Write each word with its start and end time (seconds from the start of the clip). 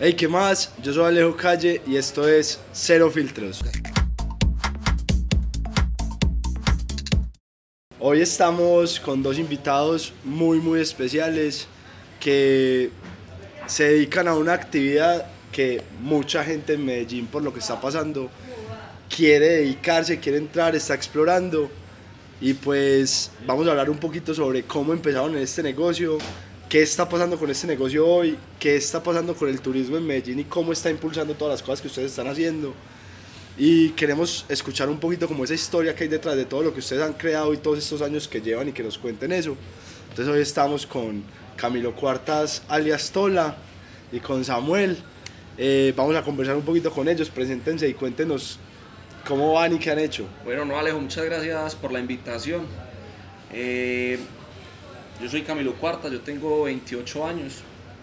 Hey, 0.00 0.14
¿qué 0.14 0.28
más? 0.28 0.72
Yo 0.80 0.92
soy 0.92 1.06
Alejo 1.06 1.36
Calle 1.36 1.82
y 1.84 1.96
esto 1.96 2.28
es 2.28 2.60
Cero 2.72 3.10
Filtros. 3.10 3.64
Hoy 7.98 8.20
estamos 8.20 9.00
con 9.00 9.24
dos 9.24 9.40
invitados 9.40 10.12
muy 10.22 10.60
muy 10.60 10.78
especiales 10.78 11.66
que 12.20 12.90
se 13.66 13.88
dedican 13.88 14.28
a 14.28 14.36
una 14.36 14.52
actividad 14.52 15.26
que 15.50 15.82
mucha 16.00 16.44
gente 16.44 16.74
en 16.74 16.84
Medellín 16.84 17.26
por 17.26 17.42
lo 17.42 17.52
que 17.52 17.58
está 17.58 17.80
pasando 17.80 18.30
quiere 19.08 19.48
dedicarse, 19.48 20.20
quiere 20.20 20.38
entrar, 20.38 20.76
está 20.76 20.94
explorando 20.94 21.68
y 22.40 22.54
pues 22.54 23.32
vamos 23.44 23.66
a 23.66 23.72
hablar 23.72 23.90
un 23.90 23.98
poquito 23.98 24.32
sobre 24.32 24.62
cómo 24.62 24.92
empezaron 24.92 25.34
en 25.34 25.42
este 25.42 25.60
negocio, 25.60 26.18
qué 26.68 26.82
está 26.82 27.08
pasando 27.08 27.38
con 27.38 27.50
este 27.50 27.66
negocio 27.66 28.06
hoy, 28.06 28.36
qué 28.58 28.76
está 28.76 29.02
pasando 29.02 29.34
con 29.34 29.48
el 29.48 29.60
turismo 29.60 29.96
en 29.96 30.06
Medellín 30.06 30.40
y 30.40 30.44
cómo 30.44 30.72
está 30.72 30.90
impulsando 30.90 31.34
todas 31.34 31.54
las 31.54 31.62
cosas 31.62 31.80
que 31.80 31.88
ustedes 31.88 32.10
están 32.10 32.28
haciendo. 32.28 32.74
Y 33.56 33.90
queremos 33.90 34.44
escuchar 34.48 34.88
un 34.88 35.00
poquito 35.00 35.26
como 35.26 35.44
esa 35.44 35.54
historia 35.54 35.94
que 35.94 36.04
hay 36.04 36.10
detrás 36.10 36.36
de 36.36 36.44
todo 36.44 36.62
lo 36.62 36.72
que 36.72 36.80
ustedes 36.80 37.02
han 37.02 37.14
creado 37.14 37.52
y 37.54 37.56
todos 37.56 37.78
estos 37.78 38.02
años 38.02 38.28
que 38.28 38.40
llevan 38.40 38.68
y 38.68 38.72
que 38.72 38.82
nos 38.82 38.98
cuenten 38.98 39.32
eso. 39.32 39.56
Entonces 40.10 40.32
hoy 40.32 40.42
estamos 40.42 40.86
con 40.86 41.24
Camilo 41.56 41.94
Cuartas 41.94 42.62
alias 42.68 43.10
Tola 43.10 43.56
y 44.12 44.20
con 44.20 44.44
Samuel. 44.44 44.98
Eh, 45.56 45.92
vamos 45.96 46.14
a 46.14 46.22
conversar 46.22 46.54
un 46.54 46.62
poquito 46.62 46.92
con 46.92 47.08
ellos, 47.08 47.30
preséntense 47.30 47.88
y 47.88 47.94
cuéntenos 47.94 48.58
cómo 49.26 49.54
van 49.54 49.74
y 49.74 49.78
qué 49.78 49.90
han 49.90 49.98
hecho. 49.98 50.26
Bueno, 50.44 50.64
no 50.64 50.78
Alejo, 50.78 51.00
muchas 51.00 51.24
gracias 51.24 51.74
por 51.74 51.90
la 51.90 51.98
invitación. 51.98 52.62
Eh, 53.52 54.20
yo 55.20 55.28
soy 55.28 55.42
Camilo 55.42 55.74
Cuartas, 55.74 56.12
yo 56.12 56.20
tengo 56.20 56.64
28 56.64 57.26
años. 57.26 57.54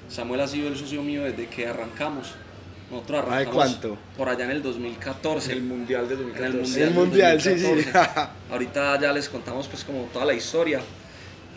Samuel 0.10 0.42
ha 0.42 0.48
sido 0.48 0.68
el 0.68 0.76
socio 0.78 1.02
mío 1.02 1.24
desde 1.24 1.48
que 1.48 1.68
arrancamos. 1.68 2.34
Nosotros 2.92 3.22
¿Hace 3.22 3.28
arrancamos 3.32 3.56
cuánto? 3.56 3.98
por 4.18 4.30
allá 4.30 4.46
en 4.46 4.52
el 4.52 4.62
2014. 4.62 5.54
El 5.54 5.64
mundial 5.64 6.08
de 6.08 6.16
En 6.16 6.22
2014. 6.22 6.84
el 6.84 6.94
mundial, 6.94 7.32
El 7.34 7.42
sí, 7.42 7.58
sí. 7.58 7.64
2014. 7.64 8.30
Ahorita 8.52 9.00
ya 9.02 9.12
les 9.14 9.30
contamos 9.30 9.68
pues 9.68 9.84
como 9.84 10.04
toda 10.14 10.26
la 10.26 10.34
historia. 10.34 10.82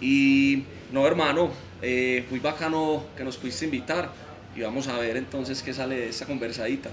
Y 0.00 0.62
no 0.92 1.06
hermano, 1.06 1.50
eh, 1.82 2.24
muy 2.30 2.38
bacano 2.40 3.04
que 3.16 3.24
nos 3.24 3.36
pudiste 3.36 3.64
invitar 3.66 4.10
y 4.56 4.62
vamos 4.62 4.88
a 4.88 4.98
ver 4.98 5.16
entonces 5.16 5.62
qué 5.62 5.74
sale 5.74 5.96
de 5.96 6.08
esta 6.08 6.24
conversadita. 6.24 6.90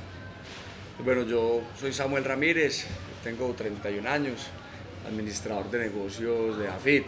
Bueno, 1.04 1.24
yo 1.24 1.62
soy 1.80 1.94
Samuel 1.94 2.24
Ramírez, 2.24 2.86
tengo 3.24 3.54
31 3.54 4.10
años, 4.10 4.48
administrador 5.08 5.70
de 5.70 5.80
negocios 5.80 6.58
de 6.58 6.68
AFIT. 6.68 7.06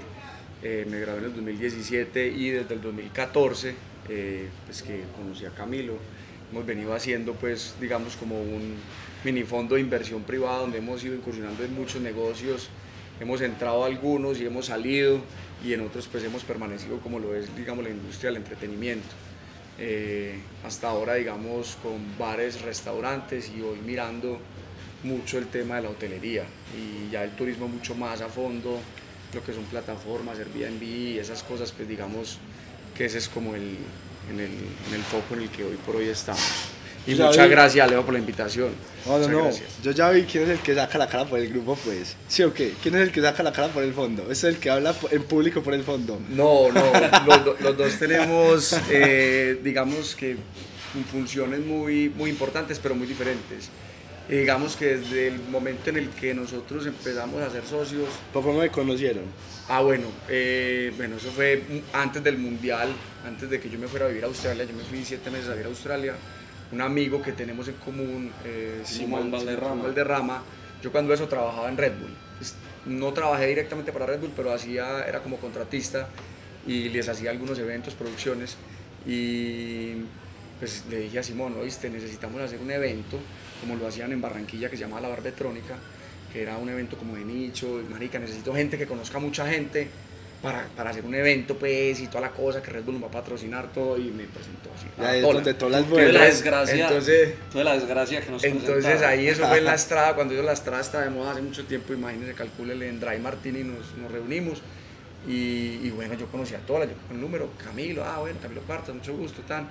Eh, 0.64 0.88
me 0.90 1.00
gradué 1.00 1.20
en 1.20 1.26
el 1.26 1.34
2017 1.34 2.28
y 2.30 2.50
desde 2.50 2.74
el 2.74 2.82
2014, 2.82 3.76
eh, 4.10 4.50
pues 4.66 4.82
que 4.82 5.04
conocí 5.16 5.46
a 5.46 5.52
Camilo, 5.52 5.98
hemos 6.52 6.66
venido 6.66 6.96
haciendo 6.96 7.34
pues 7.34 7.76
digamos 7.80 8.16
como 8.16 8.40
un 8.42 8.76
mini 9.24 9.44
fondo 9.44 9.76
de 9.76 9.82
inversión 9.82 10.24
privada 10.24 10.60
donde 10.60 10.80
hemos 10.80 11.04
ido 11.04 11.14
incursionando 11.14 11.64
en 11.64 11.76
muchos 11.76 12.02
negocios, 12.02 12.70
hemos 13.20 13.42
entrado 13.42 13.84
a 13.84 13.88
algunos 13.88 14.40
y 14.40 14.46
hemos 14.46 14.68
salido 14.68 15.20
y 15.64 15.74
en 15.74 15.82
otros 15.82 16.08
pues 16.08 16.24
hemos 16.24 16.44
permanecido 16.44 17.00
como 17.00 17.20
lo 17.20 17.36
es 17.36 17.56
digamos 17.56 17.84
la 17.84 17.92
industria 17.92 18.32
del 18.32 18.38
entretenimiento. 18.38 19.28
Eh, 19.80 20.40
hasta 20.66 20.90
ahora, 20.90 21.14
digamos, 21.14 21.78
con 21.84 22.18
bares, 22.18 22.62
restaurantes 22.64 23.52
y 23.56 23.62
hoy 23.62 23.78
mirando 23.86 24.40
mucho 25.04 25.38
el 25.38 25.48
tema 25.48 25.76
de 25.76 25.84
la 25.84 25.90
hotelería 25.90 26.46
y 26.76 27.12
ya 27.12 27.24
el 27.24 27.32
turismo 27.36 27.68
mucho 27.68 27.94
más 27.94 28.22
a 28.22 28.28
fondo, 28.28 28.80
lo 29.34 29.44
que 29.44 29.54
son 29.54 29.64
plataformas, 29.66 30.38
Airbnb 30.40 30.82
y 30.84 31.20
esas 31.20 31.44
cosas, 31.44 31.72
pues 31.72 31.88
digamos 31.88 32.38
que 32.96 33.06
ese 33.06 33.18
es 33.20 33.28
como 33.28 33.56
el, 33.56 33.78
en, 34.32 34.40
el, 34.40 34.52
en 34.88 34.94
el 34.96 35.02
foco 35.04 35.36
en 35.36 35.42
el 35.44 35.50
que 35.50 35.64
hoy 35.64 35.78
por 35.86 35.96
hoy 35.98 36.08
estamos. 36.10 36.42
Y 37.06 37.16
Ya 37.16 37.28
muchas 37.28 37.46
vi. 37.46 37.52
gracias, 37.52 37.90
Leo, 37.90 38.04
por 38.04 38.14
la 38.14 38.20
invitación. 38.20 38.70
No, 39.06 39.18
no, 39.20 39.28
no. 39.30 39.44
gracias. 39.44 39.70
Yo 39.82 39.92
ya 39.92 40.10
vi 40.10 40.24
quién 40.24 40.44
es 40.44 40.50
el 40.50 40.60
que 40.60 40.76
saca 40.76 40.98
la 40.98 41.08
cara 41.08 41.24
por 41.26 41.40
el 41.40 41.48
grupo, 41.50 41.78
pues. 41.86 42.16
¿Sí 42.28 42.44
o 42.44 42.54
qué? 42.54 42.74
¿Quién 42.84 42.96
es 42.96 43.02
el 43.02 43.12
que 43.12 43.22
saca 43.22 43.44
la 43.44 43.54
cara 43.54 43.70
por 43.70 43.84
el 43.84 43.94
fondo? 43.94 44.30
¿Es 44.30 44.44
el 44.44 44.58
que 44.58 44.70
habla 44.70 44.94
en 45.12 45.24
público 45.24 45.62
por 45.64 45.74
el 45.74 45.84
fondo? 45.84 46.20
No, 46.30 46.70
no, 46.72 46.84
los, 47.26 47.62
los 47.62 47.78
dos 47.78 47.98
tenemos, 47.98 48.76
eh, 48.90 49.58
digamos 49.64 50.16
que 50.16 50.36
funciones 51.12 51.60
muy, 51.62 52.10
muy 52.10 52.30
importantes, 52.30 52.80
pero 52.80 52.96
muy 52.96 53.08
diferentes. 53.08 53.70
Y 54.30 54.36
digamos 54.36 54.76
que 54.76 54.98
desde 54.98 55.28
el 55.30 55.40
momento 55.40 55.90
en 55.90 55.98
el 55.98 56.10
que 56.10 56.34
nosotros 56.34 56.86
empezamos 56.86 57.42
a 57.42 57.50
ser 57.50 57.64
socios, 57.66 58.10
¿Por 58.34 58.44
cómo 58.44 58.60
me 58.60 58.70
conocieron? 58.70 59.24
ah 59.70 59.82
bueno, 59.82 60.08
eh, 60.30 60.92
bueno, 60.98 61.16
eso 61.16 61.30
fue 61.32 61.64
antes 61.94 62.22
del 62.24 62.38
Mundial, 62.38 62.90
antes 63.26 63.50
de 63.50 63.60
que 63.60 63.70
yo 63.70 63.80
me 63.80 63.88
fuera 63.88 64.06
a 64.06 64.10
vivir 64.10 64.24
a 64.26 64.28
Australia, 64.28 64.66
yo 64.66 64.74
me 64.76 64.84
fui 64.84 65.04
siete 65.06 65.30
meses 65.32 65.48
a 65.48 65.52
vivir 65.52 65.66
a 65.68 65.70
Australia, 65.70 66.14
un 66.72 66.82
amigo 66.82 67.22
que 67.22 67.32
tenemos 67.32 67.68
en 67.70 67.76
común, 67.76 68.32
eh, 68.44 68.82
Simón 68.84 69.32
Valderrama. 69.32 69.70
Simón 69.72 69.82
Valderrama, 69.84 70.44
yo 70.84 70.92
cuando 70.92 71.14
eso 71.14 71.28
trabajaba 71.30 71.70
en 71.70 71.78
Red 71.78 71.94
Bull, 72.00 72.14
Pues, 72.38 72.54
no 72.86 73.14
trabajé 73.14 73.48
directamente 73.48 73.92
para 73.94 74.06
Red 74.08 74.20
Bull, 74.20 74.34
pero 74.36 74.52
hacía, 74.54 75.06
era 75.08 75.22
como 75.22 75.38
contratista 75.38 76.10
y 76.66 76.90
les 76.90 77.08
hacía 77.08 77.32
algunos 77.32 77.58
eventos, 77.60 77.94
producciones 77.94 78.58
y 79.06 79.94
pues 80.60 80.84
le 80.90 81.00
dije 81.00 81.20
a 81.20 81.24
Simón, 81.24 81.56
oíste, 81.60 81.90
necesitamos 81.90 82.42
hacer 82.42 82.60
un 82.60 82.72
evento 82.72 83.18
como 83.62 83.76
lo 83.76 83.88
hacían 83.88 84.12
en 84.12 84.22
Barranquilla 84.22 84.70
que 84.70 84.78
se 84.78 84.84
llamaba 84.84 85.02
La 85.02 85.10
Barbetrónica, 85.10 85.76
que 86.32 86.42
era 86.42 86.58
un 86.58 86.70
evento 86.70 86.98
como 86.98 87.16
de 87.16 87.26
nicho, 87.26 87.80
y 87.82 87.84
marica, 87.92 88.20
necesito 88.20 88.54
gente 88.54 88.78
que 88.78 88.86
conozca 88.86 89.20
mucha 89.20 89.48
gente 89.48 89.88
para, 90.42 90.68
para 90.76 90.92
hacer 90.92 91.04
un 91.04 91.16
evento 91.16 91.58
pues 91.58 92.00
y 92.00 92.08
toda 92.08 92.22
la 92.22 92.32
cosa 92.32 92.62
que 92.62 92.70
Red 92.70 92.84
Bull 92.84 92.96
nos 92.96 93.04
va 93.04 93.08
a 93.08 93.12
patrocinar 93.12 93.72
todo 93.72 93.98
y 93.98 94.12
me 94.12 94.26
presentó 94.26 94.70
así. 94.76 94.88
Ya 94.98 95.10
a 95.10 95.22
Tola. 95.22 95.34
donde 95.34 95.54
todas 95.56 95.82
las 95.82 95.90
de 95.90 96.14
la 96.14 96.26
desgracia, 96.26 96.88
Entonces, 96.88 97.36
tú 97.52 97.58
de 97.58 97.64
la 97.64 97.74
desgracia 97.74 98.22
que 98.22 98.32
nos 98.32 98.44
entonces 98.44 99.02
ahí 99.02 99.28
eso 99.28 99.48
fue 99.48 99.60
en 99.60 99.66
la 99.66 99.76
estrada, 99.76 100.14
cuando 100.16 100.34
yo 100.34 100.44
la 100.44 100.54
estrada 100.54 100.82
estaba 100.82 101.04
de 101.04 101.10
moda 101.10 101.32
hace 101.32 101.42
mucho 101.42 101.66
tiempo, 101.66 101.94
imagínense, 101.94 102.34
calcúlele 102.34 102.88
en 102.88 103.00
Dry 103.00 103.20
Martini 103.20 103.64
nos, 103.64 103.98
nos 103.98 104.12
reunimos 104.12 104.62
y, 105.28 105.80
y 105.84 105.92
bueno, 105.96 106.14
yo 106.14 106.28
conocí 106.28 106.54
a 106.54 106.60
todas, 106.60 106.88
yo 106.88 106.96
con 107.08 107.18
el 107.18 107.22
número, 107.22 107.50
Camilo, 107.64 108.04
ah 108.06 108.20
bueno, 108.20 108.38
Camilo 108.42 108.62
Cuartas, 108.62 108.94
mucho 108.94 109.16
gusto, 109.16 109.42
tan. 109.42 109.68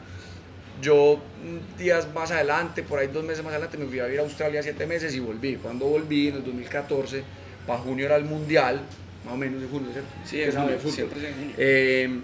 Yo 0.83 1.17
mm, 1.43 1.79
días 1.79 2.13
más 2.15 2.31
adelante, 2.31 2.83
por 2.83 2.99
ahí 2.99 3.07
dos 3.09 3.25
meses 3.25 3.43
más 3.45 3.53
adelante, 3.53 3.79
me 3.79 3.87
fui 3.87 3.99
a 3.99 4.05
vivir 4.05 4.21
a 4.21 4.23
Australia 4.23 4.63
siete 4.63 4.87
meses 4.87 5.15
y 5.15 5.21
volví. 5.21 5.57
Cuando 5.57 5.87
volví, 5.87 6.29
en 6.29 6.37
el 6.37 6.45
2014, 6.45 7.23
para 7.67 7.79
junio 7.81 8.07
era 8.07 8.17
el 8.17 8.25
Mundial, 8.25 8.81
más 9.25 9.35
o 9.35 9.37
menos 9.37 9.63
en 9.63 9.69
junio, 9.71 9.89
¿cierto? 9.93 10.11
Sí, 10.25 10.43
en 10.43 10.53
junio, 10.53 10.69
de 10.71 10.79
fútbol. 10.79 10.93
siempre 10.95 11.29
en 11.29 11.35
junio. 11.35 11.55
Eh, 11.59 12.21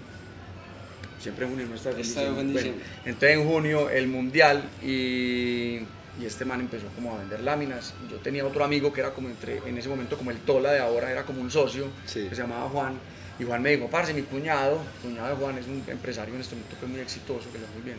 siempre 1.19 1.45
en 1.45 1.51
junio 1.51 1.67
no 1.69 1.75
está. 1.75 1.91
Bueno, 1.91 2.73
entonces 3.05 3.29
en 3.37 3.47
junio 3.47 3.89
el 3.89 4.07
mundial 4.07 4.63
y, 4.83 5.79
y 6.19 6.25
este 6.25 6.45
man 6.45 6.59
empezó 6.61 6.85
como 6.95 7.15
a 7.15 7.19
vender 7.19 7.41
láminas. 7.41 7.93
Yo 8.11 8.17
tenía 8.17 8.45
otro 8.45 8.63
amigo 8.63 8.93
que 8.93 9.01
era 9.01 9.13
como 9.13 9.29
entre, 9.29 9.57
en 9.65 9.77
ese 9.77 9.89
momento 9.89 10.17
como 10.17 10.31
el 10.31 10.37
Tola 10.37 10.71
de 10.71 10.79
ahora, 10.79 11.11
era 11.11 11.23
como 11.23 11.41
un 11.41 11.49
socio, 11.51 11.87
Sí. 12.05 12.27
que 12.29 12.35
se 12.35 12.41
llamaba 12.41 12.69
Juan. 12.69 12.93
Y 13.39 13.45
Juan 13.45 13.63
me 13.63 13.75
dijo, 13.75 13.89
parce, 13.89 14.13
mi 14.13 14.21
cuñado, 14.21 14.79
el 15.03 15.09
cuñado 15.09 15.29
de 15.29 15.35
Juan 15.35 15.57
es 15.57 15.65
un 15.65 15.83
empresario 15.87 16.35
en 16.35 16.41
este 16.41 16.55
momento 16.55 16.75
que 16.79 16.85
es 16.85 16.91
muy 16.91 17.01
exitoso, 17.01 17.51
que 17.51 17.57
le 17.57 17.63
va 17.65 17.71
muy 17.73 17.81
bien, 17.81 17.97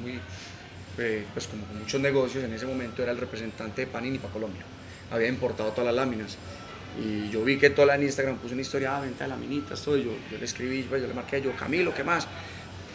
muy, 0.00 0.20
eh, 0.98 1.24
pues 1.32 1.46
como 1.46 1.64
con 1.66 1.78
muchos 1.78 2.00
negocios, 2.00 2.44
en 2.44 2.52
ese 2.52 2.66
momento 2.66 3.02
era 3.02 3.12
el 3.12 3.18
representante 3.18 3.82
de 3.82 3.86
Panini 3.86 4.18
para 4.18 4.32
Colombia. 4.32 4.62
Había 5.10 5.28
importado 5.28 5.70
todas 5.70 5.86
las 5.86 5.94
láminas. 5.94 6.36
Y 7.00 7.30
yo 7.30 7.44
vi 7.44 7.56
que 7.56 7.70
toda 7.70 7.94
en 7.94 8.02
Instagram 8.02 8.36
puso 8.38 8.52
una 8.54 8.62
historia, 8.62 8.96
ah, 8.96 9.00
venta 9.00 9.24
de 9.24 9.30
laminitas, 9.30 9.80
todo. 9.82 9.96
yo, 9.96 10.10
yo 10.30 10.38
le 10.38 10.44
escribí, 10.44 10.82
pues, 10.82 11.00
yo 11.00 11.08
le 11.08 11.14
marqué, 11.14 11.40
yo, 11.40 11.54
Camilo, 11.54 11.94
¿qué 11.94 12.02
más? 12.02 12.26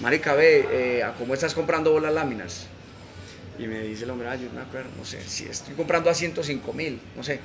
Marica, 0.01 0.33
ve, 0.33 0.67
eh, 0.69 1.03
¿a 1.03 1.13
¿cómo 1.13 1.33
estás 1.33 1.53
comprando 1.53 1.91
vos 1.91 2.01
las 2.01 2.13
láminas? 2.13 2.67
Y 3.57 3.67
me 3.67 3.79
dice 3.79 4.03
el 4.03 4.09
hombre, 4.09 4.27
ah, 4.27 4.35
yo 4.35 4.47
no 4.47 4.59
me 4.59 4.97
no 4.97 5.05
sé, 5.05 5.21
si 5.25 5.45
estoy 5.45 5.73
comprando 5.75 6.09
a 6.09 6.13
105 6.13 6.73
mil, 6.73 6.99
no 7.15 7.23
sé. 7.23 7.39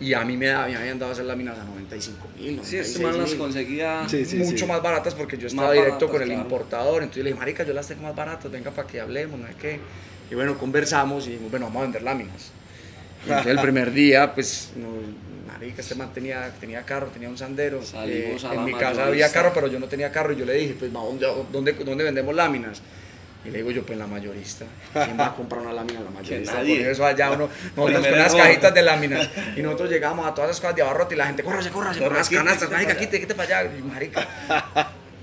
Y 0.00 0.14
a 0.14 0.24
mí 0.24 0.36
me, 0.36 0.46
da- 0.46 0.66
me 0.66 0.76
habían 0.76 0.98
dado 0.98 1.12
esas 1.12 1.26
láminas 1.26 1.58
a 1.58 1.64
95 1.64 2.28
mil, 2.38 2.60
Sí, 2.64 2.78
este 2.78 3.00
man 3.02 3.18
las 3.18 3.32
96.000 3.34 3.38
conseguía. 3.38 4.08
Sí, 4.08 4.24
sí, 4.24 4.36
mucho 4.38 4.56
sí. 4.58 4.66
más 4.66 4.82
baratas 4.82 5.14
porque 5.14 5.36
yo 5.36 5.42
Más 5.44 5.52
estaba 5.52 5.72
directo 5.72 5.92
baratas, 6.06 6.10
con 6.10 6.22
el 6.22 6.28
claro. 6.28 6.42
importador. 6.42 7.02
Entonces 7.02 7.24
le 7.24 7.30
dije, 7.30 7.38
marica, 7.40 7.64
yo 7.64 7.74
las 7.74 7.86
tengo 7.86 8.02
más 8.02 8.16
baratas, 8.16 8.50
venga 8.50 8.70
para 8.70 8.88
que 8.88 8.98
hablemos, 9.00 9.38
no 9.38 9.46
sé 9.46 9.54
qué. 9.60 9.80
Y 10.30 10.34
bueno, 10.34 10.56
conversamos 10.56 11.26
y 11.26 11.30
dijimos, 11.32 11.50
bueno, 11.50 11.66
vamos 11.66 11.80
a 11.80 11.82
vender 11.82 12.02
láminas. 12.02 12.50
Y 13.26 13.28
entonces 13.28 13.52
el 13.52 13.60
primer 13.62 13.92
día, 13.92 14.34
pues, 14.34 14.70
no, 14.76 14.88
marica, 15.52 15.82
este 15.82 15.94
man 15.94 16.10
tenía, 16.14 16.50
tenía 16.58 16.82
carro, 16.82 17.08
tenía 17.08 17.28
un 17.28 17.36
sandero. 17.36 17.84
Salimos 17.84 18.42
a 18.44 18.50
en 18.52 18.56
la 18.56 18.62
mi 18.62 18.72
casa 18.72 19.04
había 19.06 19.30
carro, 19.30 19.52
pero 19.54 19.66
yo 19.66 19.78
no 19.78 19.86
tenía 19.86 20.10
carro. 20.10 20.32
Y 20.32 20.36
yo 20.36 20.46
le 20.46 20.54
dije, 20.54 20.76
pues, 20.78 20.90
¿a 20.90 20.94
¿dónde, 20.94 21.26
dónde, 21.52 21.72
dónde 21.74 22.04
vendemos 22.04 22.34
láminas? 22.34 22.80
Y 23.44 23.50
le 23.50 23.58
digo 23.58 23.70
yo, 23.70 23.82
pues 23.84 23.98
la 23.98 24.06
mayorista. 24.06 24.66
¿Quién 24.92 25.18
va 25.18 25.26
a 25.26 25.34
comprar 25.34 25.62
una 25.62 25.72
lámina 25.72 26.00
la 26.00 26.10
mayorista? 26.10 26.54
nadie. 26.54 26.80
Por 26.80 26.90
eso 26.90 27.06
allá 27.06 27.30
uno, 27.30 27.48
nosotros 27.76 28.06
con 28.06 28.14
unas 28.14 28.34
cajitas 28.34 28.74
de 28.74 28.82
láminas. 28.82 29.30
Y 29.56 29.62
nosotros 29.62 29.90
llegamos 29.90 30.26
a 30.26 30.34
todas 30.34 30.50
esas 30.50 30.60
cosas 30.60 30.76
de 30.76 30.82
abarrote 30.82 31.14
y 31.14 31.18
la 31.18 31.26
gente, 31.26 31.42
córrase, 31.42 31.70
córrase, 31.70 32.06
unas 32.06 32.28
quite, 32.28 32.38
canastas, 32.38 32.70
allá. 32.72 32.96
quite, 32.96 33.20
quite 33.20 33.34
para 33.34 33.60
allá. 33.60 33.70
Y 33.78 33.82
marica, 33.82 34.28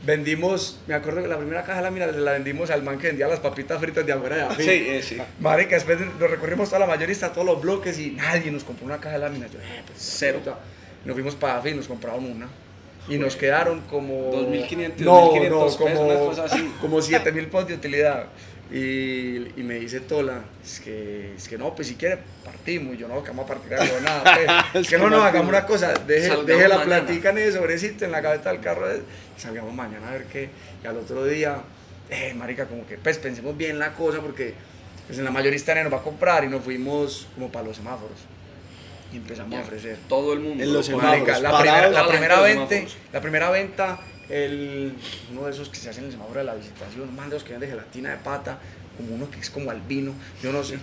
vendimos, 0.04 0.80
me 0.88 0.96
acuerdo 0.96 1.22
que 1.22 1.28
la 1.28 1.38
primera 1.38 1.64
caja 1.64 1.78
de 1.78 1.84
láminas 1.84 2.16
la 2.16 2.32
vendimos 2.32 2.72
al 2.72 2.82
man 2.82 2.98
que 2.98 3.08
vendía 3.08 3.28
las 3.28 3.40
papitas 3.40 3.80
fritas 3.80 4.04
de 4.06 4.14
afuera 4.14 4.36
de 4.38 4.42
Afín. 4.44 4.66
Sí, 4.66 4.72
eh, 4.72 5.02
sí. 5.04 5.18
Marica, 5.40 5.76
después 5.76 6.00
nos 6.00 6.32
recorrimos 6.32 6.70
toda 6.70 6.80
la 6.80 6.88
mayorista, 6.88 7.32
todos 7.32 7.46
los 7.46 7.62
bloques 7.62 8.00
y 8.00 8.12
nadie 8.12 8.50
nos 8.52 8.64
compró 8.64 8.86
una 8.88 8.98
caja 8.98 9.14
de 9.14 9.20
láminas. 9.20 9.52
Yo, 9.52 9.60
eh, 9.60 9.84
pues 9.86 10.00
Cero. 10.00 10.40
Nos 11.06 11.14
fuimos 11.14 11.36
para 11.36 11.58
Afín, 11.58 11.78
nos 11.78 11.88
compraron 11.88 12.26
una. 12.26 12.48
Y 13.10 13.18
nos 13.18 13.36
quedaron 13.36 13.82
como... 13.82 14.32
2.500, 14.34 14.98
no, 15.00 15.32
2.500 15.32 15.50
no, 15.50 15.64
pesos, 15.66 15.78
como, 15.78 16.02
una 16.02 16.20
cosa 16.20 16.44
así. 16.46 16.72
como 16.82 16.98
7.000 16.98 17.46
pesos 17.46 17.68
de 17.68 17.74
utilidad. 17.74 18.28
Y, 18.70 19.60
y 19.60 19.64
me 19.64 19.76
dice 19.76 20.02
Tola, 20.02 20.42
es 20.64 20.82
que, 20.82 21.36
es 21.36 21.48
que 21.48 21.58
no, 21.58 21.74
pues 21.74 21.88
si 21.88 21.96
quiere 21.96 22.20
partimos. 22.44 22.96
Y 22.96 22.98
yo 22.98 23.08
no, 23.08 23.24
que 23.24 23.30
vamos 23.30 23.46
a 23.46 23.54
partir 23.54 23.74
algo, 23.74 24.00
nada. 24.02 24.24
Pues. 24.74 24.84
es 24.86 24.90
que 24.90 24.98
no, 24.98 25.10
no, 25.10 25.24
hagamos 25.24 25.48
una 25.48 25.66
cosa, 25.66 25.94
deje, 25.94 26.36
deje 26.44 26.68
la 26.68 26.84
platica 26.84 27.30
en 27.30 27.38
ese 27.38 27.54
sobrecito 27.54 28.04
en 28.04 28.12
la 28.12 28.22
cabeza 28.22 28.52
del 28.52 28.60
carro 28.60 28.88
y 28.94 29.02
salgamos 29.40 29.74
mañana 29.74 30.10
a 30.10 30.12
ver 30.12 30.26
qué. 30.26 30.50
Y 30.84 30.88
al 30.88 30.98
otro 30.98 31.24
día, 31.24 31.62
eh, 32.10 32.34
marica, 32.34 32.66
como 32.66 32.86
que, 32.86 32.98
pues 32.98 33.18
pensemos 33.20 33.56
bien 33.56 33.80
la 33.80 33.94
cosa 33.94 34.20
porque 34.20 34.54
pues 35.06 35.18
en 35.18 35.24
la 35.24 35.32
mayorista 35.32 35.74
nos 35.82 35.94
va 35.94 35.98
a 36.00 36.04
comprar 36.04 36.44
y 36.44 36.48
nos 36.50 36.62
fuimos 36.62 37.28
como 37.36 37.50
para 37.50 37.68
los 37.68 37.78
semáforos 37.78 38.18
y 39.12 39.18
empezamos 39.18 39.58
a 39.58 39.62
ofrecer. 39.62 39.98
Todo 40.08 40.34
el 40.34 40.40
mundo. 40.40 40.64
En 40.64 40.74
los 40.74 40.86
semáforos. 40.86 41.42
La, 41.42 41.60
primera, 41.60 41.90
la, 41.90 42.08
primera 42.08 42.42
venta, 42.42 42.76
la 43.14 43.22
primera 43.22 43.50
venta, 43.50 44.00
el, 44.30 44.94
uno 45.32 45.46
de 45.46 45.52
esos 45.52 45.70
que 45.70 45.78
se 45.78 45.90
hacen 45.90 46.04
en 46.04 46.08
el 46.08 46.12
semáforo 46.14 46.40
de 46.40 46.46
la 46.46 46.56
visitación, 46.56 47.16
man 47.16 47.30
de 47.30 47.36
los 47.36 47.44
que 47.44 47.52
venden 47.52 47.70
de 47.70 47.76
gelatina 47.76 48.12
de 48.12 48.18
pata, 48.18 48.60
como 48.98 49.16
uno 49.16 49.30
que 49.30 49.40
es 49.40 49.50
como 49.50 49.72
albino, 49.72 50.14
yo 50.42 50.52
no 50.52 50.64
sé. 50.64 50.80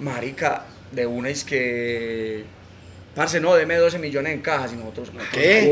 Marica, 0.00 0.64
de 0.90 1.06
una 1.06 1.28
es 1.28 1.44
que 1.44 2.44
Parce, 3.14 3.40
no, 3.40 3.54
deme 3.54 3.76
12 3.76 3.98
millones 3.98 4.32
en 4.32 4.40
cajas 4.40 4.72
y 4.72 4.76
nosotros. 4.76 5.10
¿Qué? 5.32 5.70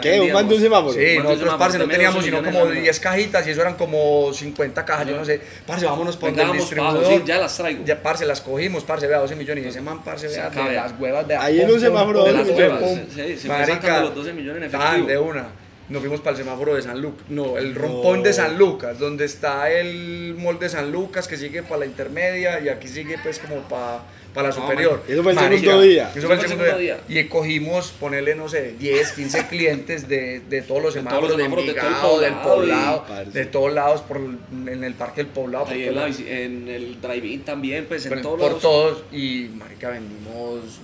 ¿Qué? 0.00 0.20
¿Un 0.20 0.32
man 0.32 0.48
de 0.48 0.54
un 0.54 0.60
semáforo? 0.62 0.94
Sí, 0.94 1.18
nosotros, 1.22 1.54
parce, 1.58 1.78
no 1.78 1.86
teníamos 1.86 2.24
sino 2.24 2.42
como 2.42 2.66
10 2.66 3.00
cajitas 3.00 3.46
y 3.46 3.50
eso 3.50 3.60
eran 3.60 3.74
como 3.74 4.32
50 4.32 4.84
cajas, 4.84 5.06
yo 5.08 5.16
no 5.16 5.24
sé. 5.24 5.40
Parce, 5.66 5.84
vámonos 5.84 6.16
por 6.16 6.30
el 6.30 6.52
distribuidor. 6.52 7.06
Sí, 7.06 7.22
ya 7.26 7.38
las 7.38 7.54
traigo. 7.56 7.84
Ya, 7.84 8.02
parce, 8.02 8.24
las 8.24 8.40
cogimos, 8.40 8.82
parce, 8.84 9.06
vea, 9.06 9.18
12 9.18 9.36
millones. 9.36 9.64
Y 9.64 9.68
ese 9.68 9.80
man, 9.82 10.02
parce, 10.02 10.28
vea, 10.28 10.48
de 10.48 10.72
las 10.74 10.98
huevas 10.98 11.28
de 11.28 11.36
Ahí 11.36 11.60
en 11.60 11.70
un 11.70 11.80
semáforo 11.80 12.24
de 12.24 12.32
las 12.32 12.48
huevas. 12.48 12.82
Sí, 13.14 13.36
se 13.36 13.48
Marica, 13.48 14.00
los 14.00 14.14
12 14.14 14.32
millones 14.32 14.62
en 14.62 14.68
efectivo. 14.68 15.06
de 15.06 15.18
una 15.18 15.61
nos 15.92 16.00
fuimos 16.00 16.20
para 16.20 16.36
el 16.36 16.42
semáforo 16.42 16.74
de 16.74 16.82
San 16.82 17.00
Lucas, 17.00 17.24
no, 17.28 17.58
el 17.58 17.74
rompón 17.74 18.22
de 18.22 18.32
San 18.32 18.58
Lucas, 18.58 18.98
donde 18.98 19.24
está 19.24 19.70
el 19.70 20.34
molde 20.36 20.66
de 20.66 20.70
San 20.70 20.90
Lucas 20.90 21.28
que 21.28 21.36
sigue 21.36 21.62
para 21.62 21.80
la 21.80 21.86
intermedia 21.86 22.60
y 22.60 22.68
aquí 22.68 22.88
sigue 22.88 23.16
pues 23.22 23.38
como 23.38 23.60
para 23.68 24.02
para 24.32 24.48
la 24.48 24.54
superior. 24.54 25.02
eso 25.06 25.22
fue 25.22 25.32
el 25.32 25.38
segundo 25.38 25.82
día. 25.82 26.10
Eso 26.14 26.26
fue 26.26 26.36
el 26.36 26.40
segundo 26.40 26.78
día. 26.78 27.00
Y 27.08 27.24
cogimos, 27.24 27.90
ponerle, 27.90 28.34
no 28.34 28.48
sé, 28.48 28.74
10, 28.78 29.12
15 29.12 29.46
clientes 29.50 30.08
de, 30.08 30.40
de 30.40 30.62
todos 30.62 30.82
los 30.82 30.94
semáforos 30.94 31.36
de, 31.36 31.44
Envigado, 31.44 32.20
del 32.20 32.34
Poblado, 32.34 33.04
de 33.26 33.46
todos 33.46 33.72
lados, 33.72 34.00
por, 34.02 34.18
en 34.18 34.84
el 34.84 34.94
Parque 34.94 35.22
del 35.22 35.32
Poblado. 35.32 35.66
Ahí 35.68 35.84
en, 35.84 35.94
la, 35.94 36.06
en, 36.06 36.68
el 36.68 37.00
drive-in 37.00 37.42
también, 37.42 37.84
pues 37.86 38.06
en 38.06 38.22
todos 38.22 38.40
Por 38.40 38.60
todos. 38.60 39.04
Y, 39.12 39.50
marica, 39.54 39.90
vendimos, 39.90 40.80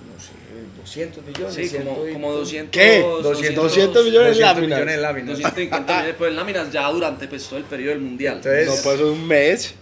200 0.79 1.25
millones. 1.25 1.55
Sí, 1.55 1.77
como, 1.77 1.97
como 2.13 2.33
200. 2.33 2.71
¿Qué? 2.71 3.01
200, 3.01 3.65
200 3.65 4.05
millones 4.05 4.37
de 4.37 4.43
láminas. 4.43 4.79
Millones 4.79 4.97
de 4.97 5.03
láminas. 5.03 5.29
250 5.39 5.93
millones 5.93 6.15
pues, 6.19 6.33
láminas 6.35 6.73
ya 6.73 6.91
durante 6.91 7.29
pues, 7.29 7.47
todo 7.47 7.59
el 7.59 7.65
periodo 7.65 7.91
del 7.91 8.01
mundial. 8.01 8.37
Entonces, 8.37 8.67
no, 8.67 8.75
pues 8.83 9.01
un 9.01 9.27
mes. 9.27 9.75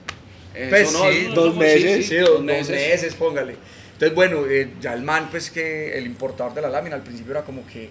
Pues 0.71 0.89
sí, 0.89 1.29
dos 1.35 1.55
meses, 1.55 2.07
sí, 2.07 2.17
dos, 2.17 2.43
meses. 2.43 3.15
póngale. 3.15 3.57
Entonces, 3.93 4.15
bueno, 4.15 4.47
eh, 4.47 4.73
ya 4.81 4.95
el 4.95 5.03
man, 5.03 5.29
pues 5.31 5.51
que 5.51 5.97
el 5.97 6.07
importador 6.07 6.55
de 6.55 6.63
la 6.63 6.69
lámina 6.69 6.97
al 6.97 7.03
principio 7.03 7.33
era 7.33 7.43
como 7.43 7.67
que, 7.67 7.91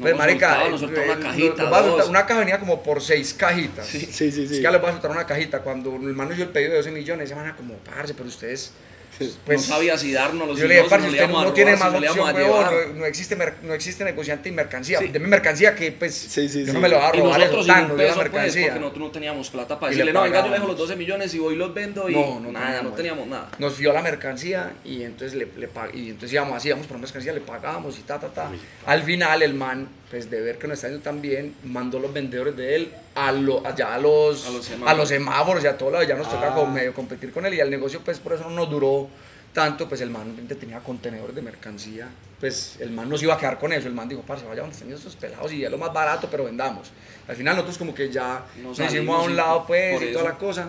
pues, 0.00 0.16
marica, 0.16 0.68
nos 0.68 0.80
soltaba, 0.80 1.06
una 1.06 1.20
cajita. 1.20 2.04
una 2.08 2.26
caja 2.26 2.40
venía 2.40 2.58
como 2.58 2.82
por 2.82 3.00
seis 3.00 3.34
cajitas. 3.34 3.86
Sí, 3.86 4.00
sí, 4.00 4.30
sí. 4.30 4.44
Es 4.44 4.50
que 4.50 4.62
ya 4.62 4.70
les 4.70 4.82
va 4.82 4.88
a 4.88 4.92
soltar 4.92 5.10
una 5.10 5.26
cajita. 5.26 5.60
Cuando 5.60 5.94
el 5.94 6.14
man 6.14 6.28
dio 6.34 6.44
el 6.44 6.50
pedido 6.50 6.72
de 6.72 6.78
12 6.78 6.90
millones, 6.92 7.28
se 7.28 7.34
van 7.34 7.46
a 7.46 7.56
como, 7.56 7.74
parce, 7.78 8.14
pero 8.14 8.28
ustedes 8.28 8.72
pues, 9.44 9.68
no 9.68 9.74
sabía 9.74 9.96
si 9.96 10.12
darnos 10.12 10.48
los 10.48 10.58
Yo 10.58 10.66
le 10.66 10.76
dije, 10.76 10.88
parce, 10.88 11.08
usted 11.08 11.28
no, 11.28 11.52
tiene 11.52 11.76
más 11.76 11.94
opción, 11.94 12.34
huevón, 12.34 12.98
no, 12.98 13.06
existe, 13.06 13.36
no 13.62 13.74
existe 13.74 14.04
negociante 14.04 14.48
y 14.48 14.52
mercancía. 14.52 15.00
De 15.00 15.18
mi 15.18 15.28
mercancía 15.28 15.74
que, 15.74 15.92
pues, 15.92 16.14
sí, 16.14 16.48
sí, 16.48 16.64
yo 16.64 16.72
no 16.72 16.80
me 16.80 16.88
lo 16.88 16.96
voy 16.96 17.04
a 17.04 17.12
robar 17.12 17.40
y 17.40 17.44
nosotros 17.44 17.66
tan, 17.66 17.96
peso, 17.96 17.96
pues, 17.96 18.16
mercancía. 18.16 18.62
porque 18.66 18.80
nosotros 18.80 19.06
no 19.06 19.10
teníamos 19.10 19.50
plata 19.50 19.78
para 19.78 19.90
decirle, 19.90 20.12
no, 20.12 20.22
venga, 20.22 20.40
yo 20.40 20.48
le 20.48 20.54
dejo 20.54 20.66
los 20.66 20.78
12 20.78 20.96
millones 20.96 21.34
y 21.34 21.38
voy 21.38 21.54
y 21.54 21.56
los 21.56 21.72
vendo 21.72 22.08
y 22.08 22.14
no, 22.14 22.40
no 22.40 22.52
nada, 22.52 22.82
no 22.82 22.90
teníamos 22.90 23.26
nada. 23.26 23.50
Nos 23.58 23.74
fió 23.74 23.92
la 23.92 24.02
mercancía 24.02 24.72
y 24.84 25.02
entonces 25.02 25.34
le, 25.34 25.48
le 25.56 25.68
y 25.92 26.10
entonces 26.10 26.32
íbamos 26.32 26.56
así, 26.56 26.68
íbamos 26.68 26.86
por 26.86 26.98
mercancía, 26.98 27.32
le 27.32 27.40
pagábamos 27.40 27.98
y 27.98 28.02
ta, 28.02 28.18
ta, 28.18 28.28
ta. 28.28 28.50
Al 28.86 29.02
final 29.02 29.42
el 29.42 29.54
man 29.54 29.88
pues 30.14 30.30
de 30.30 30.40
ver 30.40 30.58
que 30.58 30.68
no 30.68 30.74
está 30.74 30.86
yendo 30.86 31.02
tan 31.02 31.20
bien, 31.20 31.56
mandó 31.64 31.98
los 31.98 32.12
vendedores 32.12 32.56
de 32.56 32.76
él 32.76 32.92
a 33.16 33.32
lo, 33.32 33.66
allá 33.66 33.96
a 33.96 33.98
los, 33.98 34.46
a 34.46 34.50
los, 34.50 34.64
semáforos. 34.64 34.92
a 34.92 34.94
los 34.94 35.08
semáforos 35.08 35.64
y 35.64 35.66
a 35.66 35.76
todo 35.76 35.90
lado, 35.90 36.04
ya 36.04 36.14
nos 36.14 36.30
toca 36.30 36.54
ah. 36.54 36.66
medio 36.66 36.94
competir 36.94 37.32
con 37.32 37.44
él 37.46 37.54
y 37.54 37.58
el 37.58 37.68
negocio 37.68 38.00
pues 38.04 38.20
por 38.20 38.34
eso 38.34 38.44
no 38.44 38.50
nos 38.50 38.70
duró 38.70 39.08
tanto, 39.52 39.88
pues 39.88 40.02
el 40.02 40.10
man 40.10 40.36
tenía 40.56 40.78
contenedores 40.78 41.34
de 41.34 41.42
mercancía, 41.42 42.06
pues 42.38 42.76
el 42.78 42.90
man 42.90 43.08
nos 43.08 43.24
iba 43.24 43.34
a 43.34 43.38
quedar 43.38 43.58
con 43.58 43.72
eso, 43.72 43.88
el 43.88 43.94
man 43.94 44.08
dijo, 44.08 44.22
parce, 44.22 44.46
vaya 44.46 44.60
donde 44.60 44.76
estén 44.76 44.92
esos 44.92 45.16
pelados 45.16 45.52
y 45.52 45.64
es 45.64 45.70
lo 45.72 45.78
más 45.78 45.92
barato, 45.92 46.28
pero 46.30 46.44
vendamos. 46.44 46.92
Al 47.26 47.34
final 47.34 47.56
nosotros 47.56 47.78
como 47.78 47.92
que 47.92 48.08
ya 48.08 48.44
nos, 48.62 48.78
hicimos 48.78 49.18
a 49.18 49.22
un 49.22 49.34
lado 49.34 49.64
pues 49.66 50.00
y 50.00 50.12
toda 50.12 50.26
la 50.26 50.38
cosa 50.38 50.68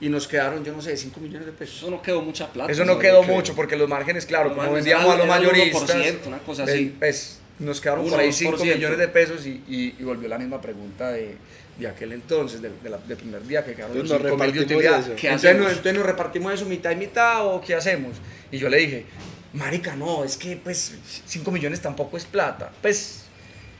y 0.00 0.08
nos 0.08 0.28
quedaron, 0.28 0.64
yo 0.64 0.72
no 0.72 0.80
sé, 0.80 0.96
5 0.96 1.18
millones 1.18 1.46
de 1.46 1.52
pesos. 1.52 1.78
Eso 1.78 1.90
no 1.90 2.00
quedó 2.00 2.22
mucha 2.22 2.46
plata. 2.52 2.70
Eso 2.70 2.84
no 2.84 3.00
quedó 3.00 3.24
mucho 3.24 3.56
porque 3.56 3.74
los 3.74 3.88
márgenes, 3.88 4.26
claro, 4.26 4.54
como 4.54 4.70
vendíamos 4.72 5.12
a 5.12 5.16
los 5.16 5.26
mayoristas, 5.26 5.96
una 6.24 6.38
cosa 6.38 6.62
así. 6.62 6.94
Pues, 6.96 7.39
nos 7.60 7.80
quedaron 7.80 8.08
por 8.08 8.18
ahí 8.18 8.32
5 8.32 8.64
millones 8.64 8.98
de 8.98 9.08
pesos 9.08 9.46
y, 9.46 9.62
y, 9.68 10.02
volvió 10.02 10.28
la 10.28 10.38
misma 10.38 10.60
pregunta 10.60 11.10
de, 11.12 11.36
de 11.78 11.86
aquel 11.86 12.12
entonces, 12.12 12.60
del 12.60 12.72
de, 13.06 13.16
primer 13.16 13.46
día 13.46 13.64
que 13.64 13.74
quedaron 13.74 13.96
entonces 13.96 14.20
los 14.20 14.32
5 14.32 14.44
mil 14.44 14.52
de 14.52 14.60
utilidad. 14.60 14.96
Entonces, 14.96 15.44
entonces, 15.44 15.94
nos 15.94 16.06
repartimos 16.06 16.52
eso 16.54 16.64
mitad 16.64 16.90
y 16.90 16.96
mitad 16.96 17.46
o 17.46 17.60
qué 17.60 17.74
hacemos. 17.74 18.16
Y 18.50 18.58
yo 18.58 18.68
le 18.68 18.78
dije, 18.78 19.04
marica, 19.52 19.94
no, 19.94 20.24
es 20.24 20.36
que 20.36 20.56
pues 20.56 20.94
5 21.26 21.50
millones 21.50 21.80
tampoco 21.80 22.16
es 22.16 22.24
plata. 22.24 22.72
Pues 22.80 23.24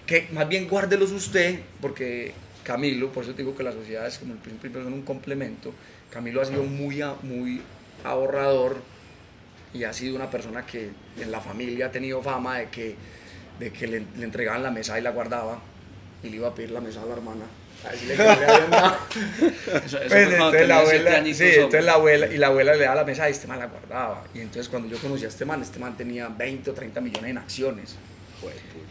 que 0.07 0.29
más 0.33 0.49
bien 0.49 0.69
guárdelos 0.69 1.11
usted, 1.13 1.61
porque 1.81 2.33
Camilo, 2.65 3.11
por 3.13 3.25
eso 3.25 3.33
digo 3.33 3.57
que 3.57 3.63
las 3.63 3.75
sociedades 3.75 4.19
como 4.19 4.35
el 4.35 4.41
principio 4.41 4.83
son 4.83 4.93
un 4.93 5.03
complemento, 5.03 5.73
Camilo 6.11 6.43
ha 6.43 6.45
sido 6.45 6.65
muy, 6.65 7.03
muy 7.23 7.63
ahorrador 8.05 8.77
y 9.73 9.85
ha 9.85 9.93
sido 9.93 10.17
una 10.17 10.31
persona 10.31 10.67
que 10.67 10.91
en 11.19 11.31
la 11.31 11.41
familia 11.41 11.87
ha 11.87 11.93
tenido 11.93 12.21
fama 12.23 12.59
de 12.59 12.69
que 12.69 12.97
de 13.61 13.71
que 13.71 13.87
le, 13.87 14.03
le, 14.17 14.25
entregaban 14.25 14.63
la 14.63 14.71
mesa 14.71 14.99
y 14.99 15.03
la 15.03 15.11
guardaba 15.11 15.61
y 16.23 16.31
le 16.31 16.37
iba 16.37 16.49
a 16.49 16.55
pedir 16.55 16.71
la 16.71 16.81
mesa 16.81 17.03
a 17.03 17.07
la 17.07 17.13
hermana. 17.13 17.45
A 17.87 17.93
decirle 17.93 18.17
que 18.17 18.23
le 18.23 18.31
habían 18.31 18.71
dado. 18.71 18.97
eso, 19.87 19.99
eso 19.99 20.09
pues, 20.09 20.33
entonces, 20.33 20.69
la 20.69 20.79
abuela, 20.79 21.25
sí, 21.25 21.45
entonces 21.45 21.85
la 21.85 21.93
abuela, 21.93 22.27
y 22.27 22.37
la 22.37 22.47
abuela 22.49 22.75
le 22.75 22.85
daba 22.85 22.97
la 22.97 23.05
mesa 23.05 23.29
y 23.29 23.33
este 23.33 23.47
man 23.47 23.59
la 23.59 23.67
guardaba. 23.67 24.25
Y 24.35 24.41
entonces 24.41 24.69
cuando 24.69 24.89
yo 24.89 24.99
conocí 24.99 25.25
a 25.25 25.29
este 25.29 25.45
man, 25.45 25.63
este 25.63 25.79
man 25.79 25.97
tenía 25.97 26.29
20 26.29 26.71
o 26.71 26.75
30 26.75 27.01
millones 27.01 27.31
en 27.31 27.39
acciones. 27.39 27.97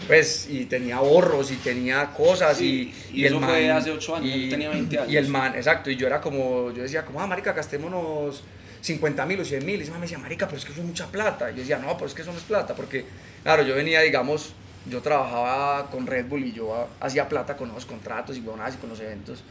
Pues, 0.08 0.48
y 0.48 0.66
tenía 0.66 0.98
ahorros 0.98 1.52
y 1.52 1.56
tenía 1.56 2.12
cosas 2.12 2.62
y, 2.62 2.94
y, 3.12 3.26
eso 3.26 3.36
el 3.36 3.42
man, 3.42 3.50
fue 3.50 3.72
hace 3.72 3.92
8 3.92 4.16
años, 4.18 4.36
y, 4.36 4.50
tenía 4.50 4.70
20 4.70 5.00
años. 5.00 5.12
Y 5.12 5.18
el 5.18 5.28
man, 5.28 5.56
exacto, 5.56 5.90
y 5.90 5.96
yo 5.96 6.06
era 6.06 6.22
como, 6.22 6.72
yo 6.72 6.84
decía 6.84 7.04
como, 7.04 7.20
ah, 7.20 7.28
marica, 7.28 7.54
gastémonos 7.54 8.44
50 8.82 9.26
mil 9.26 9.40
o 9.40 9.46
100 9.46 9.66
mil. 9.66 9.80
Y 9.80 9.84
ese 9.84 9.92
man 9.92 10.00
me 10.00 10.06
decía, 10.06 10.18
marica, 10.18 10.48
pero 10.48 10.58
es 10.58 10.66
que 10.66 10.72
eso 10.72 10.82
es 10.82 10.88
mucha 10.88 11.08
plata. 11.08 11.52
Y 11.52 11.56
yo 11.56 11.60
decía, 11.62 11.78
no, 11.78 11.94
pero 11.96 12.08
es 12.08 12.14
que 12.14 12.22
eso 12.22 12.32
no 12.32 12.38
es 12.38 12.44
plata, 12.44 12.76
porque, 12.76 13.06
claro, 13.44 13.64
yo 13.64 13.76
venía, 13.76 14.02
digamos, 14.02 14.54
yo 14.86 15.02
trabajaba 15.02 15.90
con 15.90 16.08
Red 16.08 16.28
Bull 16.28 16.46
y 16.46 16.54
yo 16.54 16.88
hacía 17.00 17.28
plata 17.28 17.58
con 17.58 17.70
los 17.70 17.86
contratos 17.86 18.38
y 18.38 18.40
y 18.40 18.44
con 18.44 18.90
los 18.90 19.00
eventos, 19.00 19.44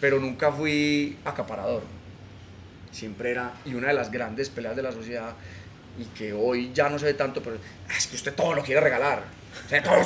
pero 0.00 0.18
nunca 0.18 0.52
fui 0.52 1.18
acaparador. 1.24 1.82
Siempre 2.90 3.30
era, 3.30 3.52
y 3.64 3.74
una 3.74 3.88
de 3.88 3.94
las 3.94 4.10
grandes 4.10 4.48
peleas 4.48 4.76
de 4.76 4.82
la 4.82 4.92
sociedad, 4.92 5.32
y 5.98 6.04
que 6.16 6.32
hoy 6.32 6.70
ya 6.72 6.88
no 6.88 6.98
se 6.98 7.06
ve 7.06 7.14
tanto, 7.14 7.42
pero 7.42 7.56
ah, 7.88 7.94
es 7.96 8.06
que 8.06 8.16
usted 8.16 8.32
todo 8.34 8.54
lo 8.54 8.62
quiere 8.62 8.80
regalar. 8.80 9.24
O 9.66 9.68
sea, 9.68 9.82
todo 9.82 10.02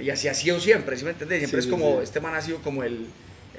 y 0.00 0.10
así 0.10 0.28
ha 0.28 0.34
sido 0.34 0.60
siempre, 0.60 0.96
¿sí 0.96 1.04
me 1.04 1.10
entiendes? 1.10 1.38
Siempre 1.38 1.60
es 1.60 1.66
como, 1.66 2.02
este 2.02 2.20
man 2.20 2.34
ha 2.34 2.42
sido 2.42 2.58
como 2.58 2.82
el, 2.82 3.06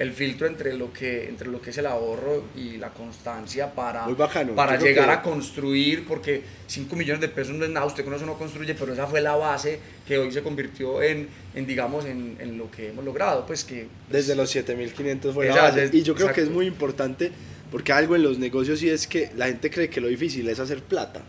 el 0.00 0.12
filtro 0.12 0.46
entre 0.46 0.72
lo 0.72 0.90
que 0.94 1.28
entre 1.28 1.48
lo 1.48 1.60
que 1.60 1.68
es 1.68 1.76
el 1.76 1.84
ahorro 1.84 2.44
y 2.56 2.78
la 2.78 2.88
constancia 2.88 3.70
para, 3.74 4.06
para 4.56 4.78
llegar 4.78 5.10
a 5.10 5.20
construir, 5.20 6.06
porque 6.08 6.42
5 6.68 6.96
millones 6.96 7.20
de 7.20 7.28
pesos 7.28 7.54
no 7.54 7.66
es 7.66 7.70
nada, 7.70 7.84
usted 7.84 8.02
con 8.02 8.14
eso 8.14 8.24
no 8.24 8.38
construye, 8.38 8.74
pero 8.74 8.94
esa 8.94 9.06
fue 9.06 9.20
la 9.20 9.36
base 9.36 9.78
que 10.08 10.16
hoy 10.16 10.32
se 10.32 10.42
convirtió 10.42 11.02
en, 11.02 11.28
en 11.54 11.66
digamos, 11.66 12.06
en, 12.06 12.38
en, 12.40 12.56
lo 12.56 12.70
que 12.70 12.88
hemos 12.88 13.04
logrado. 13.04 13.44
Pues 13.44 13.62
que, 13.62 13.88
pues 14.08 14.26
Desde 14.26 14.34
los 14.34 14.56
7.500 14.56 15.34
fue 15.34 15.48
la 15.48 15.64
base. 15.64 15.90
y 15.92 16.02
yo 16.02 16.14
creo 16.14 16.32
que 16.32 16.40
es 16.40 16.50
muy 16.50 16.64
importante, 16.64 17.30
porque 17.70 17.92
algo 17.92 18.16
en 18.16 18.22
los 18.22 18.38
negocios 18.38 18.78
sí 18.78 18.88
es 18.88 19.06
que 19.06 19.30
la 19.36 19.48
gente 19.48 19.70
cree 19.70 19.90
que 19.90 20.00
lo 20.00 20.08
difícil 20.08 20.48
es 20.48 20.58
hacer 20.60 20.82
plata. 20.82 21.20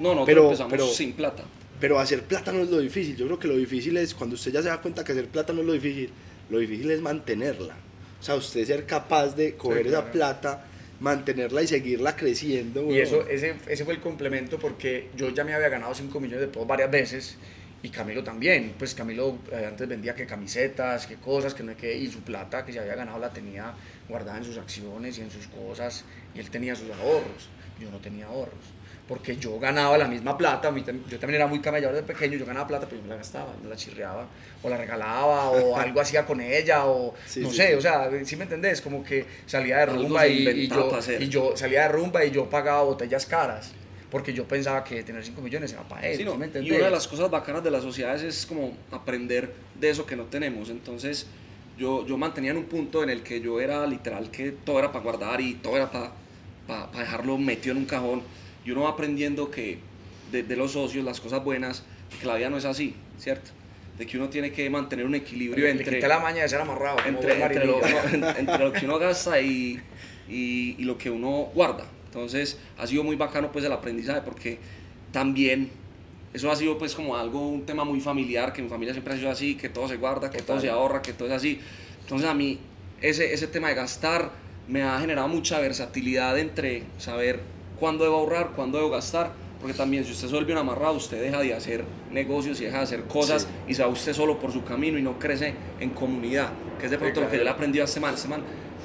No, 0.00 0.16
no, 0.16 0.24
pero, 0.24 0.46
empezamos 0.46 0.72
pero, 0.72 0.86
sin 0.88 1.12
plata. 1.12 1.44
Pero 1.78 2.00
hacer 2.00 2.24
plata 2.24 2.50
no 2.50 2.62
es 2.62 2.70
lo 2.70 2.80
difícil. 2.80 3.14
Yo 3.16 3.26
creo 3.26 3.38
que 3.38 3.46
lo 3.46 3.56
difícil 3.56 3.96
es 3.98 4.14
cuando 4.14 4.34
usted 4.34 4.50
ya 4.50 4.62
se 4.62 4.68
da 4.68 4.80
cuenta 4.80 5.04
que 5.04 5.12
hacer 5.12 5.28
plata 5.28 5.52
no 5.52 5.60
es 5.60 5.66
lo 5.68 5.74
difícil, 5.74 6.10
lo 6.50 6.58
difícil 6.58 6.90
es 6.90 7.00
mantenerla. 7.00 7.76
O 8.20 8.22
sea, 8.22 8.34
usted 8.34 8.66
ser 8.66 8.84
capaz 8.84 9.34
de 9.34 9.54
coger 9.54 9.86
esa 9.86 10.12
plata, 10.12 10.66
mantenerla 11.00 11.62
y 11.62 11.66
seguirla 11.66 12.14
creciendo. 12.14 12.90
Y 12.92 12.98
eso, 13.00 13.26
ese, 13.28 13.54
ese 13.66 13.84
fue 13.84 13.94
el 13.94 14.00
complemento 14.00 14.58
porque 14.58 15.08
yo 15.16 15.30
ya 15.30 15.42
me 15.42 15.54
había 15.54 15.70
ganado 15.70 15.94
5 15.94 16.20
millones 16.20 16.40
de 16.42 16.48
pesos 16.48 16.66
varias 16.66 16.90
veces 16.90 17.38
y 17.82 17.88
Camilo 17.88 18.22
también. 18.22 18.74
Pues 18.78 18.94
Camilo 18.94 19.38
eh, 19.52 19.64
antes 19.66 19.88
vendía 19.88 20.14
que 20.14 20.26
camisetas, 20.26 21.06
que 21.06 21.16
cosas, 21.16 21.54
que 21.54 21.62
no 21.62 21.70
hay 21.70 21.76
que. 21.76 21.96
Y 21.96 22.08
su 22.08 22.20
plata 22.20 22.64
que 22.64 22.72
se 22.72 22.78
había 22.78 22.94
ganado 22.94 23.18
la 23.18 23.30
tenía 23.30 23.72
guardada 24.08 24.38
en 24.38 24.44
sus 24.44 24.58
acciones 24.58 25.18
y 25.18 25.22
en 25.22 25.30
sus 25.30 25.46
cosas. 25.46 26.04
Y 26.34 26.40
él 26.40 26.50
tenía 26.50 26.74
sus 26.74 26.90
ahorros. 26.90 27.48
Yo 27.80 27.90
no 27.90 27.98
tenía 27.98 28.26
ahorros. 28.26 28.79
Porque 29.10 29.36
yo 29.36 29.58
ganaba 29.58 29.98
la 29.98 30.06
misma 30.06 30.38
plata, 30.38 30.72
yo 30.72 31.18
también 31.18 31.34
era 31.34 31.48
muy 31.48 31.58
camellador 31.58 31.96
de 31.96 32.04
pequeño, 32.04 32.38
yo 32.38 32.46
ganaba 32.46 32.68
plata, 32.68 32.86
pero 32.88 32.98
yo 32.98 33.02
me 33.02 33.08
la 33.08 33.16
gastaba, 33.16 33.52
me 33.60 33.68
la 33.68 33.74
chirreaba, 33.74 34.24
o 34.62 34.68
la 34.68 34.76
regalaba, 34.76 35.50
o 35.50 35.76
algo 35.84 36.00
hacía 36.00 36.24
con 36.24 36.40
ella, 36.40 36.86
o 36.86 37.12
Sí, 37.26 37.40
no 37.40 37.50
sí, 37.50 37.56
sé, 37.56 37.68
sí. 37.70 37.74
o 37.74 37.80
sea, 37.80 38.08
¿sí 38.24 38.36
me 38.36 38.44
entendés? 38.44 38.80
Como 38.80 39.02
que 39.02 39.26
salía 39.46 39.78
de 39.78 39.86
rumba 39.86 40.28
y, 40.28 40.48
y 40.48 40.68
yo, 40.68 40.88
para 40.88 41.02
y 41.24 41.28
yo 41.28 41.56
salía 41.56 41.82
de 41.82 41.88
rumba 41.88 42.24
y 42.24 42.30
yo 42.30 42.48
pagaba 42.48 42.82
botellas 42.84 43.26
caras, 43.26 43.72
porque 44.12 44.32
yo 44.32 44.46
pensaba 44.46 44.84
que 44.84 45.02
tener 45.02 45.24
5 45.24 45.40
millones 45.42 45.72
era 45.72 45.82
para 45.82 46.06
él, 46.06 46.16
Sí, 46.16 46.24
no, 46.24 46.30
¿sí 46.32 46.38
me 46.38 46.44
y 46.44 46.48
entendés? 46.48 46.72
una 46.76 46.84
de 46.84 46.90
las 46.92 47.08
cosas 47.08 47.28
bacanas 47.30 47.64
de 47.64 47.70
las 47.72 47.82
sociedades 47.82 48.22
es 48.22 48.46
como 48.46 48.76
aprender 48.92 49.52
de 49.74 49.90
eso 49.90 50.06
que 50.06 50.14
no 50.14 50.26
tenemos. 50.26 50.68
Entonces, 50.70 51.26
yo, 51.76 52.06
yo 52.06 52.16
mantenía 52.16 52.52
en 52.52 52.58
un 52.58 52.66
punto 52.66 53.02
en 53.02 53.10
el 53.10 53.24
que 53.24 53.40
yo 53.40 53.60
era 53.60 53.84
literal 53.88 54.30
que 54.30 54.52
todo 54.52 54.78
era 54.78 54.92
para 54.92 55.02
guardar 55.02 55.40
y 55.40 55.54
todo 55.54 55.76
era 55.76 55.90
para 55.90 56.12
dejarlo 56.96 57.38
metido 57.38 57.72
en 57.72 57.78
un 57.78 57.86
cajón. 57.86 58.22
Y 58.64 58.70
uno 58.70 58.82
va 58.82 58.90
aprendiendo 58.90 59.50
que 59.50 59.78
de, 60.30 60.42
de 60.42 60.56
los 60.56 60.72
socios, 60.72 61.04
las 61.04 61.20
cosas 61.20 61.42
buenas, 61.42 61.84
que 62.20 62.26
la 62.26 62.36
vida 62.36 62.50
no 62.50 62.58
es 62.58 62.64
así, 62.64 62.94
¿cierto? 63.18 63.50
De 63.98 64.06
que 64.06 64.16
uno 64.16 64.28
tiene 64.28 64.52
que 64.52 64.68
mantener 64.70 65.04
un 65.06 65.14
equilibrio 65.14 65.64
Le 65.64 65.70
entre 65.72 66.00
la 66.06 66.18
maña 66.18 66.42
de 66.42 66.48
ser 66.48 66.60
amarrado, 66.60 66.98
entre, 67.06 67.42
entre, 67.42 67.64
lo, 67.64 67.80
entre 68.38 68.58
lo 68.58 68.72
que 68.72 68.86
uno 68.86 68.98
gasta 68.98 69.40
y, 69.40 69.80
y, 70.28 70.76
y 70.78 70.84
lo 70.84 70.96
que 70.96 71.10
uno 71.10 71.50
guarda. 71.54 71.84
Entonces 72.06 72.58
ha 72.78 72.86
sido 72.86 73.04
muy 73.04 73.16
bacano 73.16 73.52
pues 73.52 73.64
el 73.64 73.72
aprendizaje 73.72 74.22
porque 74.24 74.58
también 75.12 75.70
eso 76.32 76.50
ha 76.50 76.56
sido 76.56 76.78
pues 76.78 76.94
como 76.94 77.16
algo, 77.16 77.48
un 77.48 77.66
tema 77.66 77.84
muy 77.84 78.00
familiar, 78.00 78.52
que 78.52 78.62
mi 78.62 78.68
familia 78.68 78.94
siempre 78.94 79.14
ha 79.14 79.16
sido 79.16 79.30
así, 79.30 79.56
que 79.56 79.68
todo 79.68 79.88
se 79.88 79.96
guarda, 79.96 80.30
que 80.30 80.38
todo 80.38 80.56
Total. 80.56 80.60
se 80.62 80.70
ahorra, 80.70 81.02
que 81.02 81.12
todo 81.12 81.28
es 81.28 81.34
así. 81.34 81.60
Entonces 82.00 82.28
a 82.28 82.34
mí 82.34 82.58
ese, 83.00 83.32
ese 83.32 83.46
tema 83.46 83.68
de 83.68 83.74
gastar 83.74 84.30
me 84.68 84.82
ha 84.82 84.98
generado 85.00 85.28
mucha 85.28 85.58
versatilidad 85.58 86.38
entre 86.38 86.84
saber 86.98 87.40
cuándo 87.80 88.04
debo 88.04 88.16
ahorrar, 88.18 88.52
cuándo 88.54 88.78
debo 88.78 88.90
gastar, 88.90 89.32
porque 89.60 89.74
también 89.74 90.04
si 90.04 90.12
usted 90.12 90.28
se 90.28 90.34
vuelve 90.34 90.52
un 90.52 90.58
amarrado, 90.58 90.94
usted 90.94 91.20
deja 91.20 91.40
de 91.40 91.52
hacer 91.54 91.84
negocios 92.12 92.60
y 92.60 92.64
deja 92.64 92.78
de 92.78 92.82
hacer 92.84 93.04
cosas 93.04 93.42
Sí. 93.42 93.48
y 93.68 93.74
se 93.74 93.82
va 93.82 93.88
usted 93.88 94.12
solo 94.12 94.38
por 94.38 94.52
su 94.52 94.62
camino 94.62 94.98
y 94.98 95.02
no 95.02 95.18
crece 95.18 95.54
en 95.80 95.90
comunidad, 95.90 96.50
que 96.78 96.84
es 96.84 96.90
de 96.90 96.98
pronto 96.98 97.20
lo 97.20 97.28
que 97.30 97.36
yo 97.38 97.42
le 97.44 97.50
he 97.50 97.52
aprendido 97.52 97.84
a 97.84 97.86
este 97.86 97.98
man. 98.00 98.14
Este 98.14 98.28
man 98.28 98.42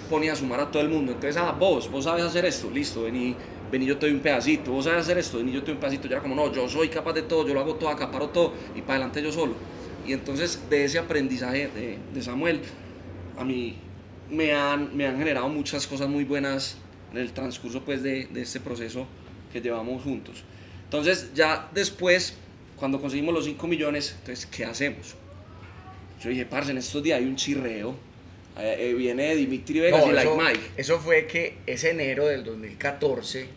pone 0.09 0.29
a 0.29 0.35
sumar 0.35 0.59
a 0.59 0.71
todo 0.71 0.81
el 0.81 0.89
mundo. 0.89 1.11
Entonces, 1.13 1.37
ah, 1.41 1.55
vos, 1.57 1.89
vos 1.91 2.03
sabes 2.03 2.23
hacer 2.23 2.45
esto, 2.45 2.69
listo, 2.69 3.03
vení, 3.03 3.35
vení, 3.71 3.85
yo 3.85 3.97
te 3.97 4.05
doy 4.07 4.15
un 4.15 4.21
pedacito. 4.21 4.71
Vos 4.71 4.85
sabes 4.85 5.01
hacer 5.01 5.17
esto, 5.17 5.37
vení, 5.37 5.51
yo 5.51 5.61
te 5.61 5.67
doy 5.67 5.75
un 5.75 5.79
pedacito. 5.79 6.07
Yo 6.07 6.13
era 6.13 6.21
como, 6.21 6.35
no, 6.35 6.51
yo 6.51 6.67
soy 6.67 6.89
capaz 6.89 7.13
de 7.13 7.21
todo, 7.21 7.47
yo 7.47 7.53
lo 7.53 7.61
hago 7.61 7.75
todo, 7.75 7.89
acaparo 7.89 8.29
todo 8.29 8.53
y 8.75 8.81
para 8.81 8.95
adelante 8.95 9.21
yo 9.23 9.31
solo. 9.31 9.53
Y 10.05 10.13
entonces, 10.13 10.61
de 10.69 10.83
ese 10.85 10.99
aprendizaje 10.99 11.69
de, 11.69 11.97
de 12.13 12.21
Samuel, 12.21 12.59
a 13.37 13.43
mí 13.45 13.77
me 14.29 14.53
han, 14.53 14.95
me 14.95 15.07
han 15.07 15.17
generado 15.17 15.47
muchas 15.49 15.87
cosas 15.87 16.09
muy 16.09 16.23
buenas 16.25 16.77
en 17.15 17.22
el 17.22 17.31
transcurso 17.34 17.84
pues, 17.84 18.03
de, 18.03 18.27
de 18.27 18.41
este 18.41 18.60
proceso 18.60 19.07
que 19.53 19.62
llevamos 19.62 20.03
juntos. 20.03 20.43
Entonces, 20.84 21.31
ya 21.34 21.69
después, 21.74 22.36
cuando 22.77 23.00
conseguimos 23.01 23.34
los 23.34 23.45
5 23.45 23.67
millones, 23.67 24.15
entonces, 24.19 24.45
¿qué 24.45 24.65
hacemos? 24.65 25.15
Yo 26.22 26.29
dije, 26.29 26.45
parce, 26.45 26.72
en 26.72 26.77
estos 26.77 27.01
días 27.03 27.19
hay 27.19 27.25
un 27.25 27.36
chirreo. 27.36 27.95
Eh, 28.57 28.89
eh, 28.89 28.93
viene 28.93 29.36
Dimitri 29.36 29.79
Vegas 29.81 30.05
No, 30.05 30.12
y 30.12 30.13
Like 30.15 30.29
eso, 30.31 30.38
Mike. 30.41 30.60
eso 30.77 31.00
fue 31.00 31.27
que 31.27 31.57
ese 31.65 31.91
enero 31.91 32.25
del 32.25 32.45
2014 32.45 33.48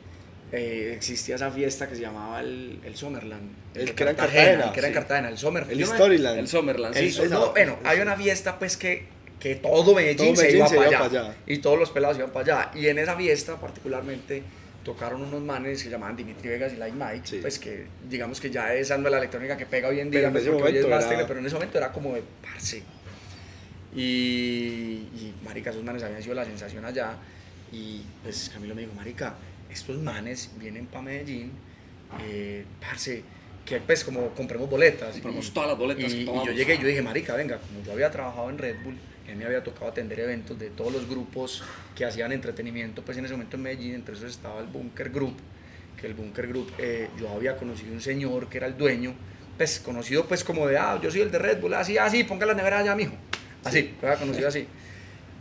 eh, 0.50 0.93
existía 0.97 1.37
esa 1.37 1.53
fiesta 1.53 1.88
que 1.88 1.95
se 1.95 2.00
llamaba 2.00 2.41
el, 2.41 2.81
el 2.85 2.97
Summerland. 2.97 3.49
El 3.75 3.87
de 3.87 3.95
que 3.95 4.03
era 4.03 4.11
en 4.11 4.17
Cartagena, 4.17 4.73
Que 4.73 4.79
era 4.81 4.88
en 4.88 4.95
sí. 4.95 4.99
Cartagena, 4.99 5.29
el 5.29 5.38
Summerland. 5.38 5.73
El 5.73 5.87
Storyland. 5.87 6.38
El 6.41 6.49
Summerland, 6.49 6.97
el- 6.97 7.12
sí. 7.12 7.21
no, 7.31 7.50
bueno, 7.53 7.79
hay 7.85 8.00
una 8.00 8.17
fiesta 8.17 8.59
pues 8.59 8.77
que, 8.77 9.05
que 9.40 9.54
todo 9.57 9.95
Medellín, 9.95 10.16
Todo 10.35 10.37
se, 10.37 10.42
Medellín 10.42 10.59
iba, 10.59 10.68
se 10.68 10.76
para, 10.76 10.88
iba 10.90 10.99
allá, 10.99 11.09
para 11.11 11.23
allá. 11.28 11.37
Y 11.47 11.59
todos 11.59 11.78
los 11.78 11.90
pelados 11.90 12.16
iban 12.18 12.30
para 12.30 12.64
allá. 12.66 12.71
Y 12.75 12.87
en 12.88 12.99
esa 12.99 13.16
fiesta 13.16 13.57
particularmente 13.61 14.42
tocaron 14.85 15.23
unos 15.23 15.42
manes 15.42 15.78
que 15.78 15.85
se 15.85 15.90
llamaban 15.90 16.16
Dimitri 16.16 16.49
Vegas 16.49 16.73
y 16.73 16.76
Like 16.76 16.97
Mike, 16.97 17.21
Sí. 17.26 17.38
pues 17.40 17.59
que 17.59 17.87
digamos 18.09 18.40
que 18.40 18.50
ya 18.50 18.75
esa 18.75 18.97
no 18.99 19.07
es 19.09 19.12
la 19.12 19.18
electrónica 19.18 19.57
que 19.57 19.66
pega 19.66 19.88
hoy 19.88 20.00
en 20.00 20.09
Pero 20.11 20.21
día, 20.21 20.26
en 20.28 20.33
pues, 20.33 20.42
ese 20.45 20.50
es 20.54 20.59
momento 20.61 20.88
más 20.88 21.00
era- 21.04 21.11
tele, 21.11 21.25
pero 21.28 21.40
en 21.40 21.47
ese 21.47 21.54
momento 21.54 21.78
era 21.78 21.92
como 21.92 22.14
de 22.14 22.23
parce. 22.42 22.83
Y, 23.95 24.00
y 24.02 25.35
marica, 25.45 25.71
esos 25.71 25.83
manes 25.83 26.02
habían 26.02 26.23
sido 26.23 26.35
la 26.35 26.45
sensación 26.45 26.85
allá. 26.85 27.16
Y 27.73 28.02
pues 28.23 28.50
Camilo 28.52 28.75
me 28.75 28.83
dijo, 28.83 28.95
marica, 28.95 29.35
estos 29.71 29.99
manes 29.99 30.50
vienen 30.59 30.87
para 30.87 31.02
Medellín, 31.02 31.52
eh, 32.26 32.64
parce, 32.80 33.23
que 33.64 33.80
pues 33.80 34.04
como 34.04 34.28
compremos 34.30 34.68
boletas. 34.71 35.12
Compremos 35.12 35.49
Y- 35.49 35.50
todas 35.50 35.68
las 35.71 35.78
boletas 35.78 36.12
Y, 36.12 36.25
que 36.25 36.30
y 36.33 36.47
yo 36.47 36.52
llegué 36.52 36.75
y 36.75 36.78
yo 36.78 36.87
dije, 36.87 37.02
marica, 37.02 37.35
venga, 37.35 37.59
como 37.59 37.85
yo 37.85 37.92
había 37.92 38.11
trabajado 38.11 38.49
en 38.50 38.59
Red 38.59 38.76
Bull, 38.85 38.97
él 39.28 39.37
me 39.37 39.44
había 39.44 39.62
tocado 39.62 39.88
atender 39.88 40.20
eventos 40.20 40.58
de 40.58 40.70
todos 40.70 40.92
los 40.92 41.08
grupos 41.08 41.62
que 41.94 42.04
hacían 42.04 42.32
entretenimiento, 42.32 43.02
pues 43.02 43.18
en 43.18 43.26
ese 43.26 43.35
momento 43.35 43.56
en 43.56 43.62
Medellín, 43.62 43.94
entre 43.94 44.14
esos 44.14 44.30
estaba 44.30 44.58
el 44.61 44.66
Bunker 44.66 45.11
Group, 45.11 45.37
que 46.00 46.06
el 46.06 46.14
Bunker 46.14 46.49
Group, 46.49 46.73
eh, 46.78 47.08
yo 47.18 47.28
había 47.28 47.56
conocido 47.56 47.92
un 47.92 48.00
señor 48.00 48.49
que 48.49 48.56
era 48.58 48.66
el 48.66 48.76
dueño, 48.76 49.14
pues 49.56 49.80
conocido 49.80 50.26
pues 50.26 50.44
como 50.44 50.66
de, 50.66 50.78
ah, 50.78 50.99
yo 51.02 51.11
soy 51.11 51.20
el 51.20 51.30
de 51.30 51.38
Red 51.38 51.61
Bull, 51.61 51.75
así, 51.75 51.99
así, 51.99 52.25
ponga 52.25 52.47
la 52.47 52.54
nevera 52.54 52.78
allá, 52.78 52.94
mijo. 52.94 53.14
Así, 53.64 53.94
lo 54.00 54.08
había 54.08 54.20
conocido 54.20 54.49
así. 54.49 54.66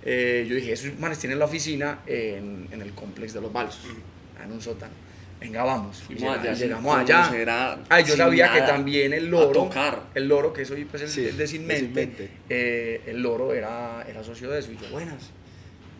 Eh, 0.03 0.45
yo 0.49 0.55
dije, 0.55 0.73
esos 0.73 0.97
manes 0.99 1.19
tienen 1.19 1.39
la 1.39 1.45
oficina 1.45 1.99
en, 2.05 2.67
en 2.71 2.81
el 2.81 2.93
complex 2.93 3.33
de 3.33 3.41
los 3.41 3.53
Balsos, 3.53 3.85
en 4.43 4.51
un 4.51 4.61
sótano. 4.61 5.06
Venga, 5.39 5.63
vamos. 5.63 5.99
Y 6.09 6.15
Fuimos 6.15 6.21
llega- 6.21 6.41
allá 6.41 6.51
y 6.51 6.55
llegamos 6.55 6.95
allá. 6.97 7.21
conocer 7.21 7.49
a- 7.49 7.79
Ah, 7.89 7.99
yo 8.01 8.15
sabía 8.17 8.51
que 8.51 8.61
también 8.61 9.13
el 9.13 9.27
loro, 9.27 9.69
el 10.15 10.27
loro, 10.27 10.51
que 10.51 10.65
soy 10.65 10.85
pues 10.85 11.03
el, 11.03 11.09
Sí, 11.09 11.25
el 11.25 11.37
de 11.37 11.47
Sin 11.47 11.67
Mente, 11.67 11.85
Sin 11.85 11.93
Mente. 11.93 12.29
eh, 12.49 13.01
el 13.07 13.21
loro 13.21 13.53
era, 13.53 14.03
era 14.07 14.23
socio 14.23 14.49
de 14.49 14.59
eso. 14.59 14.71
Y 14.71 14.77
yo, 14.77 14.89
buenas. 14.89 15.29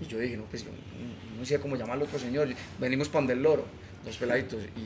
Y 0.02 0.06
yo 0.06 0.18
dije, 0.18 0.38
no, 0.38 0.44
pues 0.46 0.64
yo 0.64 0.72
no, 0.72 1.40
no 1.40 1.46
sé 1.46 1.60
cómo 1.60 1.76
llamar 1.76 1.98
al 1.98 2.04
otro 2.04 2.18
señor. 2.18 2.48
Venimos 2.80 3.10
para 3.10 3.20
donde 3.22 3.34
el 3.34 3.44
loro, 3.44 3.66
dos 4.04 4.18
peladitos. 4.18 4.64
Y, 4.76 4.80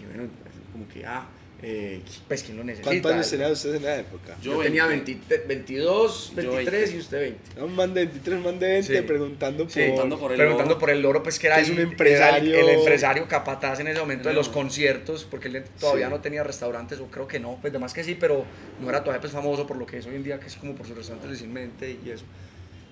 y 0.00 0.04
bueno, 0.06 0.28
como 0.72 0.86
que, 0.88 1.04
ah, 1.06 1.26
eh, 1.66 2.00
pues 2.28 2.42
quién 2.42 2.58
lo 2.58 2.64
necesita. 2.64 2.90
¿Cuántos 2.90 3.12
años 3.12 3.30
tenía 3.30 3.48
usted 3.48 3.74
en 3.76 3.84
la 3.84 3.96
época? 4.00 4.36
Yo, 4.42 4.52
Yo 4.56 4.62
tenía 4.64 4.86
20. 4.86 5.12
20 5.14 5.38
22, 5.46 6.32
Yo 6.36 6.52
23 6.52 6.66
y 6.66 6.92
20. 6.92 6.98
usted 6.98 7.20
20. 7.20 7.62
Un 7.62 7.74
man 7.74 7.94
de 7.94 8.04
23, 8.04 8.36
un 8.38 8.44
man 8.44 8.58
de 8.58 8.66
20 8.68 8.96
Sí. 9.00 9.02
preguntando 9.06 9.64
por... 9.64 9.72
Sí, 9.72 9.80
Preguntando 9.80 10.18
por 10.18 10.30
el 10.32 10.36
preguntando 10.36 10.68
loro. 10.74 10.78
por 10.80 10.90
el 10.90 11.00
loro, 11.00 11.22
pues 11.22 11.38
que 11.38 11.46
era, 11.46 11.56
Que 11.56 11.62
es 11.62 11.68
el, 11.70 11.74
un 11.76 11.80
empresario- 11.80 12.54
el, 12.58 12.68
el 12.68 12.78
empresario 12.80 13.26
capataz 13.26 13.80
en 13.80 13.86
ese 13.88 13.98
momento 14.00 14.28
de 14.28 14.34
los 14.34 14.48
No. 14.48 14.52
conciertos, 14.54 15.24
porque 15.24 15.48
él 15.48 15.64
todavía 15.80 16.06
Sí. 16.08 16.12
no 16.12 16.20
tenía 16.20 16.42
restaurantes, 16.44 17.00
o 17.00 17.06
creo 17.06 17.26
que 17.26 17.40
no, 17.40 17.56
pues 17.62 17.72
demás 17.72 17.94
que 17.94 18.04
sí, 18.04 18.14
pero 18.14 18.44
no 18.80 18.90
era 18.90 19.00
todavía 19.02 19.20
pues, 19.22 19.32
famoso 19.32 19.66
por 19.66 19.78
lo 19.78 19.86
que 19.86 19.98
es 19.98 20.06
hoy 20.06 20.16
en 20.16 20.22
día, 20.22 20.38
que 20.38 20.48
es 20.48 20.56
como 20.56 20.74
por 20.74 20.86
sus 20.86 20.96
restaurantes 20.96 21.30
de 21.30 21.36
sin 21.38 21.52
mente 21.52 21.96
y 22.04 22.10
eso. 22.10 22.24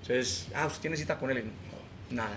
Entonces, 0.00 0.46
ah, 0.54 0.66
¿usted 0.66 0.80
tiene 0.80 0.96
cita 0.96 1.18
con 1.18 1.30
él? 1.30 1.38
Y 1.38 1.42
no, 1.42 2.22
nada. 2.22 2.36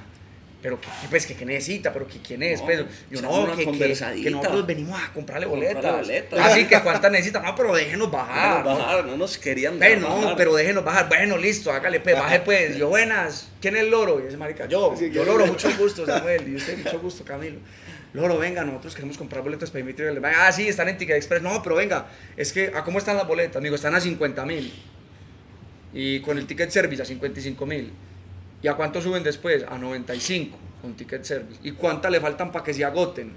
Pero 0.62 0.82
que, 0.82 0.88
pues 1.12 1.28
que, 1.28 1.36
que 1.36 1.46
necesita, 1.46 1.94
pero 1.94 2.08
que 2.08 2.18
quién 2.20 2.42
es, 2.42 2.60
No, 2.60 2.66
pues 2.66 2.86
yo 3.12 3.22
no, 3.22 3.56
que, 3.56 3.66
que, 3.66 4.24
que 4.24 4.32
nosotros 4.32 4.66
venimos 4.66 5.00
a 5.00 5.14
comprarle 5.14 5.46
Comprarle 5.46 5.74
boletas. 5.76 6.08
boletas. 6.08 6.40
Así 6.40 6.66
que 6.66 6.80
cuántas 6.82 7.12
necesita, 7.12 7.40
no, 7.40 7.54
pero 7.54 7.76
déjenos 7.76 8.10
bajar. 8.10 8.64
Déjenos 8.64 8.80
¿no? 8.80 8.86
bajar, 8.86 9.06
no 9.06 9.18
nos 9.18 9.38
querían 9.38 9.78
dejar 9.78 10.00
no, 10.00 10.22
bajar. 10.22 10.36
pero 10.38 10.56
déjenos 10.56 10.84
bajar. 10.84 11.08
Bueno, 11.08 11.38
listo, 11.38 11.72
hágale, 11.72 12.00
pues, 12.00 12.16
baje 12.16 12.40
pues. 12.40 12.78
Yo, 12.78 12.90
buenas. 12.90 13.52
¿Quién 13.62 13.76
es 13.76 13.84
el 13.84 13.92
loro? 13.92 14.24
Y 14.24 14.28
ese 14.28 14.38
marica, 14.38 14.68
yo. 14.68 14.96
Sí, 14.98 15.12
yo, 15.12 15.24
loro, 15.26 15.46
mucho 15.46 15.70
gusto, 15.78 16.06
Samuel. 16.06 16.48
Y 16.48 16.56
usted, 16.56 16.78
mucho 16.78 17.00
gusto, 17.00 17.24
Camilo. 17.24 17.60
Loro, 18.14 18.38
venga, 18.38 18.64
nosotros 18.64 18.96
queremos 18.96 19.18
comprar 19.18 19.44
boletos 19.44 19.70
para 19.70 19.84
Dimitri. 19.84 20.06
Ah, 20.24 20.52
sí, 20.52 20.68
están 20.68 20.88
en 20.88 20.98
Ticket 20.98 21.18
Express. 21.18 21.42
No, 21.42 21.62
pero 21.62 21.76
venga, 21.76 22.08
es 22.38 22.54
que, 22.54 22.72
¿a 22.74 22.84
cómo 22.84 22.98
están 22.98 23.18
las 23.18 23.28
boletas? 23.28 23.58
Amigo, 23.58 23.76
están 23.76 23.94
a 23.94 24.00
50 24.00 24.46
mil. 24.46 24.72
Y 25.94 26.22
con 26.22 26.38
el 26.38 26.46
Ticket 26.48 26.70
Service 26.70 27.02
a 27.02 27.06
55 27.06 27.66
mil. 27.66 27.92
¿Y 28.62 28.68
a 28.68 28.74
cuánto 28.76 29.02
suben 29.02 29.24
después? 29.24 29.64
A 29.68 29.78
95 29.78 30.58
con 30.82 30.94
Ticket 30.96 31.24
Service. 31.24 31.60
¿Y 31.64 31.72
cuántas 31.72 32.12
le 32.12 32.20
faltan 32.20 32.52
para 32.52 32.64
que 32.64 32.74
se 32.74 32.84
agoten? 32.84 33.32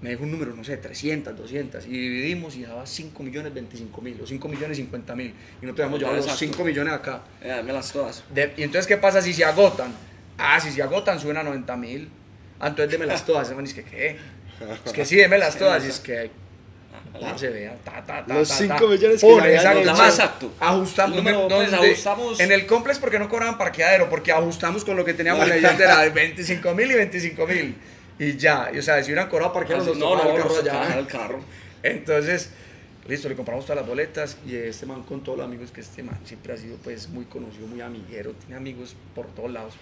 Me 0.00 0.10
dijo 0.10 0.24
un 0.24 0.32
número, 0.32 0.52
no 0.54 0.64
sé, 0.64 0.76
300, 0.78 1.36
200. 1.36 1.86
Y 1.86 1.90
dividimos 1.90 2.56
y 2.56 2.62
daba 2.62 2.84
5 2.84 3.22
millones 3.22 3.54
25 3.54 4.00
mil 4.02 4.20
o 4.20 4.26
5 4.26 4.48
millones 4.48 4.76
50 4.78 5.14
mil. 5.14 5.32
Y 5.62 5.66
no 5.66 5.74
te 5.74 5.82
vamos 5.82 5.96
a 5.96 6.00
llevar 6.00 6.16
los 6.16 6.24
Exacto. 6.26 6.44
5 6.54 6.64
millones 6.64 6.92
acá. 6.92 7.22
Eh, 7.40 7.48
dámelas 7.48 7.92
todas. 7.92 8.24
De- 8.34 8.52
y 8.56 8.62
entonces, 8.64 8.86
¿qué 8.88 8.96
pasa 8.96 9.22
si 9.22 9.32
se 9.32 9.44
agotan? 9.44 9.92
Ah, 10.38 10.58
si 10.58 10.72
se 10.72 10.82
agotan, 10.82 11.20
suben 11.20 11.36
a 11.36 11.42
90 11.44 11.76
mil. 11.76 12.08
Ah, 12.58 12.68
entonces 12.68 12.90
démelas 12.90 13.24
todas. 13.24 13.52
Man 13.54 13.64
dice 13.64 13.84
que, 13.84 13.90
¿qué? 13.90 14.16
Es 14.84 14.92
que 14.92 15.04
sí, 15.04 15.16
démelas 15.16 15.56
todas. 15.58 15.84
Y 15.84 15.88
es 15.88 16.00
que, 16.00 16.30
parce, 17.20 17.48
vea, 17.50 17.76
ta, 17.84 18.02
ta, 18.04 18.24
ta, 18.24 18.34
Los 18.34 18.48
ta, 18.48 18.54
cinco 18.56 18.74
ta. 18.74 18.86
millones 18.86 19.20
que 19.20 19.26
habían 19.32 19.50
exacto, 19.54 19.80
hecho. 19.80 19.92
más, 19.92 20.08
Exacto. 20.18 20.52
Ajustamos, 20.60 21.16
número, 21.16 21.48
¿dónde? 21.48 21.76
ajustamos- 21.76 22.40
En 22.40 22.52
el 22.52 22.66
complex, 22.66 22.98
porque 22.98 23.18
no 23.18 23.28
cobraban 23.28 23.58
parqueadero? 23.58 24.08
Porque 24.08 24.32
ajustamos 24.32 24.84
con 24.84 24.96
lo 24.96 25.04
que 25.04 25.14
teníamos 25.14 25.48
en 25.48 25.62
la 25.62 25.70
era 25.72 26.00
de 26.02 26.10
25 26.14 26.74
mil 26.74 26.90
y 26.90 26.94
25 26.94 27.46
mil. 27.46 27.76
Y 28.18 28.36
ya, 28.36 28.70
y, 28.72 28.78
o 28.78 28.82
sea, 28.82 29.02
si 29.02 29.10
hubieran 29.10 29.28
cobrado 29.28 29.52
parqueadero, 29.52 29.86
nos 29.86 29.96
no, 29.98 30.10
tocaba 30.10 30.24
no, 30.24 30.36
el 30.36 30.42
carro 30.42 30.54
tocaba 30.54 30.94
el 30.94 31.06
carro. 31.06 31.40
Entonces, 31.82 32.50
listo, 33.08 33.28
le 33.28 33.34
compramos 33.34 33.64
todas 33.64 33.78
las 33.78 33.86
boletas 33.88 34.36
y 34.46 34.54
este 34.54 34.86
man 34.86 35.02
con 35.02 35.22
todos 35.24 35.38
los 35.38 35.46
amigos 35.46 35.70
que 35.72 35.80
este 35.80 36.02
man 36.02 36.18
siempre 36.24 36.52
ha 36.52 36.56
sido 36.56 36.76
pues 36.76 37.08
muy 37.08 37.24
conocido, 37.24 37.66
muy 37.66 37.80
amiguero, 37.80 38.32
tiene 38.32 38.56
amigos 38.56 38.94
por 39.14 39.26
todos 39.28 39.50
lados. 39.50 39.74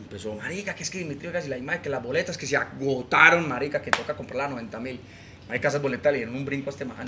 Empezó, 0.00 0.34
marica, 0.34 0.74
que 0.74 0.82
es 0.82 0.90
que 0.90 0.98
Dimitri 0.98 1.28
y 1.28 1.48
la 1.48 1.58
imagen, 1.58 1.82
que 1.82 1.88
las 1.90 2.02
boletas 2.02 2.36
que 2.36 2.46
se 2.46 2.56
agotaron, 2.56 3.48
marica, 3.48 3.82
que 3.82 3.90
toca 3.90 4.14
comprarlas 4.14 4.46
a 4.46 4.50
90 4.50 4.80
mil. 4.80 5.00
Marica, 5.52 5.68
esas 5.68 5.82
boletas 5.82 6.10
le 6.12 6.20
dieron 6.20 6.34
un 6.34 6.46
brinco 6.46 6.70
a 6.70 6.72
este 6.72 6.86
man. 6.86 7.06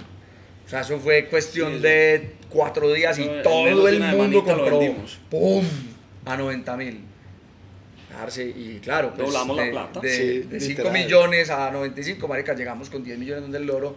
O 0.67 0.69
sea, 0.69 0.83
eso 0.83 0.99
fue 0.99 1.29
cuestión 1.29 1.77
Sí, 1.77 1.79
de 1.79 2.33
cuatro 2.51 2.93
días 2.93 3.19
y 3.19 3.23
en 3.23 3.43
todo 3.43 3.89
el 3.89 4.01
mundo 4.01 4.45
compró. 4.45 4.81
¡Pum! 5.31 5.65
A 6.27 6.37
90 6.37 6.77
mil. 6.77 7.01
Y 8.37 8.81
claro, 8.81 9.15
pues, 9.15 9.29
Doblamos 9.29 9.57
la 9.57 9.63
de, 9.63 9.71
plata. 9.71 10.01
De, 10.01 10.11
Sí, 10.15 10.39
de 10.41 10.61
5 10.61 10.69
literal. 10.83 10.93
millones 10.93 11.49
a 11.49 11.71
95, 11.71 12.29
marica, 12.29 12.55
llegamos 12.55 12.91
con 12.91 13.03
10 13.03 13.19
millones 13.19 13.51
del 13.51 13.65
loro. 13.65 13.97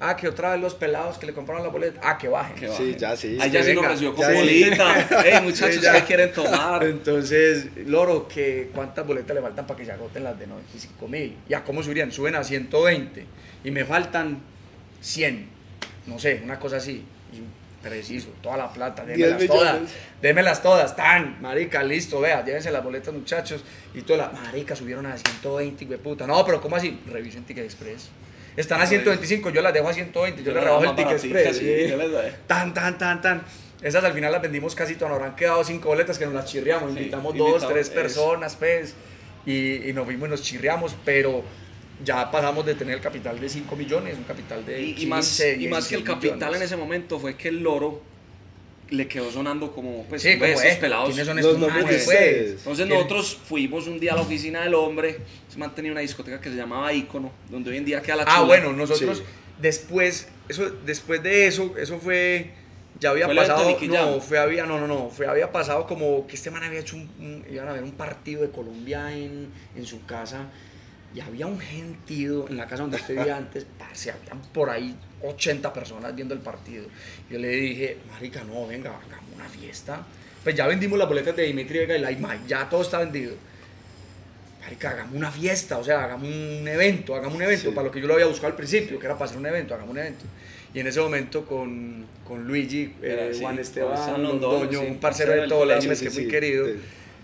Ah, 0.00 0.14
que 0.16 0.28
otra 0.28 0.52
vez 0.52 0.60
los 0.60 0.74
pelados 0.74 1.18
que 1.18 1.26
le 1.26 1.32
compraron 1.32 1.64
la 1.64 1.70
boleta. 1.70 2.00
Ah, 2.04 2.16
que 2.16 2.28
bajen. 2.28 2.54
Que 2.54 2.66
Sí, 2.68 2.72
bajen. 2.92 2.98
ya 2.98 3.16
sí. 3.16 3.36
Ahí 3.40 3.50
ya 3.50 3.62
sí 3.64 3.74
nos 3.74 4.00
ya 4.00 4.12
con 4.12 4.24
sí. 4.26 4.32
bolita. 4.32 5.24
Ey, 5.26 5.42
muchachos, 5.42 5.74
Sí, 5.76 5.80
ya. 5.82 5.92
¿qué 5.94 6.02
quieren 6.04 6.32
tomar? 6.32 6.84
Entonces, 6.84 7.66
Loro, 7.86 8.28
que 8.28 8.70
¿cuántas 8.74 9.04
boletas 9.06 9.34
le 9.34 9.42
faltan 9.42 9.66
para 9.66 9.78
que 9.78 9.84
se 9.84 9.90
agoten 9.92 10.22
las 10.24 10.38
de 10.38 10.46
95 10.46 11.08
mil? 11.08 11.36
¿Ya 11.48 11.64
cómo 11.64 11.82
subirían? 11.82 12.12
Suben 12.12 12.36
a 12.36 12.44
120 12.44 13.26
y 13.64 13.70
me 13.72 13.84
faltan 13.84 14.38
100, 15.00 15.48
no 16.06 16.18
sé, 16.18 16.40
una 16.44 16.58
cosa 16.60 16.76
así. 16.76 17.04
Y 17.32 17.84
preciso, 17.84 18.28
toda 18.42 18.56
la 18.56 18.72
plata, 18.72 19.04
10 19.04 19.16
démelas 19.18 19.46
todas, 19.46 19.78
démelas 20.22 20.62
todas, 20.62 20.96
tan, 20.96 21.40
marica, 21.42 21.82
listo, 21.82 22.20
vea, 22.20 22.44
llévense 22.44 22.70
las 22.70 22.84
boletas 22.84 23.12
muchachos. 23.14 23.64
Y 23.94 24.02
toda 24.02 24.18
la, 24.18 24.30
marica, 24.30 24.76
subieron 24.76 25.06
a 25.06 25.16
120, 25.16 25.84
güey, 25.86 25.98
puta. 25.98 26.26
No, 26.26 26.44
pero 26.44 26.60
¿cómo 26.60 26.76
así? 26.76 27.00
Revisen 27.06 27.44
Ticket 27.44 27.64
Express. 27.64 28.10
Están 28.58 28.80
a 28.80 28.86
125, 28.86 29.50
yo 29.50 29.62
las 29.62 29.72
dejo 29.72 29.88
a 29.88 29.92
120, 29.92 30.42
yo, 30.42 30.46
Yo 30.46 30.50
le 30.52 30.54
las 30.56 30.64
rebajo 30.64 30.84
el 30.84 30.96
Ticket 30.96 31.12
Express. 31.12 31.56
sí, 31.58 31.64
les. 31.64 32.46
Tan, 32.46 32.74
tan, 32.74 32.98
tan, 32.98 33.22
tan. 33.22 33.42
Esas 33.80 34.02
al 34.02 34.12
final 34.12 34.32
las 34.32 34.42
vendimos 34.42 34.74
casi 34.74 34.96
todas, 34.96 35.10
nos 35.12 35.20
habrán 35.20 35.36
quedado 35.36 35.62
cinco 35.62 35.88
boletas 35.90 36.18
que 36.18 36.24
nos 36.24 36.34
las 36.34 36.46
chirriamos. 36.46 36.92
Sí, 36.92 36.98
Invitamos 36.98 37.34
invitamos, 37.34 37.60
dos, 37.62 37.70
tres 37.72 37.86
eso. 37.88 37.94
personas, 37.94 38.56
pues, 38.56 38.94
y, 39.46 39.88
y 39.88 39.92
nos 39.92 40.04
fuimos 40.04 40.26
y 40.28 40.30
nos 40.32 40.42
chirriamos, 40.42 40.96
pero 41.04 41.44
ya 42.04 42.30
pasamos 42.30 42.66
de 42.66 42.74
tener 42.74 42.96
el 42.96 43.00
capital 43.00 43.38
de 43.40 43.48
5 43.48 43.74
millones, 43.76 44.16
un 44.16 44.24
capital 44.24 44.64
de 44.66 44.80
Y, 44.82 44.94
15, 44.94 45.02
y 45.02 45.06
más, 45.08 45.40
y 45.40 45.68
más 45.68 45.88
que 45.88 45.94
el 45.96 46.00
16 46.02 46.04
capital 46.04 46.36
millones. 46.38 46.56
en 46.56 46.62
ese 46.62 46.76
momento 46.76 47.18
fue 47.18 47.36
que 47.36 47.48
el 47.48 47.60
loro 47.62 48.00
le 48.90 49.06
quedó 49.06 49.30
sonando 49.30 49.72
como, 49.72 50.04
pues, 50.04 50.22
Sí, 50.22 50.34
como, 50.34 50.44
estos 50.46 50.64
eh, 50.64 50.78
pelados. 50.80 51.08
¿quiénes 51.08 51.26
son 51.26 51.38
estos 51.38 51.58
nombres 51.58 51.84
ustedes. 51.84 52.04
pues? 52.06 52.50
Entonces 52.58 52.86
¿Quién- 52.86 52.96
nosotros 52.96 53.38
fuimos 53.44 53.86
un 53.86 54.00
día 54.00 54.12
a 54.12 54.16
la 54.16 54.22
oficina 54.22 54.62
del 54.62 54.74
hombre, 54.74 55.18
se 55.48 55.58
mantenía 55.58 55.92
una 55.92 56.00
discoteca 56.00 56.40
que 56.40 56.48
se 56.50 56.56
llamaba 56.56 56.92
Icono, 56.92 57.30
donde 57.50 57.70
hoy 57.70 57.76
en 57.76 57.84
día 57.84 58.00
queda 58.00 58.16
la 58.16 58.22
Ah, 58.26 58.34
Chula. 58.36 58.46
bueno, 58.46 58.72
nosotros 58.72 59.18
Sí. 59.18 59.24
después, 59.60 60.28
eso, 60.48 60.70
después 60.86 61.22
de 61.22 61.46
eso, 61.46 61.74
eso 61.78 61.98
fue, 61.98 62.50
ya 63.00 63.10
había 63.10 63.26
Fue 63.26 63.34
pasado, 63.36 63.78
no, 63.88 64.20
fue, 64.20 64.38
había, 64.38 64.64
no, 64.66 64.80
no, 64.80 64.86
no, 64.86 65.10
fue, 65.10 65.26
había 65.26 65.52
pasado 65.52 65.86
como 65.86 66.26
que 66.26 66.34
este 66.36 66.50
man 66.50 66.62
había 66.64 66.80
hecho 66.80 66.96
un, 66.96 67.02
un- 67.20 67.44
iban 67.52 67.68
a 67.68 67.72
ver 67.72 67.82
un 67.82 67.92
partido 67.92 68.42
de 68.42 68.50
Colombia 68.50 69.12
en, 69.14 69.48
en 69.76 69.84
su 69.86 70.04
casa 70.06 70.46
y 71.14 71.20
había 71.20 71.46
un 71.46 71.58
gentío 71.58 72.48
en 72.48 72.56
la 72.56 72.66
casa 72.66 72.82
donde 72.82 72.98
vivía 73.08 73.36
antes, 73.36 73.66
parce, 73.78 74.10
habían 74.10 74.40
por 74.52 74.68
ahí 74.70 74.94
80 75.22 75.72
personas 75.72 76.14
viendo 76.14 76.34
el 76.34 76.40
partido. 76.40 76.84
Yo 77.30 77.38
le 77.38 77.48
dije, 77.48 77.96
marica, 78.12 78.44
no, 78.44 78.66
venga, 78.66 78.90
hagamos 78.90 79.34
una 79.34 79.48
fiesta. 79.48 80.06
Pues 80.44 80.54
ya 80.54 80.66
vendimos 80.66 80.98
las 80.98 81.08
boletas 81.08 81.34
de 81.34 81.44
Dimitri 81.44 81.78
Vega 81.78 81.96
y 81.96 82.00
la 82.00 82.12
Imai, 82.12 82.38
ya 82.46 82.68
todo 82.68 82.82
está 82.82 82.98
vendido. 82.98 83.34
Marica, 84.60 84.90
hagamos 84.90 85.14
una 85.14 85.30
fiesta, 85.30 85.78
o 85.78 85.84
sea, 85.84 86.04
hagamos 86.04 86.28
un 86.28 86.68
evento, 86.68 87.14
hagamos 87.14 87.36
un 87.36 87.42
evento, 87.42 87.70
Sí. 87.70 87.74
para 87.74 87.86
lo 87.86 87.90
que 87.92 88.00
yo 88.00 88.06
lo 88.06 88.14
había 88.14 88.26
buscado 88.26 88.48
al 88.48 88.56
principio, 88.56 88.98
que 88.98 89.06
era 89.06 89.14
para 89.16 89.24
hacer 89.26 89.38
un 89.38 89.46
evento, 89.46 89.74
hagamos 89.74 89.92
un 89.92 89.98
evento. 89.98 90.24
Y 90.74 90.80
en 90.80 90.86
ese 90.86 91.00
momento 91.00 91.46
con, 91.46 92.04
con 92.26 92.46
Luigi, 92.46 92.94
Era, 93.02 93.26
eh, 93.26 93.34
sí, 93.34 93.40
Juan 93.40 93.58
Esteban, 93.58 94.22
Londoño, 94.22 94.80
sí, 94.80 94.86
un 94.86 94.98
parcero 94.98 95.32
de 95.32 95.88
mes 95.88 95.98
sí, 95.98 96.04
que 96.04 96.10
muy 96.10 96.28
querido, 96.28 96.66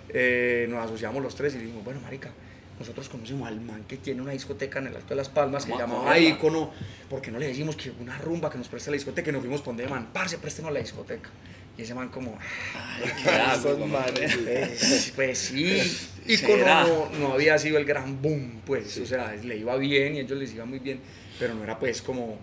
eh, 0.08 0.66
nos 0.70 0.86
asociamos 0.86 1.22
los 1.22 1.34
tres 1.34 1.54
y 1.54 1.58
dijimos, 1.58 1.84
bueno, 1.84 2.00
marica, 2.00 2.30
nosotros 2.78 3.08
conocemos 3.08 3.46
al 3.48 3.60
man 3.60 3.84
que 3.86 3.96
tiene 3.96 4.20
una 4.22 4.32
discoteca 4.32 4.78
en 4.80 4.88
el 4.88 4.96
Alto 4.96 5.10
de 5.10 5.16
las 5.16 5.28
Palmas 5.28 5.64
que 5.64 5.72
se 5.72 5.78
llamaba. 5.78 6.18
Icono, 6.18 6.70
porque 7.08 7.30
no 7.30 7.38
le 7.38 7.46
decimos 7.48 7.76
que 7.76 7.90
una 8.00 8.18
rumba 8.18 8.50
que 8.50 8.58
nos 8.58 8.68
preste 8.68 8.90
la 8.90 8.94
discoteca 8.96 9.30
y 9.30 9.32
nos 9.32 9.42
fuimos 9.42 9.60
por 9.60 9.76
donde 9.76 9.86
man, 9.88 10.08
parce, 10.12 10.38
préstenos 10.38 10.72
la 10.72 10.80
discoteca. 10.80 11.30
Y 11.76 11.82
ese 11.82 11.92
man 11.94 12.08
como, 12.08 12.38
Ay, 12.74 13.10
qué 13.22 13.30
asco, 13.30 13.72
como- 13.72 13.86
manes. 13.98 14.36
pues, 14.36 15.12
pues 15.16 15.38
sí, 15.38 15.80
¿Será? 16.36 16.84
no, 16.86 17.08
no 17.18 17.32
había 17.34 17.58
sido 17.58 17.78
el 17.78 17.84
gran 17.84 18.20
boom, 18.22 18.60
pues, 18.64 18.96
o 18.98 19.06
sea, 19.06 19.34
le 19.34 19.56
iba 19.56 19.76
bien 19.76 20.14
y 20.14 20.18
a 20.18 20.22
ellos 20.22 20.38
les 20.38 20.54
iba 20.54 20.64
muy 20.64 20.78
bien, 20.78 21.00
pero 21.38 21.54
no 21.54 21.64
era 21.64 21.76
pues 21.78 22.00
como, 22.00 22.38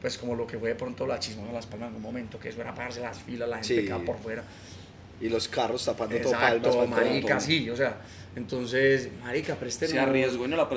pues 0.00 0.16
como 0.18 0.34
lo 0.36 0.46
que 0.46 0.56
fue 0.58 0.68
de 0.70 0.74
pronto 0.76 1.04
la 1.06 1.18
chismosa 1.18 1.48
de 1.48 1.54
Las 1.54 1.66
Palmas 1.66 1.90
en 1.90 1.96
un 1.96 2.02
momento, 2.02 2.38
que 2.38 2.48
eso 2.50 2.60
era 2.60 2.74
pagarse 2.74 3.00
las 3.00 3.18
filas, 3.18 3.48
la 3.48 3.56
gente 3.56 3.74
Sí. 3.80 3.84
quedaba 3.84 4.04
por 4.04 4.18
fuera. 4.18 4.44
Y 5.20 5.28
los 5.30 5.48
carros 5.48 5.84
tapando 5.84 6.16
todo 6.18 6.32
Exacto, 6.34 6.70
palmas. 6.70 6.72
todo. 7.00 7.08
marica, 7.08 7.40
sí, 7.40 7.68
o 7.70 7.76
sea, 7.76 7.96
entonces, 8.36 9.08
marica, 9.24 9.54
préstenos. 9.56 9.92
Se 9.92 9.98
arriesgó 9.98 10.44
y 10.44 10.48
no 10.48 10.56
la 10.56 10.68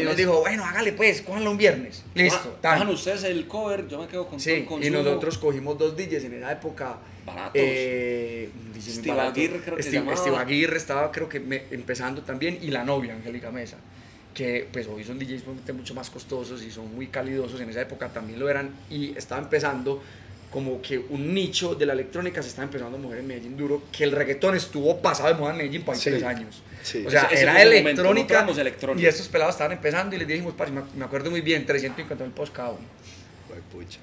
y 0.00 0.04
nos 0.04 0.16
dijo, 0.16 0.40
bueno, 0.40 0.64
hágale 0.64 0.92
pues, 0.92 1.22
cójanlo 1.22 1.50
un 1.50 1.56
viernes, 1.58 2.04
listo, 2.14 2.56
Ah. 2.62 2.68
Bajan 2.74 2.88
ustedes 2.88 3.24
el 3.24 3.46
cover, 3.48 3.88
yo 3.88 3.98
me 4.00 4.06
quedo 4.06 4.22
con 4.28 4.38
todo 4.38 4.44
Sí, 4.44 4.66
y 4.80 4.90
nosotros 4.90 5.36
cogimos 5.38 5.76
dos 5.76 5.96
DJs 5.96 6.24
en 6.24 6.34
esa 6.34 6.52
época. 6.52 6.98
Baratos. 7.26 7.52
Eh, 7.54 8.48
un 8.64 8.72
DJ 8.72 8.92
Steve 8.92 9.08
barato. 9.16 9.30
Aguirre 9.30 9.60
creo 9.60 9.76
que 9.76 9.82
Steve, 9.82 10.36
Aguirre 10.36 10.76
estaba 10.76 11.10
creo 11.12 11.28
que 11.28 11.40
me- 11.40 11.64
empezando 11.70 12.22
también 12.22 12.58
y 12.62 12.68
la 12.68 12.84
novia, 12.84 13.12
Angélica 13.14 13.50
Mesa. 13.50 13.76
Que 14.32 14.66
pues 14.72 14.86
hoy 14.86 15.02
son 15.04 15.18
DJs 15.18 15.42
mucho 15.74 15.92
más 15.94 16.08
costosos 16.08 16.62
y 16.62 16.70
son 16.70 16.94
muy 16.94 17.08
calidosos. 17.08 17.60
En 17.60 17.68
esa 17.68 17.80
época 17.82 18.08
también 18.08 18.38
lo 18.38 18.48
eran 18.48 18.70
y 18.88 19.16
estaba 19.18 19.42
empezando 19.42 20.02
como 20.50 20.80
que 20.80 20.98
un 20.98 21.34
nicho 21.34 21.74
de 21.74 21.86
la 21.86 21.92
electrónica 21.92 22.42
se 22.42 22.48
estaba 22.48 22.64
empezando 22.64 22.96
a 22.96 23.00
mover 23.00 23.18
en 23.18 23.26
Medellín 23.26 23.56
duro, 23.56 23.82
que 23.92 24.02
el 24.04 24.12
reggaetón 24.12 24.56
estuvo 24.56 25.00
pasado 25.00 25.28
de 25.28 25.34
moda 25.34 25.52
en 25.52 25.58
Medellín 25.58 25.82
por 25.82 25.94
ahí 25.94 26.00
Sí, 26.00 26.10
tres 26.10 26.22
años. 26.24 26.62
Sí. 26.82 27.04
O 27.06 27.10
sea, 27.10 27.22
Ese- 27.30 27.42
era 27.42 27.52
momento, 27.52 27.70
electrónica, 27.82 28.44
y 29.02 29.06
estos 29.06 29.28
pelados 29.28 29.54
estaban 29.54 29.72
empezando 29.72 30.16
y 30.16 30.18
les 30.18 30.28
dijimos, 30.28 30.54
parce, 30.56 30.72
me 30.72 31.04
acuerdo 31.04 31.30
muy 31.30 31.40
bien, 31.40 31.66
350 31.66 32.24
mil 32.24 32.32
post 32.32 32.54
cada 32.54 32.70
uno. 32.70 33.00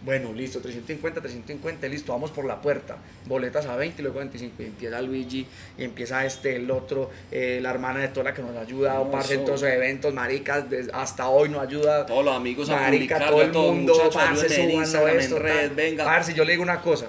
Bueno, 0.04 0.34
listo, 0.34 0.60
350, 0.60 1.22
350, 1.22 1.88
listo, 1.88 2.12
vamos 2.12 2.32
por 2.32 2.46
la 2.46 2.62
puerta. 2.62 2.98
Boletas 3.26 3.66
a 3.66 3.76
20 3.76 4.02
y 4.02 4.04
luego 4.04 4.20
25. 4.20 4.62
Y 4.62 4.66
empieza 4.66 5.02
Luigi, 5.02 5.48
y 5.78 5.84
empieza 5.84 6.26
este, 6.26 6.56
el 6.58 6.70
otro, 6.70 7.10
eh, 7.32 7.60
la 7.62 7.70
hermana 7.72 8.02
de 8.02 8.10
Tola 8.10 8.34
que 8.34 8.42
nos 8.42 8.56
ayuda, 8.58 8.96
No, 8.96 9.02
o 9.04 9.12
parce 9.12 9.36
en 9.36 9.46
los 9.46 9.64
eventos, 9.64 10.14
maricas, 10.14 10.66
hasta 10.94 11.30
hoy 11.30 11.50
nos 11.50 11.62
ayuda. 11.62 12.06
Todos 12.06 12.26
los 12.26 12.36
amigos 12.36 12.70
Marica, 12.70 13.20
todo 13.28 13.42
el 13.42 13.52
mundo, 13.54 14.10
parce, 14.14 14.62
en 14.62 15.40
red, 15.40 15.72
venga. 15.76 16.04
Parce, 16.04 16.34
yo 16.34 16.44
le 16.44 16.52
digo 16.52 16.64
una 16.64 16.82
cosa. 16.82 17.08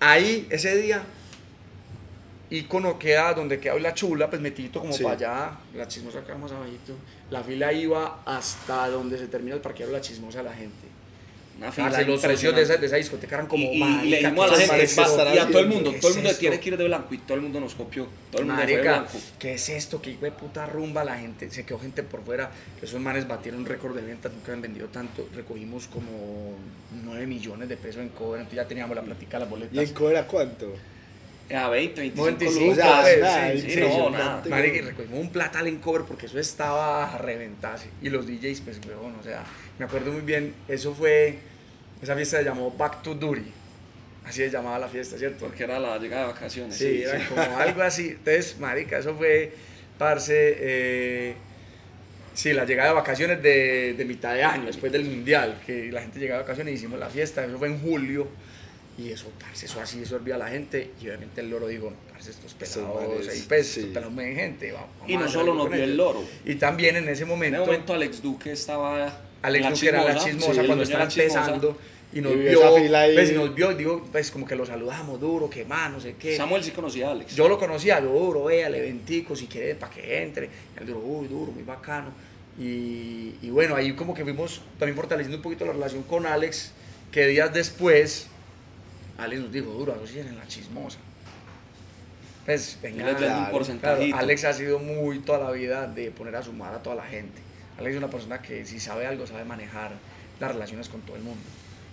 Ahí, 0.00 0.46
ese 0.50 0.76
día, 0.76 1.02
Icono 2.50 2.98
queda 2.98 3.32
donde 3.32 3.60
queda 3.60 3.74
hoy 3.74 3.80
la 3.80 3.94
chula, 3.94 4.28
pues 4.28 4.42
metidito 4.42 4.80
como 4.80 4.92
Sí. 4.92 5.02
para 5.04 5.14
allá, 5.14 5.50
la 5.76 5.86
chismosa 5.86 6.22
queda 6.24 6.36
más 6.36 6.50
abajito. 6.52 6.94
La 7.30 7.42
fila 7.44 7.72
iba 7.72 8.22
hasta 8.26 8.88
donde 8.88 9.18
se 9.18 9.28
termina 9.28 9.54
el 9.54 9.60
parqueadero 9.60 9.96
la 9.96 10.02
chismosa 10.02 10.42
la 10.42 10.52
gente. 10.52 10.90
Una 11.58 11.70
fila 11.70 11.90
Parce, 11.90 12.04
los 12.06 12.22
socios 12.22 12.56
de 12.56 12.62
esa, 12.62 12.76
de 12.78 12.86
esa 12.86 12.96
discoteca 12.96 13.34
eran 13.36 13.46
como 13.46 13.64
y, 13.64 13.66
y- 13.66 13.76
y 13.76 13.78
marica, 13.80 14.02
le 14.08 14.16
dijimos 14.16 14.46
a 14.46 14.54
¿qué 14.54 14.60
la 14.60 14.66
gente, 14.66 14.82
esto? 14.84 15.34
y 15.34 15.38
a 15.38 15.46
todo 15.48 15.58
el 15.58 15.66
mundo, 15.68 15.90
¿Qué 15.92 15.98
todo 15.98 16.08
el 16.08 16.12
es 16.12 16.16
mundo 16.16 16.30
esto? 16.30 16.40
tiene 16.40 16.58
que 16.60 16.68
ir 16.70 16.76
de 16.78 16.84
blanco 16.86 17.14
y 17.14 17.18
todo 17.18 17.34
el 17.34 17.40
mundo 17.42 17.60
nos 17.60 17.74
copió. 17.74 18.06
Todo 18.32 18.40
el 18.42 18.46
mundo 18.48 18.62
fue 18.62 18.70
de 18.72 18.76
Marica, 18.78 18.98
blanco. 19.02 19.18
¿qué 19.38 19.54
es 19.54 19.68
esto? 19.68 20.00
¿Qué 20.02 20.10
hijo 20.12 20.24
de 20.24 20.32
puta 20.32 20.64
rumba? 20.66 21.04
La 21.04 21.18
gente, 21.18 21.50
se 21.50 21.66
quedó 21.66 21.78
gente 21.78 22.02
por 22.02 22.24
fuera. 22.24 22.50
Esos 22.80 22.98
manes 22.98 23.28
batieron 23.28 23.66
récord 23.66 23.94
de 23.94 24.00
ventas, 24.02 24.32
nunca 24.32 24.46
habían 24.52 24.62
vendido 24.62 24.88
tanto. 24.88 25.28
Recogimos 25.34 25.86
como 25.86 26.54
9 27.04 27.26
millones 27.26 27.68
de 27.68 27.76
pesos 27.76 28.00
en 28.00 28.08
cover, 28.08 28.40
entonces 28.40 28.56
ya 28.56 28.66
teníamos 28.66 28.96
la 28.96 29.02
plática 29.02 29.38
de 29.38 29.44
las 29.44 29.48
¿Y 29.48 29.50
boletas. 29.50 29.88
en 29.88 29.94
Cobra 29.94 30.26
cuánto? 30.26 30.72
A 31.54 31.68
20, 31.68 32.00
25 32.00 32.24
25, 32.24 32.70
O 32.70 32.74
sea, 32.74 33.16
lucas. 33.16 33.52
sí, 33.54 33.60
sí, 33.62 33.70
sí, 33.72 33.80
no, 33.80 34.10
nada. 34.10 34.42
Marica, 34.48 34.76
y 34.76 34.80
recogimos 34.82 35.18
un 35.18 35.30
platal 35.30 35.66
en 35.66 35.78
cover 35.78 36.02
porque 36.02 36.26
eso 36.26 36.38
estaba 36.38 37.12
a 37.12 37.18
reventarse. 37.18 37.88
Y 38.02 38.08
los 38.08 38.26
DJs, 38.26 38.60
pues, 38.60 38.80
huevón, 38.86 39.16
o 39.18 39.22
sea, 39.22 39.42
me 39.78 39.84
acuerdo 39.84 40.12
muy 40.12 40.20
bien, 40.22 40.54
eso 40.68 40.94
fue, 40.94 41.38
esa 42.02 42.14
fiesta 42.14 42.38
se 42.38 42.44
llamó 42.44 42.70
Back 42.70 43.02
to 43.02 43.14
Duty. 43.14 43.52
Así 44.24 44.42
se 44.42 44.50
llamaba 44.50 44.78
la 44.78 44.86
fiesta, 44.88 45.18
¿cierto? 45.18 45.46
Porque 45.46 45.64
era 45.64 45.80
la 45.80 45.98
llegada 45.98 46.26
de 46.26 46.32
vacaciones. 46.34 46.76
Sí, 46.76 47.02
era 47.02 47.26
como 47.26 47.42
algo 47.58 47.82
así. 47.82 48.10
Entonces, 48.10 48.56
marica, 48.60 48.98
eso 48.98 49.14
fue, 49.16 49.52
parce, 49.98 50.56
eh, 50.60 51.34
sí, 52.34 52.52
la 52.52 52.64
llegada 52.64 52.90
de 52.90 52.94
vacaciones 52.94 53.42
de, 53.42 53.94
de 53.94 54.04
mitad 54.04 54.34
de 54.34 54.44
año, 54.44 54.66
después 54.66 54.92
del 54.92 55.04
mundial, 55.04 55.58
que 55.66 55.90
la 55.90 56.02
gente 56.02 56.20
llegaba 56.20 56.38
de 56.38 56.44
vacaciones 56.44 56.72
y 56.74 56.76
hicimos 56.76 57.00
la 57.00 57.08
fiesta, 57.08 57.44
eso 57.44 57.58
fue 57.58 57.68
en 57.68 57.80
julio. 57.80 58.28
Y 59.00 59.12
eso, 59.12 59.30
parce, 59.38 59.66
eso 59.66 59.80
así, 59.80 60.02
eso 60.02 60.16
hervía 60.16 60.34
a 60.34 60.38
la 60.38 60.48
gente. 60.48 60.90
Y 61.00 61.06
obviamente 61.06 61.40
el 61.40 61.48
loro 61.48 61.68
dijo, 61.68 61.92
parce, 62.12 62.30
estos 62.30 62.54
pelados, 62.54 63.28
ahí 63.28 63.44
pues, 63.48 63.66
sí. 63.66 63.80
estos 63.80 63.94
pelados 63.94 64.12
muy 64.12 64.34
gente. 64.34 64.72
vamos 64.72 64.88
Y 65.06 65.16
no 65.16 65.28
solo 65.28 65.54
nos 65.54 65.70
vio 65.70 65.82
el 65.82 65.92
ellos". 65.92 65.96
loro. 65.96 66.24
Y 66.44 66.56
también 66.56 66.96
en 66.96 67.08
ese 67.08 67.22
En 67.22 67.28
momento, 67.28 67.62
ese 67.62 67.66
momento 67.66 67.94
Alex 67.94 68.22
Duque 68.22 68.52
estaba... 68.52 69.20
Alex 69.42 69.70
Duque 69.70 69.88
era 69.88 70.04
la 70.04 70.16
chismosa 70.16 70.60
sí, 70.60 70.66
cuando 70.66 70.84
estaba 70.84 71.04
empezando. 71.04 71.78
Y 72.12 72.20
nos 72.20 72.32
Y 72.32 72.36
vio 72.36 72.60
pues, 72.60 73.30
y 73.30 73.34
nos 73.34 73.54
vio, 73.54 73.72
digo, 73.74 74.04
pues 74.10 74.30
como 74.32 74.44
que 74.44 74.56
lo 74.56 74.66
saludamos 74.66 75.20
duro, 75.20 75.48
que 75.48 75.64
más, 75.64 75.92
no 75.92 76.00
sé 76.00 76.16
qué. 76.18 76.36
Samuel 76.36 76.64
sí 76.64 76.72
conocía 76.72 77.08
a 77.08 77.12
Alex. 77.12 77.36
Yo 77.36 77.48
lo 77.48 77.56
conocía, 77.56 78.00
yo 78.00 78.08
duro, 78.08 78.44
vea, 78.44 78.68
le 78.68 78.78
eventico, 78.78 79.36
si 79.36 79.46
quiere, 79.46 79.76
para 79.76 79.92
que 79.94 80.22
entre. 80.22 80.46
Y 80.46 80.80
él 80.80 80.86
duro, 80.86 80.98
uy, 80.98 81.28
duro, 81.28 81.52
muy 81.52 81.62
bacano. 81.62 82.10
Y, 82.58 83.36
y 83.40 83.50
bueno, 83.50 83.76
ahí 83.76 83.92
como 83.94 84.12
que 84.12 84.24
fuimos 84.24 84.60
también 84.78 84.96
fortaleciendo 84.96 85.36
un 85.36 85.42
poquito 85.42 85.64
la 85.64 85.72
relación 85.72 86.02
con 86.02 86.26
Alex, 86.26 86.72
que 87.12 87.28
días 87.28 87.54
después, 87.54 88.26
Alex 89.20 89.42
nos 89.42 89.52
dijo, 89.52 89.70
duro, 89.70 89.94
asocien 89.94 90.28
en 90.28 90.38
la 90.38 90.46
chismosa. 90.46 90.98
Pues, 92.46 92.78
venga, 92.82 93.14
claro, 93.16 93.64
claro. 93.80 94.16
Alex 94.16 94.44
ha 94.44 94.52
sido 94.52 94.78
muy 94.78 95.20
toda 95.20 95.38
la 95.38 95.50
vida 95.50 95.86
de 95.86 96.10
poner 96.10 96.34
a 96.36 96.42
sumar 96.42 96.74
a 96.74 96.82
toda 96.82 96.96
la 96.96 97.04
gente. 97.04 97.40
Alex 97.78 97.92
es 97.94 97.98
una 97.98 98.10
persona 98.10 98.40
que 98.40 98.64
si 98.64 98.80
sabe 98.80 99.06
algo, 99.06 99.26
sabe 99.26 99.44
manejar 99.44 99.92
las 100.40 100.52
relaciones 100.52 100.88
con 100.88 101.02
todo 101.02 101.16
el 101.16 101.22
mundo. 101.22 101.42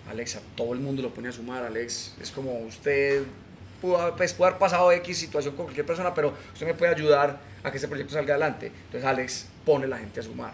Alex 0.10 0.38
a 0.38 0.42
todo 0.56 0.74
el 0.74 0.80
mundo 0.80 1.02
lo 1.02 1.14
pone 1.14 1.28
a 1.30 1.32
sumar. 1.32 1.64
Alex 1.64 2.16
es 2.22 2.32
como 2.32 2.60
usted 2.60 3.24
pudo, 3.82 4.16
pues, 4.16 4.34
pudo 4.34 4.48
haber 4.48 4.60
pasado 4.60 4.92
X 4.92 5.18
situación 5.18 5.56
con 5.56 5.66
cualquier 5.66 5.86
persona, 5.86 6.14
pero 6.14 6.34
usted 6.54 6.66
me 6.66 6.74
puede 6.74 6.94
ayudar 6.94 7.40
a 7.64 7.72
que 7.72 7.78
ese 7.78 7.88
proyecto 7.88 8.14
salga 8.14 8.34
adelante. 8.34 8.68
Entonces 8.68 9.04
Alex 9.04 9.48
pone 9.66 9.86
la 9.88 9.98
gente 9.98 10.22
a 10.22 10.24
sumar. 10.24 10.54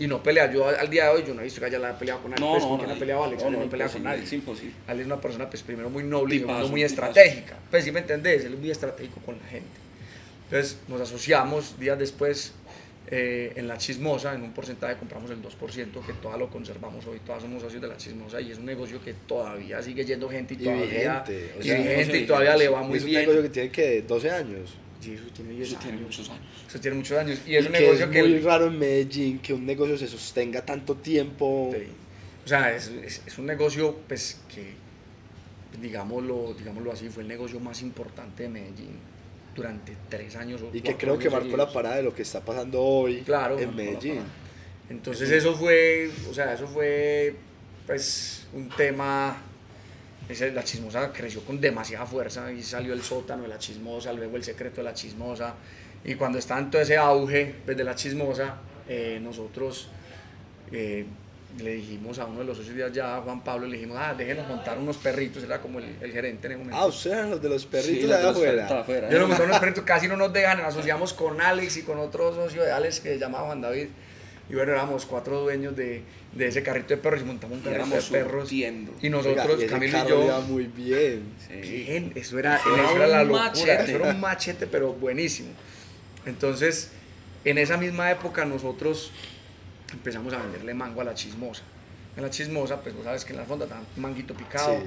Y 0.00 0.06
no 0.08 0.22
pelea. 0.22 0.50
Yo 0.50 0.66
al 0.66 0.88
día 0.90 1.04
de 1.04 1.10
hoy, 1.10 1.24
yo 1.26 1.34
no 1.34 1.42
he 1.42 1.44
visto 1.44 1.60
que 1.60 1.66
haya 1.66 1.98
peleado 1.98 2.22
con 2.22 2.32
Alex. 2.32 2.40
No, 2.40 2.50
pues, 2.52 2.62
no, 2.62 2.68
¿con 2.70 2.78
quién 2.78 2.88
no, 2.88 2.94
ha 2.96 2.98
peleado 2.98 3.24
Alex? 3.24 3.42
no, 3.42 3.48
Alex 3.48 3.58
no, 3.58 3.64
no 3.66 3.70
pelea 3.70 3.88
con 3.88 4.02
nadie. 4.02 4.22
es 4.24 4.32
imposible. 4.32 4.74
Alex 4.86 5.00
es 5.02 5.06
una 5.06 5.20
persona, 5.20 5.48
pues 5.50 5.62
primero 5.62 5.90
muy 5.90 6.02
noble 6.04 6.36
y 6.36 6.38
segundo, 6.40 6.68
muy 6.68 6.80
tipazo. 6.82 7.10
estratégica. 7.10 7.58
Pues 7.70 7.84
sí 7.84 7.92
me 7.92 8.00
entendés, 8.00 8.44
él 8.44 8.54
es 8.54 8.58
muy 8.58 8.70
estratégico 8.70 9.20
con 9.20 9.36
la 9.38 9.46
gente. 9.46 9.68
Entonces 10.44 10.78
nos 10.88 11.00
asociamos 11.02 11.78
días 11.78 11.98
después 11.98 12.54
eh, 13.12 13.52
en 13.56 13.68
la 13.68 13.76
chismosa, 13.76 14.34
en 14.34 14.42
un 14.42 14.52
porcentaje 14.52 14.96
compramos 14.96 15.30
el 15.30 15.42
2%, 15.42 16.06
que 16.06 16.12
toda 16.14 16.36
lo 16.36 16.48
conservamos 16.48 17.06
hoy, 17.06 17.20
todas 17.26 17.42
somos 17.42 17.62
socios 17.62 17.82
de 17.82 17.88
la 17.88 17.96
chismosa 17.96 18.40
y 18.40 18.52
es 18.52 18.58
un 18.58 18.66
negocio 18.66 19.02
que 19.04 19.12
todavía 19.14 19.82
sigue 19.82 20.04
yendo 20.04 20.28
gente 20.30 20.54
y 20.54 20.56
Y 20.56 20.64
todavía, 20.64 21.22
vigente, 21.24 21.52
o 21.56 21.60
y 21.60 21.64
sea, 21.64 21.76
vigente, 21.78 22.06
no 22.06 22.12
sé, 22.12 22.18
y 22.18 22.26
todavía 22.26 22.56
le 22.56 22.68
va 22.68 22.82
Y 22.82 22.86
muy 22.86 22.96
es 22.98 23.04
un 23.04 23.10
bien. 23.10 23.20
negocio 23.22 23.42
que 23.42 23.48
tiene 23.50 23.70
que 23.70 24.02
12 24.02 24.30
años. 24.30 24.74
Sí, 25.00 25.14
eso 25.14 25.24
tiene 25.34 25.52
10 25.54 25.68
Eso 25.68 25.78
tiene 25.78 25.92
años. 25.98 26.06
muchos 26.08 26.28
años. 26.30 26.44
Eso 26.68 26.80
tiene 26.80 26.96
muchos 26.98 27.18
años. 27.18 27.40
Y 27.46 27.50
Y 27.52 27.56
es 27.56 27.66
un 27.66 27.72
que 27.72 27.80
negocio 27.80 28.04
es 28.04 28.10
que... 28.10 28.22
muy 28.22 28.38
raro 28.40 28.66
en 28.66 28.78
Medellín 28.78 29.38
que 29.38 29.54
un 29.54 29.64
negocio 29.66 29.96
se 29.96 30.06
sostenga 30.08 30.64
tanto 30.64 30.94
tiempo. 30.96 31.70
Sí. 31.74 31.84
O 32.44 32.48
sea, 32.48 32.74
es, 32.74 32.88
es- 32.88 33.22
es 33.26 33.38
un 33.38 33.46
negocio, 33.46 33.96
pues, 34.08 34.40
que, 34.52 34.74
digámoslo, 35.80 36.54
digámoslo 36.58 36.92
así, 36.92 37.08
fue 37.08 37.22
el 37.22 37.28
negocio 37.28 37.60
más 37.60 37.80
importante 37.82 38.42
de 38.44 38.48
Medellín 38.48 38.98
durante 39.54 39.96
tres 40.08 40.36
años. 40.36 40.60
o 40.62 40.70
Y 40.74 40.80
que 40.80 40.96
creo 40.96 41.18
que 41.18 41.30
marcó 41.30 41.44
seguidos. 41.46 41.66
la 41.68 41.72
parada 41.72 41.96
de 41.96 42.02
lo 42.02 42.14
que 42.14 42.22
está 42.22 42.40
pasando 42.44 42.80
hoy 42.82 43.22
Claro, 43.22 43.58
en 43.58 43.74
Medellín. 43.74 44.20
Entonces 44.88 45.30
eso 45.30 45.54
fue, 45.54 46.10
o 46.28 46.34
sea, 46.34 46.52
eso 46.54 46.66
fue, 46.66 47.34
pues, 47.86 48.46
un 48.52 48.68
tema... 48.70 49.44
ese- 50.30 50.52
la 50.52 50.64
chismosa 50.64 51.12
creció 51.12 51.42
con 51.42 51.60
demasiada 51.60 52.06
fuerza 52.06 52.50
y 52.52 52.62
salió 52.62 52.92
el 52.92 53.02
sótano 53.02 53.42
de 53.42 53.48
la 53.48 53.58
chismosa, 53.58 54.12
luego 54.12 54.36
el 54.36 54.44
secreto 54.44 54.76
de 54.76 54.84
la 54.84 54.94
chismosa. 54.94 55.54
Y 56.04 56.14
cuando 56.14 56.38
está 56.38 56.58
en 56.58 56.70
todo 56.70 56.80
ese 56.82 56.96
auge 56.96 57.54
pues, 57.64 57.76
de 57.76 57.84
la 57.84 57.94
chismosa, 57.94 58.56
eh, 58.88 59.18
nosotros 59.22 59.88
eh, 60.72 61.04
le 61.58 61.74
dijimos 61.74 62.18
a 62.20 62.26
uno 62.26 62.38
de 62.40 62.44
los 62.44 62.56
socios 62.56 62.76
de 62.76 62.84
allá, 62.84 63.20
Juan 63.22 63.42
Pablo, 63.42 63.66
le 63.66 63.74
dijimos, 63.76 63.98
ah, 64.00 64.14
déjenos 64.16 64.46
montar 64.46 64.78
unos 64.78 64.96
perritos, 64.98 65.42
era 65.42 65.60
como 65.60 65.80
el, 65.80 65.96
el 66.00 66.12
gerente 66.12 66.46
en 66.46 66.52
ese 66.52 66.58
momento. 66.58 66.80
Ah, 66.80 66.86
ustedes 66.86 67.16
eran 67.16 67.30
los 67.30 67.42
de 67.42 67.48
los 67.48 67.66
perritos 67.66 67.96
Sí, 67.96 68.02
de 68.02 68.06
los 68.06 68.16
allá 68.16 68.26
de 68.26 68.32
los 68.32 68.40
perritos 68.40 68.64
afuera. 68.70 68.80
afuera. 68.82 69.08
Yo 69.10 69.18
nos 69.18 69.28
montamos 69.28 69.48
unos 69.50 69.60
perritos, 69.60 69.84
casi 69.84 70.06
no 70.08 70.16
nos 70.16 70.32
dejan, 70.32 70.58
nos 70.58 70.66
asociamos 70.68 71.12
con 71.12 71.40
Alex 71.40 71.76
y 71.78 71.82
con 71.82 71.98
otro 71.98 72.32
socio 72.32 72.62
de 72.62 72.70
Alex 72.70 73.00
que 73.00 73.08
se 73.10 73.18
llamaba 73.18 73.46
Juan 73.46 73.60
David. 73.60 73.88
Y 74.50 74.54
bueno, 74.54 74.72
éramos 74.72 75.06
cuatro 75.06 75.40
dueños 75.42 75.76
de, 75.76 76.02
de 76.34 76.46
ese 76.48 76.62
carrito 76.62 76.88
de 76.88 76.96
perros 76.96 77.20
y 77.22 77.24
montamos 77.24 77.58
un 77.58 77.62
carrito 77.62 77.94
de 77.94 78.02
perros. 78.02 78.48
surtiendo. 78.48 78.92
Y 79.00 79.06
Oiga, 79.06 79.16
nosotros, 79.18 79.62
y 79.62 79.66
Camilo 79.66 79.88
y 79.98 80.00
carro 80.00 80.24
iba 80.24 80.40
yo, 80.40 80.42
muy 80.42 80.64
bien. 80.64 81.22
Bien, 81.62 82.12
eso 82.16 82.38
era, 82.38 82.56
Eso 82.56 82.74
eso 82.74 82.96
era 82.96 82.96
era 82.96 83.06
la 83.06 83.24
locura, 83.24 83.44
machete. 83.44 83.82
eso 83.84 83.96
era 83.96 84.10
un 84.10 84.20
machete, 84.20 84.66
pero 84.66 84.92
buenísimo. 84.92 85.50
Entonces, 86.26 86.90
en 87.44 87.58
esa 87.58 87.76
misma 87.76 88.10
época 88.10 88.44
nosotros 88.44 89.12
empezamos 89.92 90.32
a 90.34 90.38
venderle 90.42 90.74
mango 90.74 91.00
a 91.00 91.04
la 91.04 91.14
chismosa. 91.14 91.62
En 92.16 92.22
la 92.24 92.30
chismosa, 92.30 92.80
pues 92.80 92.94
vos 92.94 93.04
sabes 93.04 93.24
que 93.24 93.32
en 93.32 93.38
la 93.38 93.44
fonda 93.44 93.64
está 93.66 93.80
manguito 93.96 94.34
picado. 94.34 94.78
Sí. 94.80 94.84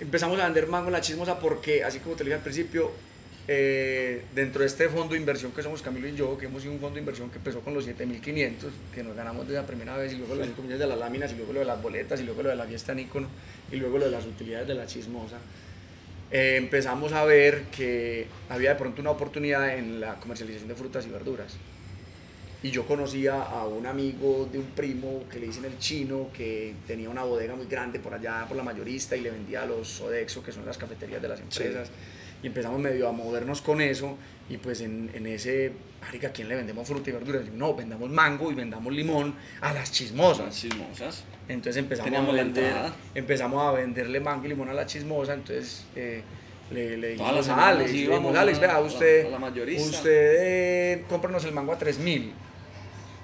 Empezamos 0.00 0.38
a 0.40 0.44
vender 0.44 0.66
mango 0.68 0.86
en 0.86 0.92
la 0.92 1.00
chismosa 1.00 1.38
porque, 1.38 1.82
así 1.84 1.98
como 1.98 2.14
te 2.14 2.22
lo 2.24 2.28
dije 2.28 2.36
al 2.36 2.42
principio, 2.42 2.92
eh, 3.52 4.22
dentro 4.32 4.60
de 4.60 4.68
este 4.68 4.88
fondo 4.88 5.14
de 5.14 5.18
inversión 5.18 5.50
que 5.50 5.60
somos 5.60 5.82
Camilo 5.82 6.06
y 6.06 6.14
yo, 6.14 6.38
que 6.38 6.46
hemos 6.46 6.62
sido 6.62 6.72
un 6.72 6.78
fondo 6.78 6.94
de 6.94 7.00
inversión 7.00 7.30
que 7.30 7.38
empezó 7.38 7.58
con 7.62 7.74
los 7.74 7.84
7500, 7.84 8.70
que 8.94 9.02
nos 9.02 9.16
ganamos 9.16 9.48
de 9.48 9.54
la 9.54 9.66
primera 9.66 9.96
vez, 9.96 10.12
y 10.12 10.18
luego 10.18 10.36
los 10.36 10.46
5 10.46 10.62
millones 10.62 10.78
de 10.78 10.86
las 10.86 10.96
láminas, 10.96 11.32
y 11.32 11.34
luego 11.34 11.54
lo 11.54 11.58
de 11.58 11.66
las 11.66 11.82
boletas, 11.82 12.20
y 12.20 12.22
luego 12.22 12.44
lo 12.44 12.50
de 12.50 12.54
la 12.54 12.64
fiesta 12.66 12.92
en 12.92 13.00
Icono, 13.00 13.26
y 13.72 13.76
luego 13.76 13.98
lo 13.98 14.04
de 14.04 14.12
las 14.12 14.24
utilidades 14.24 14.68
de 14.68 14.74
la 14.74 14.86
chismosa. 14.86 15.38
eh, 16.30 16.54
empezamos 16.58 17.12
a 17.12 17.24
ver 17.24 17.64
que 17.76 18.28
había 18.48 18.70
de 18.70 18.76
pronto 18.76 19.00
una 19.00 19.10
oportunidad 19.10 19.76
en 19.76 20.00
la 20.00 20.14
comercialización 20.20 20.68
de 20.68 20.76
frutas 20.76 21.04
y 21.04 21.10
verduras. 21.10 21.56
Y 22.62 22.70
yo 22.70 22.86
conocía 22.86 23.42
a 23.42 23.66
un 23.66 23.84
amigo 23.84 24.48
de 24.52 24.60
un 24.60 24.66
primo 24.66 25.24
que 25.28 25.40
le 25.40 25.46
dicen 25.46 25.64
el 25.64 25.76
chino, 25.80 26.30
que 26.32 26.74
tenía 26.86 27.10
una 27.10 27.24
bodega 27.24 27.56
muy 27.56 27.66
grande 27.66 27.98
por 27.98 28.14
allá, 28.14 28.44
por 28.46 28.56
la 28.56 28.62
mayorista, 28.62 29.16
y 29.16 29.22
le 29.22 29.30
vendía 29.32 29.62
a 29.62 29.66
los 29.66 29.88
Sodexo, 29.88 30.40
que 30.40 30.52
son 30.52 30.64
las 30.64 30.78
cafeterías 30.78 31.20
de 31.20 31.28
las 31.28 31.40
empresas. 31.40 31.90
Y 32.42 32.46
empezamos 32.46 32.80
medio 32.80 33.08
a 33.08 33.12
movernos 33.12 33.60
con 33.60 33.80
eso. 33.80 34.16
Y 34.48 34.56
pues 34.56 34.80
en, 34.80 35.10
en 35.14 35.26
ese, 35.26 35.72
marica, 36.00 36.28
¿a 36.28 36.32
quién 36.32 36.48
le 36.48 36.56
vendemos 36.56 36.86
fruta 36.88 37.10
y 37.10 37.12
verduras? 37.12 37.42
Y, 37.46 37.56
no, 37.56 37.74
vendamos 37.74 38.10
mango 38.10 38.50
y 38.50 38.54
vendamos 38.54 38.92
limón 38.92 39.34
a 39.60 39.72
las 39.72 39.92
chismosas. 39.92 40.46
Las 40.46 40.56
chismosas. 40.60 41.24
Entonces 41.48 41.76
empezamos 41.78 42.04
Teníamos 42.06 42.30
a, 42.30 42.36
la 42.36 42.42
vender, 42.42 42.74
empezamos 43.14 43.62
a 43.66 43.72
venderle 43.72 44.20
mango 44.20 44.46
y 44.46 44.48
limón 44.48 44.68
a 44.70 44.72
la 44.74 44.86
chismosa. 44.86 45.34
Entonces 45.34 45.84
eh, 45.94 46.22
le, 46.72 46.96
le 46.96 47.08
dijimos 47.10 47.48
a 47.48 47.68
Alex, 47.68 47.92
le 47.92 47.96
dijimos, 47.98 48.36
Alex, 48.36 48.58
a- 48.58 48.60
vea, 48.60 48.70
a 48.76 48.80
la- 48.80 48.86
usted, 48.86 49.26
a 49.26 49.30
la 49.30 49.38
mayorista. 49.38 49.84
usted 49.90 50.34
eh, 50.40 51.04
cómpranos 51.08 51.44
el 51.44 51.52
mango 51.52 51.72
a 51.72 51.78
3000. 51.78 52.32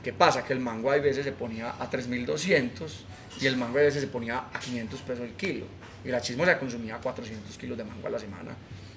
¿Qué 0.04 0.12
pasa? 0.12 0.44
Que 0.44 0.52
el 0.52 0.60
mango 0.60 0.90
hay 0.92 1.00
veces 1.00 1.24
se 1.24 1.32
ponía 1.32 1.74
a 1.80 1.90
3200 1.90 3.04
y 3.40 3.46
el 3.46 3.56
mango 3.56 3.78
hay 3.78 3.86
veces 3.86 4.02
se 4.02 4.06
ponía 4.08 4.44
a 4.52 4.60
500 4.60 5.00
pesos 5.00 5.24
el 5.24 5.32
kilo. 5.32 5.66
Y 6.04 6.08
la 6.08 6.20
chismosa 6.20 6.56
consumía 6.58 6.98
400 6.98 7.56
kilos 7.58 7.76
de 7.76 7.82
mango 7.84 8.06
a 8.06 8.10
la 8.10 8.18
semana. 8.20 8.54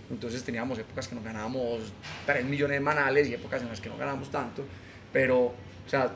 Entonces 0.10 0.44
teníamos 0.44 0.80
épocas 0.80 1.08
que 1.08 1.16
nos 1.16 1.24
ganábamos 1.24 1.82
3 2.26 2.46
millones 2.46 2.78
de 2.78 2.80
manales 2.80 3.28
y 3.28 3.34
épocas 3.34 3.62
en 3.62 3.70
las 3.70 3.80
que 3.80 3.90
no 3.90 3.98
ganábamos 3.98 4.30
tanto. 4.32 4.66
Pero, 5.14 5.40
o 5.46 5.54
sea, 5.88 6.12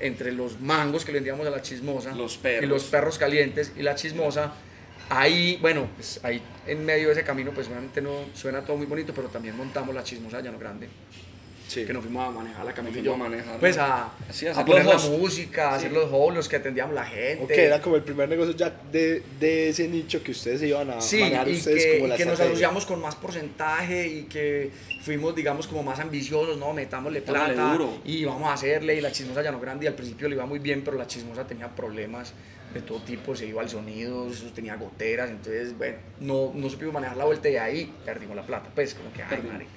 entre 0.00 0.32
los 0.32 0.60
mangos 0.60 1.04
que 1.04 1.12
le 1.12 1.18
vendíamos 1.18 1.46
a 1.46 1.50
la 1.50 1.62
chismosa 1.62 2.14
Los 2.14 2.36
perros. 2.36 2.64
y 2.64 2.66
los 2.66 2.84
perros 2.84 3.18
calientes 3.18 3.72
y 3.76 3.82
la 3.82 3.94
chismosa, 3.94 4.52
ahí, 5.08 5.58
bueno, 5.60 5.88
pues 5.94 6.20
ahí 6.24 6.42
en 6.66 6.84
medio 6.84 7.08
de 7.08 7.12
ese 7.14 7.24
camino, 7.24 7.52
pues 7.52 7.68
obviamente 7.68 8.00
no 8.00 8.24
suena 8.34 8.62
todo 8.62 8.76
muy 8.76 8.86
bonito, 8.86 9.12
pero 9.14 9.28
también 9.28 9.56
montamos 9.56 9.94
la 9.94 10.02
chismosa 10.02 10.40
Llano 10.40 10.58
Grande 10.58 10.88
Sí. 11.74 11.84
que 11.84 11.92
nos 11.92 12.02
fuimos 12.04 12.28
a 12.28 12.30
manejar 12.30 12.64
la 12.64 12.72
camioneta. 12.72 13.16
manejar, 13.16 13.58
Pues 13.58 13.76
a, 13.78 14.12
Sí, 14.30 14.46
a 14.46 14.64
poner 14.64 14.84
la 14.86 14.96
música, 14.98 15.70
a 15.70 15.74
hacer 15.74 15.92
los 15.92 16.08
hosts, 16.12 16.34
los 16.36 16.48
que 16.48 16.56
atendíamos 16.56 16.94
la 16.94 17.04
gente. 17.04 17.42
Ok, 17.44 17.50
era 17.50 17.80
como 17.80 17.96
el 17.96 18.02
primer 18.02 18.28
negocio 18.28 18.54
ya 18.54 18.72
de, 18.92 19.22
de 19.40 19.68
ese 19.70 19.88
nicho 19.88 20.22
que 20.22 20.30
ustedes 20.30 20.62
iban 20.62 20.90
a 20.90 21.00
Sí, 21.00 21.20
manejar 21.20 21.48
y 21.48 21.52
ustedes 21.54 21.84
que, 21.84 21.92
como 21.94 22.06
y 22.06 22.08
la 22.10 22.16
que 22.16 22.24
nos 22.26 22.38
asociamos 22.40 22.86
con 22.86 23.00
más 23.00 23.16
porcentaje 23.16 24.06
y 24.06 24.22
que 24.24 24.70
fuimos, 25.02 25.34
digamos, 25.34 25.66
como 25.66 25.82
más 25.82 25.98
ambiciosos, 25.98 26.56
¿no? 26.58 26.72
Metámosle 26.72 27.20
plata 27.22 27.72
duro. 27.72 27.98
y 28.04 28.24
vamos 28.24 28.48
a 28.48 28.52
hacerle. 28.54 28.94
Y 28.96 29.00
la 29.00 29.10
chismosa 29.10 29.42
ya 29.42 29.50
no 29.50 29.60
grande 29.60 29.84
y 29.84 29.88
al 29.88 29.94
principio 29.94 30.28
le 30.28 30.36
iba 30.36 30.46
muy 30.46 30.58
bien, 30.60 30.82
pero 30.84 30.96
la 30.96 31.06
chismosa 31.06 31.46
tenía 31.46 31.68
problemas 31.74 32.32
de 32.72 32.80
todo 32.80 33.00
tipo, 33.00 33.36
se 33.36 33.46
iba 33.46 33.62
al 33.62 33.68
sonido, 33.68 34.28
eso 34.28 34.46
tenía 34.52 34.74
goteras, 34.76 35.30
entonces, 35.30 35.78
bueno, 35.78 35.96
no, 36.18 36.50
no 36.54 36.68
supimos 36.68 36.92
manejar 36.94 37.16
la 37.16 37.24
vuelta 37.24 37.48
y 37.48 37.56
ahí 37.56 37.92
perdimos 38.04 38.34
la 38.34 38.44
plata, 38.44 38.68
pues, 38.74 38.94
como 38.94 39.12
que, 39.12 39.22
ay, 39.22 39.42
marica. 39.48 39.70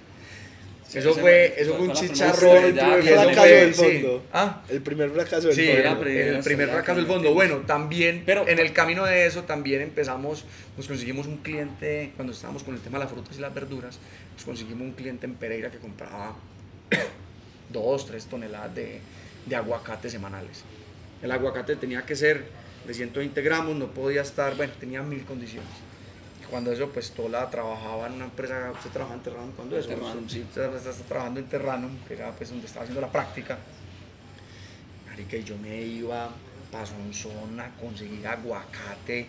Sí, 0.87 0.99
Eso 0.99 1.13
fue, 1.15 1.53
eso 1.57 1.71
fue 1.75 1.79
fue 1.79 1.87
un 1.89 1.93
chicharrón. 1.93 2.55
estrella, 2.57 2.95
El 2.95 3.07
eso 3.07 3.21
fracaso 3.23 3.45
del 3.47 3.73
sí. 3.75 3.81
fondo. 4.01 4.23
Ah, 4.31 4.61
El 4.69 4.81
primer 4.81 5.09
fracaso 5.11 5.47
del 5.47 5.55
Sí, 5.57 5.65
fondo. 5.65 5.79
era 5.81 5.91
el, 5.91 5.97
primera 5.97 6.37
el 6.37 6.43
primer 6.45 6.69
fracaso 6.69 6.95
del 6.97 7.07
fondo. 7.07 7.33
Bueno, 7.33 7.57
también 7.67 8.23
Pero- 8.25 8.47
en 8.47 8.59
el 8.59 8.71
camino 8.71 9.03
de 9.05 9.25
eso 9.25 9.43
también 9.43 9.81
empezamos, 9.81 10.45
nos 10.77 10.87
conseguimos 10.87 11.27
un 11.27 11.37
cliente, 11.39 12.13
cuando 12.15 12.31
estábamos 12.31 12.63
con 12.63 12.73
el 12.73 12.79
tema 12.79 12.99
de 12.99 13.03
las 13.03 13.11
frutas 13.13 13.37
y 13.37 13.41
las 13.41 13.53
verduras, 13.53 13.99
nos 14.35 14.45
conseguimos 14.45 14.81
un 14.83 14.93
cliente 14.93 15.25
en 15.25 15.33
Pereira 15.33 15.69
que 15.71 15.77
compraba 15.79 16.35
dos, 17.69 18.05
tres 18.05 18.25
toneladas 18.25 18.73
de, 18.73 19.01
de 19.45 19.55
aguacate 19.55 20.09
semanales. 20.09 20.63
El 21.21 21.31
aguacate 21.31 21.75
tenía 21.75 22.03
que 22.05 22.15
ser 22.15 22.45
de 22.87 22.93
120 22.93 23.41
gramos, 23.41 23.75
no 23.75 23.87
podía 23.91 24.21
estar, 24.21 24.55
bueno, 24.55 24.71
tenía 24.79 25.01
mil 25.01 25.25
condiciones. 25.25 25.69
Cuando 26.49 26.71
eso, 26.71 26.89
pues 26.89 27.11
Tola 27.11 27.49
trabajaba 27.49 28.07
en 28.07 28.13
una 28.13 28.25
empresa, 28.25 28.71
usted 28.71 28.89
trabajaba 28.89 29.17
en 29.17 29.23
Terrano, 29.23 29.51
¿cuándo 29.55 29.77
eso? 29.77 29.89
Terrano, 29.89 30.21
sí. 30.27 30.41
Usted 30.41 30.73
está, 30.75 30.91
trabajando 31.03 31.39
en 31.41 31.47
Terrano, 31.47 31.89
que 32.07 32.13
era 32.13 32.31
pues 32.31 32.49
donde 32.49 32.65
estaba 32.65 32.83
haciendo 32.83 33.01
la 33.01 33.11
práctica. 33.11 33.57
Marica, 35.07 35.37
y 35.37 35.43
yo 35.43 35.57
me 35.57 35.81
iba 35.81 36.29
para 36.71 36.85
Sonsón 36.85 37.59
a 37.59 37.69
conseguir 37.75 38.25
aguacate. 38.27 39.27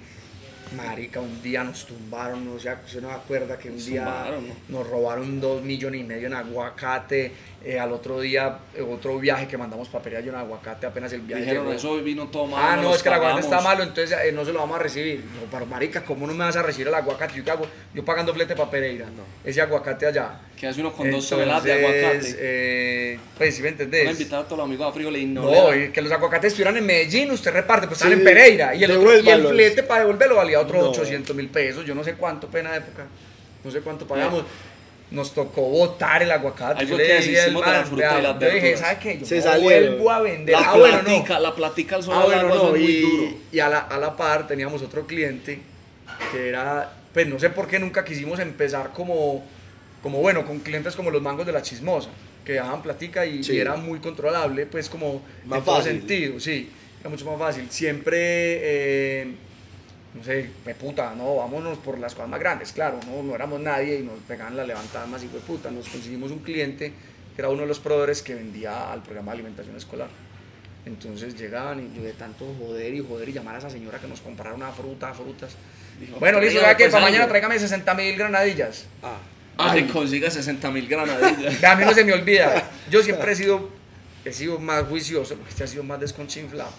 Marica, 0.76 1.20
un 1.20 1.42
día 1.42 1.64
nos 1.64 1.87
tumbaron, 1.87 2.44
no 2.44 2.59
sé, 2.59 2.72
usted 2.85 3.00
no 3.00 3.11
acuerda 3.11 3.59
que 3.59 3.68
un 3.70 3.76
Nos 3.76 3.87
día 3.87 4.04
tumbaron, 4.04 4.48
¿no? 4.48 4.54
nos 4.68 4.87
robaron 4.87 5.40
dos 5.40 5.62
millones 5.62 6.02
y 6.02 6.04
medio 6.04 6.26
en 6.26 6.35
aguacate. 6.35 7.33
Eh, 7.64 7.79
al 7.79 7.92
otro 7.92 8.21
día, 8.21 8.59
eh, 8.77 8.83
otro 8.83 9.18
viaje 9.18 9.49
que 9.49 9.59
mandamos 9.59 9.88
para 9.88 10.05
Pereira 10.05 10.29
en 10.29 10.35
aguacate, 10.37 10.87
apenas 10.87 11.12
el 11.12 11.23
viaje 11.23 11.42
Dijeron, 11.42 11.64
llegó. 11.66 11.77
eso 11.77 11.97
vino 12.03 12.29
todo 12.29 12.47
mal. 12.47 12.79
Ah, 12.79 12.81
no, 12.83 12.94
es 12.94 13.03
que 13.03 13.09
el 13.09 13.14
aguacate 13.16 13.40
está 13.40 13.57
pagamos". 13.59 13.73
malo, 13.79 13.83
entonces 13.90 14.16
eh, 14.25 14.33
no 14.33 14.44
se 14.44 14.53
lo 14.53 14.61
vamos 14.61 14.77
a 14.77 14.83
recibir. 14.83 15.25
No, 15.25 15.51
pero 15.51 15.66
marica, 15.66 16.05
¿cómo 16.05 16.27
no 16.27 16.35
me 16.35 16.44
vas 16.44 16.55
a 16.57 16.62
recibir 16.62 16.87
el 16.88 16.94
aguacate? 16.94 17.35
¿Yo 17.37 17.44
qué 17.44 17.51
hago? 17.51 17.66
Yo 17.94 18.05
pagando 18.05 18.33
flete 18.33 18.55
para 18.55 18.71
Pereira. 18.71 19.07
Ese 19.44 19.61
aguacate 19.61 20.07
allá. 20.07 20.40
Que 20.59 20.66
hace 20.68 20.81
uno 20.81 20.92
con 20.92 21.11
dos 21.11 21.29
toneladas 21.29 21.64
de 21.64 21.73
aguacate. 21.73 22.37
eh, 22.38 23.18
pues 23.37 23.55
sí 23.57 23.62
me 23.62 23.71
Van 23.71 23.81
a 23.81 23.83
entendés. 23.85 24.11
invitar 24.12 24.40
a 24.40 24.44
todos 24.44 24.59
los 24.59 24.64
amigos 24.66 24.97
a 24.97 25.01
y 25.18 25.27
no, 25.27 25.42
No, 25.42 25.51
le 25.51 25.57
dan. 25.79 25.83
y 25.85 25.92
que 25.92 26.01
los 26.03 26.12
aguacates 26.12 26.49
estuvieran 26.53 26.77
en 26.77 26.87
Medellín, 26.87 27.31
usted 27.33 27.53
reparte, 27.53 27.87
pues 27.88 27.99
están 27.99 28.12
Sí, 28.12 28.18
en 28.18 28.25
Pereira. 28.25 28.75
Y 28.75 28.85
el, 28.85 28.90
otro- 28.92 29.18
y 29.21 29.29
el 29.29 29.47
flete 29.47 29.83
para 29.83 30.01
devolverlo 30.03 30.37
valía 30.37 30.61
otros 30.61 30.83
No. 30.83 30.90
800 30.90 31.35
mil 31.35 31.49
pesos. 31.49 31.85
Yo 31.85 31.94
no 31.94 32.05
sé 32.05 32.14
cuánto 32.14 32.47
pena 32.49 32.71
de 32.73 32.79
época. 32.79 33.07
No 33.64 33.71
sé 33.71 33.81
cuánto 33.81 34.07
pagamos. 34.07 34.44
Nos 35.11 35.33
tocó 35.33 35.62
botar 35.62 36.23
el 36.23 36.31
aguacate. 36.31 36.83
Ahí 36.83 36.87
Yo 36.87 36.97
le 36.99 37.07
que 37.07 37.12
de 37.21 37.51
la 37.51 37.85
fruta 37.85 38.03
y 38.03 38.21
vea, 38.21 38.21
las 38.21 38.38
Yo 38.40 38.47
dije, 38.47 38.61
verduras. 38.61 38.81
¿sabe 38.81 38.99
qué? 39.01 39.18
Yo 39.21 39.27
Se 39.27 39.40
no 39.40 39.61
vuelvo 39.61 40.11
a 40.11 40.21
vender. 40.21 40.53
La 40.55 40.71
ah, 40.71 40.77
bueno, 40.77 40.97
no. 40.99 41.05
platica, 41.05 41.40
la 41.40 41.55
platica 41.55 41.97
al 41.97 42.03
sol 42.03 42.14
Ah, 42.16 42.25
bueno, 42.27 42.49
no, 42.55 42.64
muy 42.71 42.81
y, 42.85 43.01
duro. 43.01 43.33
y 43.51 43.59
a, 43.61 43.68
la, 43.68 43.79
a 43.79 43.99
la 43.99 44.16
par 44.16 44.47
teníamos 44.47 44.83
otro 44.83 45.07
cliente 45.07 45.61
que 46.33 46.49
era 46.49 46.92
pues 47.14 47.27
no 47.27 47.38
sé 47.38 47.49
por 47.51 47.66
qué 47.68 47.79
nunca 47.79 48.05
quisimos 48.05 48.38
empezar 48.38 48.92
como, 48.92 49.42
como 50.03 50.18
bueno, 50.21 50.44
con 50.47 50.59
clientes 50.61 50.94
como 50.94 51.11
los 51.11 51.23
mangos 51.23 51.47
de 51.47 51.53
la 51.53 51.62
chismosa, 51.62 52.11
que 52.44 52.55
daban 52.55 52.83
platica 52.83 53.25
y, 53.25 53.42
Sí. 53.42 53.55
y 53.55 53.61
era 53.61 53.77
muy 53.77 53.99
controlable, 53.99 54.66
pues 54.66 54.88
como 54.90 55.23
Más 55.47 55.61
en 55.61 55.64
todo 55.64 55.83
sentido, 55.83 56.38
sí, 56.38 56.71
era 57.01 57.09
mucho 57.09 57.25
más 57.25 57.38
fácil. 57.38 57.66
Siempre, 57.71 58.18
eh, 58.21 59.29
no 60.14 60.25
sé, 60.25 60.51
fue 60.64 60.75
puta, 60.75 61.14
no, 61.14 61.37
vámonos 61.37 61.79
por 61.79 61.99
las 61.99 62.14
cosas 62.14 62.31
más 62.31 62.40
grandes, 62.40 62.73
claro, 62.73 62.99
no, 63.07 63.23
no 63.23 63.35
éramos 63.35 63.61
nadie 63.61 64.01
y 64.01 64.03
nos 64.03 64.18
pegaban 64.27 64.57
la 64.57 64.64
levantada 64.64 65.07
más 65.07 65.23
y 65.23 65.29
fue 65.29 65.40
puta, 65.40 65.71
nos 65.71 65.88
conseguimos 65.88 66.31
un 66.31 66.38
cliente 66.40 66.92
que 67.37 67.40
era 67.42 67.49
uno 67.51 67.62
de 67.62 67.68
los 67.68 67.79
proveedores 67.79 68.23
que 68.23 68.35
vendía 68.35 68.90
al 68.92 69.03
programa 69.03 69.33
de 69.33 69.37
alimentación 69.37 69.77
escolar. 69.77 70.09
Entonces 70.87 71.37
llegaban 71.37 71.81
y 71.81 71.97
yo 71.97 72.03
de 72.03 72.12
tanto 72.14 72.47
joder 72.59 72.94
y 72.94 73.05
joder 73.07 73.29
y 73.29 73.33
llamar 73.33 73.57
a 73.57 73.59
esa 73.59 73.68
señora 73.71 73.99
que 73.99 74.07
nos 74.09 74.21
comprara 74.21 74.55
una 74.55 74.73
fruta, 74.73 75.12
frutas. 75.12 75.53
Dijo, 76.01 76.18
bueno, 76.18 76.40
listo, 76.40 76.59
"Tráigame 76.61 76.73
ya 76.73 76.77
que 76.77 76.85
pues 76.85 76.92
para 76.92 77.05
algo". 77.05 77.12
mañana 77.14 77.29
tráigame 77.29 77.59
60 77.59 77.94
mil 77.94 78.16
granadillas. 78.16 78.87
Ah, 79.03 79.18
Ah, 79.61 79.75
se 79.75 79.87
consiga 79.88 80.31
60 80.31 80.71
mil 80.71 80.87
granadillas. 80.88 81.62
A 81.64 81.75
mí 81.77 81.85
no 81.85 81.92
se 81.92 82.05
me 82.05 82.12
olvida. 82.12 82.71
Yo 82.90 83.03
siempre 83.03 83.33
he 83.33 83.35
sido, 83.37 83.68
he 84.25 84.33
sido 84.33 84.59
más 84.61 84.85
juicioso, 84.85 85.35
porque 85.35 85.51
este 85.51 85.64
ha 85.64 85.66
sido 85.66 85.83
más 85.83 85.99
desconchinflado. 86.01 86.71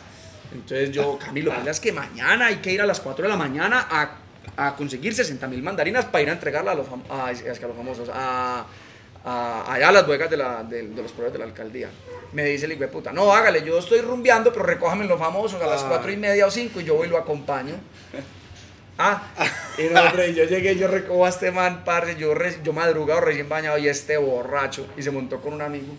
Entonces 0.52 0.92
yo, 0.92 1.18
Camilo, 1.20 1.54
es 1.70 1.80
que 1.80 1.92
mañana 1.92 2.48
hay 2.48 2.58
que 2.58 2.72
ir 2.72 2.82
a 2.82 2.86
las 2.86 3.00
4 3.00 3.24
de 3.24 3.30
la 3.30 3.38
mañana 3.38 3.88
a, 3.90 4.68
a 4.68 4.76
conseguir 4.76 5.14
60 5.14 5.48
mil 5.48 5.62
mandarinas 5.62 6.06
para 6.06 6.22
ir 6.24 6.30
a 6.30 6.34
entregarla 6.34 6.72
a 6.72 6.76
los, 6.76 6.88
a, 7.10 7.28
a 7.28 7.32
los 7.34 7.76
famosos, 7.78 8.10
a, 8.12 8.66
a- 9.26 9.74
allá 9.74 9.90
a 9.90 9.92
las 9.92 10.06
bodegas 10.08 10.30
de, 10.30 10.38
la, 10.38 10.64
de, 10.64 10.88
de 10.88 11.02
los 11.04 11.12
proveedores 11.12 11.34
de 11.34 11.40
la 11.40 11.46
alcaldía. 11.46 11.90
Me 12.34 12.44
dice 12.46 12.66
el 12.66 12.72
hijo 12.74 12.82
de 12.82 12.88
puta, 12.88 13.12
no, 13.12 13.32
hágale, 13.34 13.64
yo 13.64 13.78
estoy 13.80 14.02
rumbeando, 14.02 14.52
pero 14.52 14.66
recójame 14.66 15.06
los 15.06 15.20
famosos 15.20 15.62
a 15.62 15.68
las 15.68 15.84
Ah. 15.84 15.88
4 15.90 16.12
y 16.12 16.18
media 16.18 16.46
o 16.48 16.52
5 16.52 16.82
y 16.82 16.84
yo 16.84 16.96
voy 16.96 17.08
y 17.08 17.12
lo 17.12 17.18
acompaño. 17.18 17.76
Ah, 19.02 19.24
y 19.78 19.84
no, 19.94 20.02
hombre, 20.02 20.34
yo 20.34 20.44
llegué, 20.44 20.76
yo 20.76 20.90
recojo 20.90 21.26
a 21.26 21.30
este 21.30 21.52
man, 21.52 21.84
parce, 21.86 22.18
yo, 22.18 22.34
re- 22.36 22.60
yo 22.62 22.74
madrugado 22.74 23.22
recién 23.22 23.48
bañado 23.48 23.78
y 23.78 23.88
este 23.88 24.18
borracho, 24.18 24.86
y 24.98 25.02
se 25.04 25.10
montó 25.10 25.40
con 25.40 25.54
un 25.54 25.62
amigo. 25.62 25.94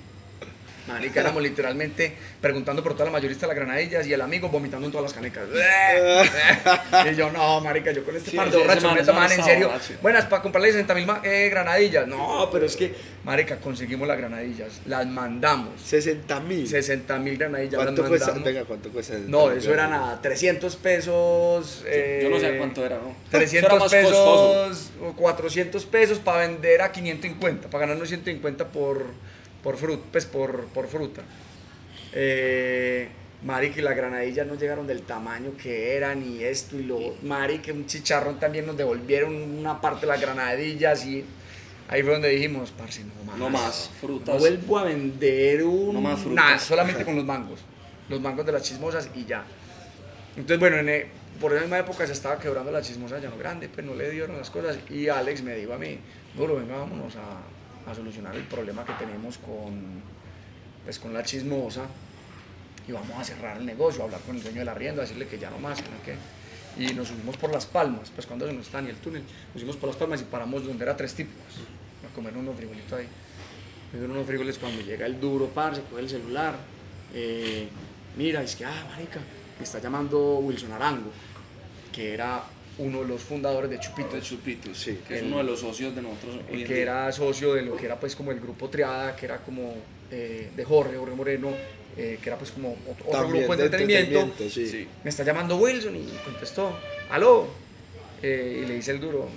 Marica, 0.88 1.21
éramos 1.21 1.43
literalmente 1.43 2.14
preguntando 2.40 2.83
por 2.83 2.95
toda 2.95 3.05
la 3.07 3.11
mayorista 3.12 3.47
de 3.47 3.55
las 3.55 3.57
granadillas 3.57 4.07
y 4.07 4.12
el 4.12 4.21
amigo 4.21 4.49
vomitando 4.49 4.87
en 4.87 4.93
todas 4.93 5.05
las 5.05 5.12
canecas. 5.12 5.45
y 7.12 7.14
yo, 7.14 7.31
no, 7.31 7.61
marica, 7.61 7.93
yo 7.93 8.05
con 8.05 8.16
este 8.16 8.31
Sí, 8.33 8.37
par 8.37 8.51
de 8.51 8.57
borrachos 8.59 8.85
man- 8.85 8.97
man 8.97 9.07
toman 9.07 9.33
en 9.33 9.45
serio. 9.45 9.69
borracho. 9.69 9.95
Buenas, 10.03 10.25
para 10.27 10.43
comprarle 10.43 10.73
60 10.73 10.95
mil 10.95 11.07
granadillas. 11.51 12.07
No, 12.07 12.49
pero 12.51 12.66
es 12.66 12.77
que, 12.77 12.95
marica, 13.25 13.57
conseguimos 13.59 14.09
las 14.09 14.19
granadillas, 14.19 14.81
las 14.87 15.07
mandamos. 15.07 15.81
60 15.83 16.40
mil. 16.40 16.66
60 16.66 17.19
mil 17.19 17.37
granadillas 17.37 17.73
las 17.75 17.83
¿Cuánto 17.85 18.07
cuesta? 18.09 18.27
mandamos. 18.29 18.53
Venga, 18.53 18.64
¿cuánto 18.66 18.90
cuesta? 18.90 19.12
60 19.14 19.31
No, 19.31 19.51
eso 19.51 19.73
eran 19.73 19.93
a 19.93 20.21
300 20.21 20.77
pesos. 20.77 21.83
eh, 21.87 22.21
Yo 22.23 22.31
no 22.31 22.40
sé 22.40 22.57
cuánto 22.57 22.85
era, 22.85 22.97
¿no? 22.97 23.11
Eso 23.11 23.16
era 23.31 23.38
300 23.38 23.73
más 23.79 23.83
costoso. 23.95 24.64
pesos 24.69 24.90
o 25.03 25.12
400 25.14 25.85
pesos 25.87 26.19
para 26.19 26.47
vender 26.47 26.83
a 26.83 26.90
550, 26.93 27.69
para 27.69 27.83
ganarnos 27.83 28.09
150 28.09 28.69
por, 28.69 29.07
por, 29.62 29.77
frut, 29.77 30.01
pues 30.12 30.27
por, 30.27 30.64
por 30.66 30.88
fruta. 30.88 31.23
Eh, 32.12 33.09
Mari, 33.42 33.70
que 33.70 33.81
las 33.81 33.96
granadillas 33.96 34.46
no 34.46 34.55
llegaron 34.55 34.87
del 34.87 35.03
tamaño 35.03 35.53
que 35.57 35.96
eran 35.96 36.23
y 36.23 36.42
esto 36.44 36.77
y 36.77 36.83
lo. 36.83 36.99
Mari, 37.23 37.61
que 37.61 37.73
un 37.73 37.87
chicharrón 37.87 38.38
también 38.38 38.66
nos 38.66 38.77
devolvieron 38.77 39.35
una 39.35 39.81
parte 39.81 40.03
de 40.03 40.09
las 40.09 40.20
granadillas 40.20 41.07
y 41.07 41.25
ahí 41.88 42.03
fue 42.03 42.12
donde 42.12 42.29
dijimos, 42.29 42.70
parce, 42.73 43.03
no 43.05 43.25
más. 43.25 43.38
No 43.38 43.49
más 43.49 43.90
frutas. 44.01 44.35
No 44.35 44.40
vuelvo 44.40 44.79
a 44.79 44.85
vender 44.85 45.62
un. 45.62 45.94
No 45.94 46.01
más 46.03 46.20
frutas. 46.20 46.44
Nada, 46.44 46.59
solamente 46.59 47.05
con 47.05 47.16
los 47.16 47.25
mangos. 47.25 47.61
Los 48.11 48.20
mangos 48.20 48.44
de 48.44 48.53
las 48.53 48.62
chismosas 48.62 49.09
y 49.14 49.25
ya. 49.25 49.44
Entonces, 50.37 50.59
bueno, 50.59 50.77
en 50.77 50.88
e- 50.88 51.07
por 51.40 51.53
esa 51.53 51.62
misma 51.62 51.79
época 51.79 52.07
se 52.07 52.12
estaba 52.12 52.38
quebrando 52.38 52.70
la 52.70 52.83
chismosa 52.83 53.14
de 53.14 53.23
Llano 53.23 53.38
Grande, 53.38 53.70
pues 53.70 53.87
no 53.87 53.94
le 53.94 54.11
dieron 54.11 54.37
las 54.37 54.51
cosas. 54.51 54.79
Y 54.90 55.09
Alex 55.09 55.42
me 55.42 55.55
dijo 55.55 55.73
a 55.73 55.79
mí, 55.79 55.99
duro, 56.37 56.57
venga, 56.57 56.77
vámonos 56.77 57.16
a, 57.16 57.40
a 57.87 57.95
solucionar 57.95 58.35
el 58.37 58.45
problema 58.45 58.85
que 58.85 58.93
tenemos 58.95 59.38
con, 59.38 60.03
pues, 60.85 60.99
con 60.99 61.12
la 61.12 61.23
chismosa. 61.23 61.83
Y 62.88 62.93
vamos 62.93 63.16
a 63.19 63.25
cerrar 63.25 63.59
el 63.59 63.66
negocio, 63.66 64.03
a 64.03 64.05
hablar 64.07 64.21
con 64.23 64.37
el 64.37 64.43
dueño 64.43 64.61
de 64.61 64.64
la 64.64 64.75
rienda, 64.75 65.03
decirle 65.03 65.27
que 65.29 65.38
ya 65.38 65.51
no 65.51 65.59
más, 65.59 65.81
que 65.81 65.88
no 65.90 66.03
que. 66.03 66.16
Y 66.83 66.95
nos 66.95 67.09
subimos 67.09 67.37
por 67.37 67.53
las 67.53 67.66
palmas, 67.66 68.11
pues 68.14 68.27
cuando 68.27 68.47
se 68.47 68.53
nos 68.53 68.66
está 68.66 68.81
ni 68.81 68.90
el 68.90 68.97
túnel, 68.97 69.23
nos 69.23 69.61
subimos 69.61 69.77
por 69.77 69.88
las 69.88 69.97
palmas 69.97 70.21
y 70.21 70.25
paramos 70.25 70.64
donde 70.64 70.83
era 70.85 70.97
tres 70.97 71.14
tipos, 71.14 71.35
a 72.09 72.14
comer 72.14 72.37
unos 72.37 72.57
frijolitos 72.57 72.93
ahí. 72.93 73.07
Me 73.93 73.99
dieron 73.99 74.16
unos 74.16 74.27
frijoles 74.27 74.57
cuando 74.59 74.81
llega 74.83 75.05
el 75.07 75.21
duro, 75.21 75.49
parce, 75.49 75.83
coge 75.83 76.03
el 76.03 76.09
celular. 76.09 76.55
eh, 77.12 77.69
mira, 78.16 78.43
es 78.43 78.55
que, 78.57 78.64
ah, 78.64 78.87
marica, 78.90 79.21
me 79.59 79.64
está 79.64 79.81
llamando 79.81 80.38
Wilson 80.38 80.73
Arango, 80.73 81.11
que 81.93 82.14
era 82.14 82.43
uno 82.81 83.03
de 83.03 83.09
los 83.09 83.21
fundadores 83.23 83.71
de 83.71 83.79
Chupito. 83.79 84.14
de 84.16 84.23
Chupitos, 84.23 84.77
Sí. 84.79 84.99
que 85.07 85.16
es 85.19 85.23
uno 85.23 85.38
de 85.38 85.45
los 85.45 85.61
socios 85.61 85.95
de 85.95 86.03
nosotros 86.03 86.37
hoy 86.51 86.62
en 86.62 86.66
que 86.66 86.75
día. 86.75 86.83
era 86.83 87.12
socio 87.12 87.55
de 87.55 87.62
lo 87.62 87.77
que 87.77 87.87
era 87.87 87.99
pues 88.01 88.16
como 88.16 88.33
el 88.33 88.40
grupo 88.40 88.69
Triada, 88.69 89.14
que 89.16 89.27
era 89.27 89.38
como 89.38 89.75
eh, 90.11 90.51
de 90.57 90.64
Jorge, 90.64 90.97
Jorge 90.97 91.14
Moreno, 91.14 91.51
eh, 91.97 92.19
que 92.23 92.29
era 92.29 92.37
pues 92.38 92.51
como 92.51 92.77
otro, 92.88 93.29
grupo 93.29 93.55
de 93.57 93.64
entretenimiento. 93.66 94.21
entretenimiento, 94.21 94.51
sí. 94.51 94.66
Sí. 94.69 94.88
Me 95.05 95.11
está 95.11 95.23
llamando 95.25 95.57
Wilson 95.57 95.95
y 95.97 96.07
contestó, 96.25 96.77
aló. 97.11 97.47
Eh, 98.23 98.62
y 98.64 98.66
le 98.66 98.75
dice 98.75 98.90
el 98.90 99.01
duro, 99.01 99.29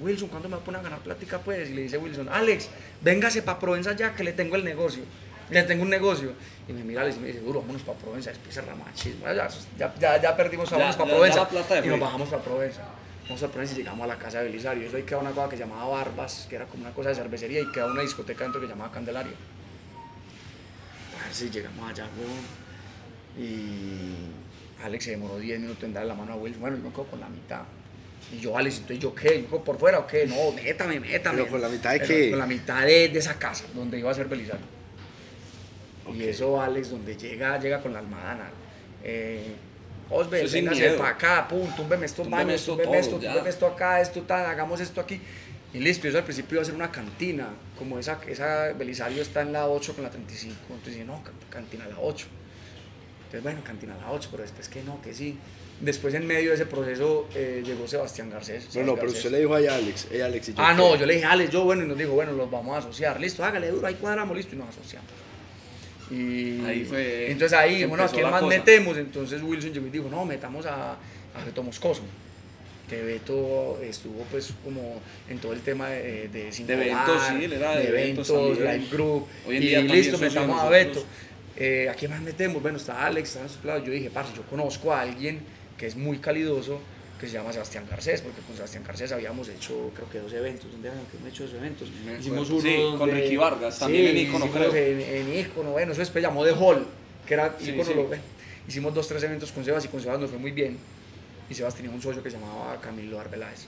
Wilson, 0.00 0.28
¿cuándo 0.28 0.48
me 0.48 0.56
va 0.56 0.62
a 0.62 0.64
poner 0.64 0.80
a 0.80 0.84
ganar 0.84 1.00
plática 1.00 1.38
pues? 1.38 1.70
Y 1.70 1.74
le 1.74 1.82
dice 1.82 1.98
Wilson, 1.98 2.28
Alex, 2.30 2.68
véngase 3.02 3.42
para 3.42 3.58
Provenza 3.58 3.94
ya 3.96 4.14
que 4.14 4.24
le 4.24 4.32
tengo 4.32 4.56
el 4.56 4.64
negocio. 4.64 5.02
Le 5.52 5.62
tengo 5.64 5.82
un 5.82 5.90
negocio. 5.90 6.32
Y 6.68 6.72
me 6.72 6.82
mira 6.82 7.02
Alex 7.02 7.16
y 7.16 7.20
me 7.20 7.26
dice, 7.28 7.40
duro, 7.40 7.60
vámonos 7.60 7.82
para 7.82 7.98
Provenza, 7.98 8.30
después 8.30 8.54
cerramos 8.54 8.86
machismo. 8.86 9.26
Ya, 9.26 9.48
ya, 9.78 9.94
ya, 10.00 10.20
ya 10.22 10.36
perdimos, 10.36 10.70
vámonos 10.70 10.96
para 10.96 11.10
Provenza. 11.10 11.40
la 11.40 11.48
plata 11.48 11.80
de 11.80 11.86
y 11.86 11.90
nos 11.90 12.00
bajamos 12.00 12.28
para 12.28 12.42
Provenza. 12.42 12.82
Vamos 13.24 13.42
a 13.42 13.48
Provenza 13.48 13.74
y 13.74 13.76
llegamos 13.78 14.04
a 14.04 14.06
la 14.08 14.18
casa 14.18 14.38
de 14.38 14.44
Belisario. 14.44 14.86
Eso 14.86 14.96
ahí 14.96 15.04
queda 15.04 15.18
una 15.18 15.30
cosa 15.30 15.48
que 15.48 15.56
se 15.56 15.62
llamaba 15.62 15.88
Barbas, 15.88 16.46
que 16.48 16.56
era 16.56 16.66
como 16.66 16.82
una 16.82 16.92
cosa 16.92 17.10
de 17.10 17.14
cervecería, 17.14 17.60
y 17.60 17.70
queda 17.70 17.86
una 17.86 18.02
discoteca 18.02 18.44
dentro 18.44 18.60
que 18.60 18.66
se 18.66 18.72
llamaba 18.72 18.92
Candelaria. 18.92 19.32
Parce, 21.16 21.50
llegamos 21.50 21.90
allá, 21.90 22.06
weón. 22.18 22.62
Y 23.38 24.84
Alex 24.84 25.04
se 25.04 25.10
demoró 25.12 25.38
10 25.38 25.60
minutos 25.60 25.84
en 25.84 25.94
darle 25.94 26.08
la 26.08 26.14
mano 26.14 26.32
a 26.32 26.36
Wilson. 26.36 26.60
Bueno, 26.60 26.76
yo 26.76 26.82
me 26.82 26.90
quedo 26.90 27.04
con 27.04 27.20
la 27.20 27.28
mitad. 27.28 27.62
Y 28.32 28.40
yo, 28.40 28.56
Alex, 28.56 28.76
entonces 28.78 28.98
yo 28.98 29.14
qué, 29.14 29.46
yo 29.50 29.62
por 29.62 29.78
fuera 29.78 29.98
o 30.00 30.06
qué, 30.06 30.26
no, 30.26 30.52
métame, 30.52 31.00
métame. 31.00 31.38
¿Pero 31.38 31.50
con 31.50 31.60
la 31.60 31.68
mitad 31.68 31.92
de 31.92 31.98
Pero 32.00 32.08
qué? 32.08 32.30
Con 32.30 32.38
la 32.38 32.46
mitad 32.46 32.82
de, 32.82 33.08
de 33.08 33.18
esa 33.18 33.38
casa, 33.38 33.64
donde 33.74 33.98
iba 33.98 34.10
a 34.10 34.14
ser 34.14 34.26
Belisario. 34.26 34.64
Y 36.14 36.22
eso, 36.24 36.60
Alex, 36.60 36.90
donde 36.90 37.16
llega, 37.16 37.58
llega 37.60 37.80
con 37.80 37.92
la 37.92 38.00
almadana. 38.00 38.50
Eh, 39.04 39.54
sin 40.46 40.66
véngase 40.66 40.90
para 40.98 41.10
acá, 41.10 41.48
pum, 41.48 41.68
túmbeme 41.76 42.06
estos 42.06 42.24
Túmbeme 42.24 42.44
baños, 42.44 42.60
esto 42.60 42.72
túmbeme 42.72 42.90
todo, 42.90 43.00
esto, 43.00 43.18
túmbeme 43.18 43.48
esto 43.48 43.66
acá, 43.66 44.00
esto 44.00 44.22
tal, 44.22 44.46
hagamos 44.46 44.80
esto 44.80 45.00
aquí. 45.00 45.20
Y 45.72 45.78
listo, 45.78 46.06
eso 46.06 46.18
al 46.18 46.24
principio 46.24 46.56
iba 46.56 46.62
a 46.62 46.66
ser 46.66 46.74
una 46.74 46.90
cantina, 46.92 47.48
como 47.78 47.98
esa, 47.98 48.18
esa 48.28 48.72
Belisario 48.74 49.22
está 49.22 49.40
en 49.40 49.52
la 49.54 49.68
8 49.68 49.94
con 49.94 50.04
la 50.04 50.10
35. 50.10 50.54
Entonces 50.68 50.92
dije, 50.94 51.04
no, 51.04 51.22
can- 51.24 51.32
cantina 51.48 51.84
a 51.86 51.88
la 51.88 51.98
8. 51.98 52.26
Entonces, 53.24 53.42
bueno, 53.42 53.60
cantina 53.64 53.94
a 53.94 53.98
la 53.98 54.10
8, 54.12 54.28
pero 54.30 54.42
después 54.42 54.68
que 54.68 54.82
no, 54.82 55.00
que 55.00 55.14
sí. 55.14 55.38
Después, 55.80 56.12
en 56.14 56.26
medio 56.26 56.50
de 56.50 56.56
ese 56.56 56.66
proceso, 56.66 57.26
eh, 57.34 57.62
llegó 57.64 57.88
Sebastián 57.88 58.28
Garcés. 58.28 58.68
No, 58.76 58.82
no, 58.82 58.94
pero 58.94 59.06
Garcés. 59.06 59.18
usted 59.24 59.30
le 59.32 59.38
dijo 59.40 59.54
ahí 59.54 59.66
a 59.66 59.74
Alex, 59.76 60.08
hey 60.12 60.20
Alex, 60.20 60.48
y 60.50 60.54
yo 60.54 60.62
Ah, 60.62 60.72
qué? 60.72 60.76
no, 60.82 60.94
yo 60.96 61.06
le 61.06 61.14
dije, 61.14 61.24
Alex, 61.26 61.50
yo, 61.50 61.64
bueno, 61.64 61.84
y 61.84 61.88
nos 61.88 61.96
dijo, 61.96 62.12
bueno, 62.12 62.32
los 62.32 62.50
vamos 62.50 62.76
a 62.76 62.78
asociar. 62.80 63.18
Listo, 63.18 63.42
hágale 63.42 63.70
duro, 63.70 63.86
ahí 63.86 63.94
cuadramos, 63.94 64.36
listo, 64.36 64.54
y 64.54 64.58
nos 64.58 64.68
asociamos. 64.68 65.08
Y 66.12 66.60
Ahí 66.66 66.84
fue 66.84 67.30
Entonces 67.30 67.58
ahí, 67.58 67.84
bueno, 67.84 68.04
¿a 68.04 68.08
quién 68.08 68.30
más 68.30 68.42
cosa. 68.42 68.56
metemos? 68.56 68.98
Entonces 68.98 69.42
Wilson 69.42 69.72
llegó 69.72 69.86
y 69.86 69.90
dijo, 69.90 70.08
no, 70.10 70.24
metamos 70.24 70.66
a, 70.66 70.92
a 70.92 71.44
Beto 71.44 71.62
Moscoso. 71.62 72.02
Que 72.88 73.02
Beto 73.02 73.80
estuvo 73.82 74.22
pues 74.30 74.52
como 74.62 75.00
en 75.28 75.38
todo 75.38 75.54
el 75.54 75.60
tema 75.60 75.88
de, 75.88 76.28
de, 76.28 76.50
De 76.50 76.74
eventos, 76.74 77.22
sí, 77.26 77.44
él 77.44 77.52
era 77.54 77.76
de 77.76 77.88
eventos 77.88 78.28
eventos, 78.28 78.58
también. 78.58 78.80
live 78.80 78.90
group. 78.90 79.26
Hoy 79.46 79.56
en 79.56 79.62
y 79.62 79.66
día 79.66 79.80
listo, 79.80 80.18
de 80.18 80.26
metamos 80.28 80.60
a. 80.60 80.68
Beto. 80.68 81.04
Eh, 81.56 81.88
¿A 81.88 81.94
quién 81.94 82.10
más 82.10 82.20
metemos? 82.20 82.60
Bueno, 82.60 82.76
está 82.76 83.06
Alex, 83.06 83.28
está 83.30 83.42
en 83.42 83.48
su 83.48 83.66
lado. 83.66 83.82
Yo 83.84 83.92
dije, 83.92 84.10
parce, 84.10 84.34
yo 84.36 84.42
conozco 84.42 84.92
a 84.92 85.00
alguien 85.00 85.40
que 85.78 85.86
es 85.86 85.96
muy 85.96 86.18
calidoso, 86.18 86.80
que 87.22 87.28
se 87.28 87.34
llama 87.34 87.52
Sebastián 87.52 87.86
Garcés, 87.88 88.20
porque 88.20 88.40
con 88.42 88.56
Sebastián 88.56 88.82
Garcés 88.84 89.12
habíamos 89.12 89.48
hecho, 89.48 89.90
creo 89.94 90.10
que 90.10 90.18
dos 90.18 90.32
eventos. 90.32 90.70
¿Dónde 90.72 90.88
hemos 90.88 91.32
hecho 91.32 91.44
dos 91.44 91.54
eventos? 91.54 91.88
Me 92.04 92.18
Hicimos 92.18 92.48
acuerdo. 92.48 92.68
Sí, 92.68 92.76
uno 92.88 92.98
con 92.98 93.08
de- 93.10 93.14
Ricky 93.14 93.36
Vargas, 93.36 93.78
también 93.78 94.06
en 94.08 94.16
Ícono, 94.18 94.46
hicimos 94.46 94.68
creo. 94.70 94.74
En, 94.74 95.00
en 95.00 95.38
Ícono, 95.38 95.70
bueno, 95.70 95.92
eso 95.92 96.00
después 96.00 96.20
llamó 96.22 96.44
de 96.44 96.52
Hall, 96.52 96.84
que 97.26 97.34
era 97.34 97.54
Sí, 97.60 97.70
Ícono. 97.70 97.84
sí. 97.84 97.94
lo- 97.94 98.10
hicimos 98.68 98.92
dos, 98.92 99.06
tres 99.06 99.22
eventos 99.22 99.52
con 99.52 99.64
Sebas 99.64 99.84
y 99.84 99.88
con 99.88 100.00
Sebas 100.00 100.18
nos 100.18 100.30
fue 100.30 100.38
muy 100.40 100.50
bien. 100.50 100.76
Y 101.48 101.54
Sebas 101.54 101.74
tenía 101.76 101.92
un 101.92 102.02
socio 102.02 102.22
que 102.24 102.30
se 102.30 102.38
llamaba 102.38 102.80
Camilo 102.80 103.20
Arbeláez. 103.20 103.66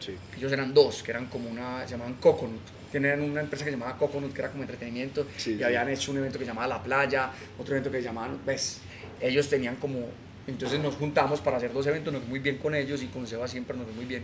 Sí. 0.00 0.16
Ellos 0.36 0.50
eran 0.50 0.74
dos, 0.74 1.02
que 1.04 1.12
eran 1.12 1.26
como 1.26 1.48
una, 1.48 1.84
se 1.84 1.92
llamaban 1.92 2.14
Coconut. 2.14 2.60
Tenían 2.90 3.20
una 3.22 3.40
empresa 3.40 3.64
que 3.64 3.70
se 3.70 3.76
llamaba 3.76 3.96
Coconut, 3.96 4.32
que 4.32 4.40
era 4.40 4.50
como 4.50 4.62
entretenimiento, 4.64 5.26
Sí, 5.36 5.52
y 5.52 5.56
sí. 5.58 5.62
habían 5.62 5.88
hecho 5.90 6.10
un 6.10 6.18
evento 6.18 6.38
que 6.38 6.44
se 6.44 6.50
llamaba 6.50 6.66
La 6.66 6.82
Playa, 6.82 7.30
otro 7.58 7.74
evento 7.74 7.90
que 7.92 7.98
se 7.98 8.04
llamaban, 8.04 8.38
ves, 8.44 8.80
ellos 9.20 9.48
tenían 9.48 9.76
como, 9.76 10.00
entonces 10.46 10.78
nos 10.80 10.94
juntamos 10.96 11.40
para 11.40 11.56
hacer 11.56 11.72
dos 11.72 11.86
eventos, 11.86 12.12
nos 12.12 12.22
fue 12.22 12.30
muy 12.30 12.38
bien 12.38 12.58
con 12.58 12.74
ellos 12.74 13.02
y 13.02 13.06
con 13.06 13.26
Sebas 13.26 13.50
siempre 13.50 13.76
nos 13.76 13.86
fue 13.86 13.94
muy 13.94 14.04
bien. 14.04 14.22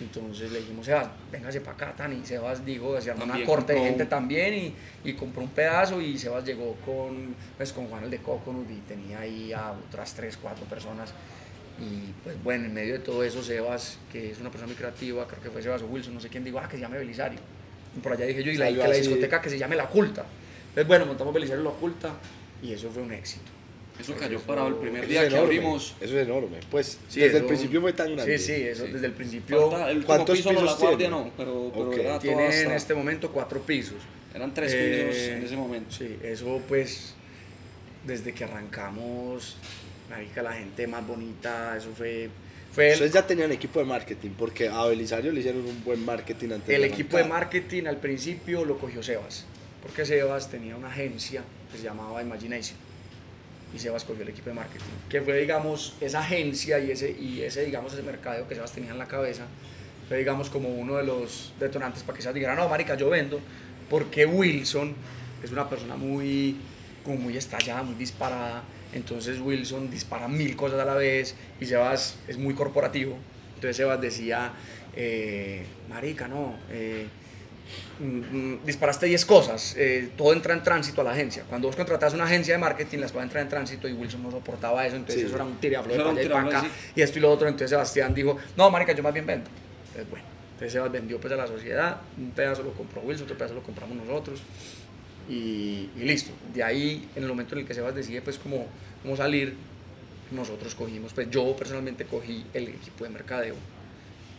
Entonces 0.00 0.50
le 0.50 0.58
dijimos, 0.60 0.86
Sebas, 0.86 1.08
véngase 1.30 1.60
para 1.60 1.72
acá, 1.76 1.94
Tani. 1.96 2.16
Y 2.22 2.26
Sebas 2.26 2.64
dijo, 2.64 3.00
se 3.00 3.10
armó 3.12 3.24
una 3.24 3.34
corte 3.44 3.72
de 3.74 3.80
gente 3.80 4.02
un- 4.02 4.08
también 4.08 4.54
y, 4.54 4.74
y 5.04 5.12
compró 5.12 5.42
un 5.42 5.50
pedazo 5.50 6.00
y 6.00 6.18
Sebas 6.18 6.44
llegó 6.44 6.74
con, 6.84 7.34
pues, 7.56 7.72
con 7.72 7.86
Juan 7.86 8.04
el 8.04 8.10
de 8.10 8.18
Coconut 8.18 8.68
y 8.70 8.76
tenía 8.88 9.20
ahí 9.20 9.52
a 9.52 9.72
otras 9.72 10.12
tres, 10.14 10.36
cuatro 10.40 10.64
personas. 10.64 11.12
Y 11.78 12.12
pues 12.24 12.42
bueno, 12.42 12.66
en 12.66 12.74
medio 12.74 12.94
de 12.94 12.98
todo 12.98 13.22
eso, 13.22 13.42
Sebas, 13.42 13.98
que 14.10 14.30
es 14.32 14.40
una 14.40 14.50
persona 14.50 14.66
muy 14.66 14.76
creativa, 14.76 15.26
creo 15.28 15.40
que 15.42 15.50
fue 15.50 15.62
Sebas 15.62 15.82
o 15.82 15.86
Wilson, 15.86 16.14
no 16.14 16.20
sé 16.20 16.28
quién 16.28 16.42
dijo, 16.42 16.58
ah, 16.58 16.68
que 16.68 16.76
se 16.76 16.82
llame 16.82 16.98
Belisario. 16.98 17.38
Y 17.96 18.00
por 18.00 18.12
allá 18.12 18.24
dije 18.26 18.42
yo, 18.42 18.50
y 18.50 18.56
la, 18.56 18.66
que 18.66 18.72
la 18.78 18.86
discoteca 19.10 19.40
que 19.40 19.50
se 19.50 19.58
llame 19.58 19.76
La 19.76 19.84
Oculta. 19.84 20.24
Entonces 20.70 20.86
bueno, 20.88 21.06
montamos 21.06 21.32
Belisario 21.32 21.62
La 21.62 21.70
Oculta 21.70 22.14
y 22.62 22.72
eso 22.72 22.90
fue 22.90 23.02
un 23.02 23.12
éxito. 23.12 23.51
Eso 24.02 24.16
cayó 24.18 24.40
parado 24.40 24.66
el 24.68 24.74
primer 24.74 25.06
día 25.06 25.28
que 25.28 25.36
abrimos. 25.36 25.94
Eso 26.00 26.18
es 26.18 26.26
enorme. 26.26 26.58
Pues 26.70 26.98
desde 27.14 27.38
el 27.38 27.44
principio 27.44 27.80
fue 27.80 27.92
tan 27.92 28.14
grande. 28.16 28.36
Sí, 28.36 28.54
sí, 28.54 28.62
eso 28.62 28.84
desde 28.84 29.06
el 29.06 29.12
principio. 29.12 29.70
¿Cuántos 30.04 30.36
pisos 30.36 30.52
no, 30.52 30.62
la 30.62 30.74
guardia, 30.74 31.08
no, 31.08 31.30
pero, 31.36 31.70
pero 31.72 32.18
tiene 32.18 32.62
en 32.62 32.72
este 32.72 32.94
momento 32.94 33.30
cuatro 33.30 33.60
pisos. 33.60 33.98
Eran 34.34 34.52
tres 34.52 34.72
pisos 34.72 35.16
eh, 35.16 35.36
en 35.36 35.44
ese 35.44 35.56
momento. 35.56 35.94
Sí, 35.94 36.18
eso 36.22 36.60
pues 36.66 37.14
desde 38.04 38.32
que 38.32 38.44
arrancamos, 38.44 39.56
la 40.34 40.52
gente 40.52 40.86
más 40.86 41.06
bonita, 41.06 41.76
eso 41.76 41.90
fue 41.96 42.28
fue 42.72 42.92
Ustedes 42.94 43.12
ya 43.12 43.26
tenían 43.26 43.52
equipo 43.52 43.80
de 43.80 43.84
marketing, 43.84 44.30
porque 44.30 44.68
a 44.68 44.86
Belisario 44.86 45.30
le 45.30 45.40
hicieron 45.40 45.60
un 45.60 45.84
buen 45.84 46.02
marketing 46.02 46.52
antes 46.52 46.74
El 46.74 46.84
equipo 46.84 47.18
de 47.18 47.24
marketing 47.24 47.84
al 47.84 47.98
principio 47.98 48.64
lo 48.64 48.78
cogió 48.78 49.02
Sebas, 49.02 49.44
porque 49.82 50.06
Sebas 50.06 50.50
tenía 50.50 50.74
una 50.74 50.88
agencia 50.88 51.42
que 51.70 51.76
se 51.76 51.84
llamaba 51.84 52.22
Imagination 52.22 52.78
y 53.74 53.78
Sebas 53.78 54.04
cogió 54.04 54.22
el 54.22 54.28
equipo 54.28 54.50
de 54.50 54.54
marketing, 54.54 54.84
que 55.08 55.22
fue, 55.22 55.38
digamos, 55.38 55.94
esa 56.00 56.20
agencia 56.20 56.78
y 56.78 56.90
ese, 56.90 57.10
y 57.10 57.42
ese, 57.42 57.64
digamos, 57.64 57.92
ese 57.92 58.02
mercado 58.02 58.46
que 58.46 58.54
Sebas 58.54 58.72
tenía 58.72 58.90
en 58.90 58.98
la 58.98 59.06
cabeza, 59.06 59.46
fue, 60.08 60.18
digamos, 60.18 60.50
como 60.50 60.68
uno 60.68 60.96
de 60.96 61.04
los 61.04 61.52
detonantes 61.58 62.02
para 62.02 62.16
que 62.16 62.22
Sebas 62.22 62.34
dijera, 62.34 62.54
no, 62.54 62.68
marica, 62.68 62.96
yo 62.96 63.10
vendo, 63.10 63.40
porque 63.88 64.26
Wilson 64.26 64.94
es 65.42 65.50
una 65.50 65.68
persona 65.68 65.96
muy, 65.96 66.56
como 67.04 67.16
muy 67.16 67.36
estallada, 67.36 67.82
muy 67.82 67.94
disparada, 67.94 68.62
entonces 68.92 69.40
Wilson 69.40 69.90
dispara 69.90 70.28
mil 70.28 70.54
cosas 70.54 70.80
a 70.80 70.84
la 70.84 70.94
vez 70.94 71.34
y 71.60 71.66
Sebas 71.66 72.16
es 72.28 72.36
muy 72.36 72.54
corporativo, 72.54 73.16
entonces 73.54 73.76
Sebas 73.76 74.00
decía, 74.00 74.52
eh, 74.94 75.64
marica, 75.88 76.28
no, 76.28 76.56
eh, 76.70 77.06
disparaste 78.64 79.06
10 79.06 79.24
cosas, 79.24 79.74
eh, 79.78 80.10
todo 80.16 80.32
entra 80.32 80.54
en 80.54 80.62
tránsito 80.62 81.00
a 81.00 81.04
la 81.04 81.12
agencia. 81.12 81.44
Cuando 81.48 81.68
vos 81.68 81.76
contratas 81.76 82.14
una 82.14 82.24
agencia 82.24 82.54
de 82.54 82.58
marketing, 82.58 82.98
las 82.98 83.12
cosas 83.12 83.24
entrar 83.24 83.42
en 83.42 83.48
tránsito 83.48 83.88
y 83.88 83.92
Wilson 83.92 84.22
no 84.22 84.30
soportaba 84.30 84.86
eso, 84.86 84.96
entonces 84.96 85.24
eso 85.24 85.34
era 85.36 85.44
un 85.44 85.56
tiraflo 85.56 85.92
de 85.92 86.28
para 86.28 86.64
y 86.94 87.02
esto 87.02 87.18
y 87.18 87.22
lo 87.22 87.30
otro. 87.30 87.48
Entonces 87.48 87.70
Sebastián 87.70 88.14
dijo, 88.14 88.36
no, 88.56 88.70
marica, 88.70 88.92
yo 88.92 89.02
más 89.02 89.12
bien 89.12 89.26
vendo. 89.26 89.48
Entonces, 89.88 90.10
bueno, 90.10 90.24
entonces 90.52 90.72
Sebas 90.72 90.92
vendió 90.92 91.20
pues 91.20 91.32
a 91.32 91.36
la 91.36 91.46
sociedad, 91.46 92.00
un 92.16 92.30
pedazo 92.30 92.62
lo 92.62 92.72
compró 92.72 93.02
Wilson, 93.02 93.24
otro 93.24 93.36
pedazo 93.36 93.54
lo 93.54 93.62
compramos 93.62 93.96
nosotros 93.96 94.40
y, 95.28 95.88
listo. 95.96 96.32
De 96.52 96.62
ahí, 96.62 97.08
en 97.14 97.22
el 97.22 97.28
momento 97.28 97.54
en 97.54 97.60
el 97.60 97.66
que 97.66 97.74
Sebas 97.74 97.94
decide 97.94 98.22
pues 98.22 98.38
cómo, 98.38 98.66
cómo 99.02 99.16
salir, 99.16 99.54
nosotros 100.30 100.74
cogimos, 100.74 101.12
pues 101.12 101.30
yo 101.30 101.54
personalmente 101.56 102.04
cogí 102.04 102.44
el 102.54 102.68
equipo 102.68 103.04
de 103.04 103.10
mercadeo 103.10 103.54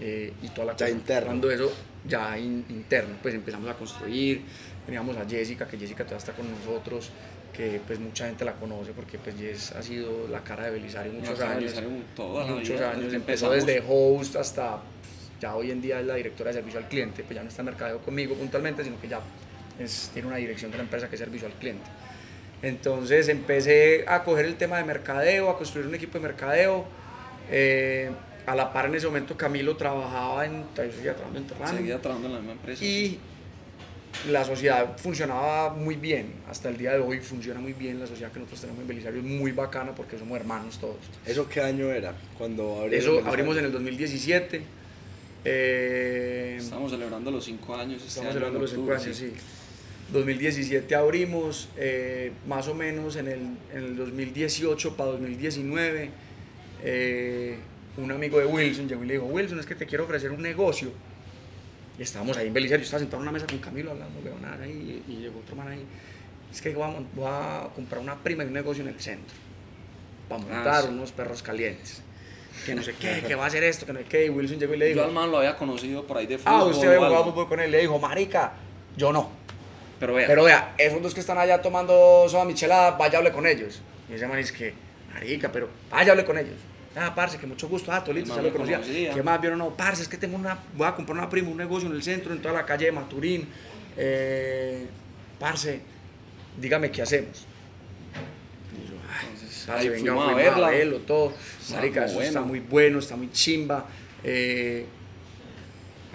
eh, 0.02 0.34
y 0.42 0.50
toda 0.50 0.68
la 0.68 0.76
ya 0.76 0.90
interno. 0.90 1.28
Cuando 1.28 1.52
eso 1.52 1.72
ya 2.08 2.38
interno, 2.38 3.16
pues 3.22 3.34
empezamos 3.34 3.70
a 3.70 3.76
construir, 3.76 4.42
teníamos 4.86 5.16
a 5.18 5.26
Jessica, 5.26 5.68
que 5.68 5.78
Jessica 5.78 6.04
todavía 6.04 6.18
está 6.18 6.34
con 6.34 6.50
nosotros, 6.52 7.12
que 7.54 7.80
pues 7.86 8.00
mucha 8.00 8.26
gente 8.26 8.44
la 8.44 8.54
conoce 8.54 8.92
porque 8.94 9.18
pues 9.18 9.36
Jess 9.38 9.72
ha 9.74 9.84
sido 9.84 10.28
la 10.28 10.44
cara 10.44 10.66
de 10.66 10.72
Belisario 10.72 11.14
muchos 11.14 11.40
años, 11.40 11.74
muchos 12.18 12.82
años, 12.82 13.14
empezó 13.14 13.52
desde 13.52 13.84
host 13.88 14.36
hasta 14.36 14.82
ya 15.40 15.56
hoy 15.56 15.72
en 15.72 15.82
día 15.82 16.00
es 16.00 16.06
la 16.06 16.16
directora 16.16 16.50
de 16.50 16.56
servicio 16.56 16.80
al 16.80 16.88
cliente, 16.88 17.24
pues 17.24 17.36
ya 17.36 17.44
no 17.44 17.50
está 17.50 17.62
en 17.62 17.66
mercadeo 17.68 18.00
conmigo 18.00 18.34
puntualmente, 18.36 18.84
sino 18.84 19.00
que 19.00 19.08
ya 19.08 19.20
es, 19.80 20.10
tiene 20.14 20.28
una 20.30 20.38
dirección 20.38 20.72
de 20.72 20.78
la 20.78 20.84
empresa 20.84 21.10
que 21.10 21.16
es 21.16 21.20
servicio 21.20 21.48
al 21.48 21.54
cliente. 21.54 21.86
Entonces 22.62 23.28
empecé 23.28 24.06
a 24.08 24.24
coger 24.24 24.46
el 24.46 24.56
tema 24.56 24.78
de 24.78 24.86
mercadeo, 24.86 25.50
a 25.50 25.58
construir 25.58 25.86
un 25.86 25.96
equipo 25.96 26.18
de 26.18 26.22
mercadeo. 26.22 26.86
Eh, 27.52 28.10
a 28.46 28.56
la 28.56 28.74
par 28.74 28.88
en 28.88 28.96
ese 28.96 29.08
momento 29.08 29.38
Camilo 29.38 29.76
trabajaba 29.78 30.46
en, 30.46 30.66
seguía 30.76 31.16
trabajando 31.16 31.40
en 31.40 31.48
Terrano. 31.48 31.78
Seguía 31.78 32.02
trabajando 32.02 32.28
en 32.28 32.34
la 32.34 32.40
misma 32.40 32.54
empresa. 32.54 32.84
Y 32.84 33.20
la 34.30 34.46
sociedad 34.46 34.98
funcionaba 34.98 35.74
muy 35.74 35.96
bien, 35.96 36.34
hasta 36.50 36.70
el 36.70 36.78
día 36.78 36.94
de 36.94 37.00
hoy 37.00 37.20
funciona 37.20 37.60
muy 37.60 37.74
bien, 37.74 38.00
la 38.00 38.08
sociedad 38.08 38.32
que 38.32 38.40
nosotros 38.40 38.62
tenemos 38.62 38.82
en 38.82 38.88
Belisario 38.88 39.20
es 39.20 39.26
muy 39.26 39.52
bacana 39.52 39.94
porque 39.96 40.18
somos 40.18 40.38
hermanos 40.38 40.78
todos. 40.80 40.98
¿Eso 41.26 41.48
qué 41.50 41.62
año 41.62 41.92
era? 41.92 42.14
Cuando 42.38 42.82
abrimos 42.82 43.06
Eso 43.06 43.28
abrimos 43.28 43.58
en 43.58 43.66
el 43.66 43.72
2017. 43.72 44.62
Eh, 45.46 46.56
estamos 46.60 46.92
celebrando 46.92 47.32
los 47.32 47.44
cinco 47.44 47.76
años. 47.76 47.98
Este 47.98 48.08
estamos 48.08 48.34
celebrando 48.34 48.60
los 48.60 48.72
cinco 48.72 48.94
años, 48.94 49.16
sí. 49.16 49.34
2017 50.12 50.96
abrimos, 50.96 51.70
eh, 51.76 52.32
más 52.48 52.68
o 52.68 52.76
menos 52.76 53.16
en 53.16 53.28
el, 53.28 53.40
en 53.74 53.84
el 53.84 53.96
2018 53.98 54.96
para 54.96 55.12
2019. 55.12 56.10
Eh, 56.84 57.58
un 57.98 58.12
amigo 58.12 58.40
de 58.40 58.46
Wilson 58.46 58.88
llegó 58.88 59.04
y 59.04 59.08
le 59.08 59.14
dijo, 59.16 59.26
Wilson, 59.26 59.60
es 59.60 59.66
que 59.66 59.76
te 59.76 59.86
quiero 59.86 60.06
ofrecer 60.06 60.32
un 60.32 60.42
negocio. 60.42 60.92
Y 61.98 62.02
estábamos 62.02 62.38
ahí 62.38 62.48
en 62.48 62.54
Belisario, 62.54 62.80
yo 62.80 62.86
estaba 62.86 63.00
sentado 63.00 63.22
en 63.22 63.30
una 63.30 63.32
mesa 63.32 63.46
con 63.46 63.60
Camilo 63.60 63.92
hablando, 63.92 64.20
nada 64.42 64.64
ahí, 64.64 65.04
y 65.08 65.18
llegó 65.18 65.40
otro 65.40 65.56
man 65.56 65.68
ahí. 65.68 65.86
Es 66.52 66.62
que 66.62 66.74
voy 66.74 66.88
a, 67.26 67.68
comprar 67.76 68.02
una 68.02 68.16
prima 68.16 68.44
y 68.44 68.48
un 68.48 68.54
negocio 68.54 68.84
en 68.84 68.90
el 68.90 69.00
centro, 69.00 69.36
para 70.28 70.42
ah, 70.42 70.46
montar 70.46 70.90
unos 70.90 71.12
perros 71.12 71.44
calientes. 71.44 72.02
Que 72.66 72.76
no 72.76 72.84
sé 72.84 72.96
qué, 73.00 73.24
que 73.28 73.36
va 73.36 73.46
a 73.46 73.48
hacer 73.48 73.64
esto, 73.64 73.86
que 73.86 73.94
no 73.94 74.00
sé 74.00 74.06
qué. 74.06 74.26
Y 74.26 74.30
Wilson 74.30 74.60
llegó 74.60 74.74
y 74.74 74.78
le 74.78 74.86
dijo... 74.88 75.00
Yo 75.00 75.06
al 75.06 75.12
man 75.12 75.32
lo 75.32 75.38
había 75.38 75.56
conocido 75.56 76.06
por 76.06 76.18
ahí 76.18 76.28
de 76.28 76.38
fútbol. 76.38 76.54
Ah, 76.54 76.64
usted 76.64 76.88
había 76.88 77.08
jugado 77.08 77.26
fútbol 77.26 77.48
con 77.48 77.60
él. 77.60 77.72
Le 77.72 77.80
dijo, 77.80 78.00
marica, 78.00 78.54
yo 78.98 79.12
no. 79.12 79.30
Pero 80.00 80.16
vea. 80.16 80.28
Pero 80.28 80.44
vea, 80.44 80.76
esos 80.78 81.02
dos 81.02 81.14
que 81.14 81.20
están 81.20 81.38
allá 81.38 81.62
tomando 81.62 82.28
soda 82.28 82.46
michelada, 82.46 82.92
vaya 82.92 83.20
hable 83.20 83.32
con 83.32 83.46
ellos. 83.48 83.82
Y 84.10 84.14
ese 84.14 84.28
man 84.28 84.38
dice 84.38 84.54
que, 84.54 84.74
marica, 85.14 85.52
pero 85.52 85.70
vaya 85.90 86.12
hable 86.12 86.26
con 86.26 86.38
ellos. 86.38 86.58
Ah, 86.96 87.14
parce, 87.16 87.38
que 87.38 87.48
mucho 87.48 87.68
gusto. 87.68 87.92
Ah, 87.92 88.04
Tolito, 88.04 88.36
ya 88.36 88.42
lo 88.42 88.52
conocía. 88.52 88.80
¿Qué 89.14 89.24
más 89.24 89.42
vieron? 89.42 89.60
No, 89.60 89.76
parce, 89.76 90.04
es 90.04 90.08
que 90.08 90.18
tengo 90.18 90.36
una, 90.36 90.58
voy 90.76 90.88
a 90.88 90.96
comprar 90.96 91.18
una 91.18 91.30
prima, 91.30 91.50
un 91.50 91.58
negocio 91.58 91.90
en 91.90 91.96
el 91.96 92.04
centro, 92.04 92.34
en 92.34 92.42
toda 92.42 92.54
la 92.54 92.66
calle 92.66 92.86
de 92.86 92.92
Maturín. 92.92 93.48
Eh, 93.98 94.86
parce, 95.40 95.82
dígame 96.60 96.92
qué 96.92 97.02
hacemos. 97.02 97.46
Y 98.74 98.90
yo, 98.90 98.96
Entonces, 99.32 99.64
parce, 99.66 99.90
venga, 99.90 100.30
a 100.30 100.34
verla. 100.36 100.68
A 100.68 100.72
verlo, 100.72 101.00
todo. 101.00 101.34
Marica, 101.72 102.06
eso 102.06 102.22
está 102.22 102.42
muy 102.42 102.60
bueno, 102.60 103.00
está 103.00 103.16
muy 103.16 103.32
chimba. 103.32 103.86
Eh, 104.24 104.86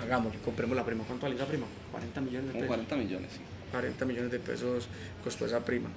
hagamos, 0.01 0.35
compremos 0.45 0.77
la 0.77 0.85
prima. 0.85 1.05
¿Cuánto 1.05 1.25
vale 1.27 1.37
esa 1.37 1.47
prima? 1.47 1.67
40 1.91 2.21
millones 2.21 2.47
de 2.49 2.53
pesos. 2.53 2.69
40 2.69 2.97
millones, 2.97 3.31
sí. 3.33 3.41
40 3.73 4.05
millones 4.05 4.31
de 4.31 4.39
pesos 4.39 4.89
costó 5.23 5.47
esa 5.47 5.65
prima. 5.65 5.89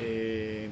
Eh, 0.00 0.68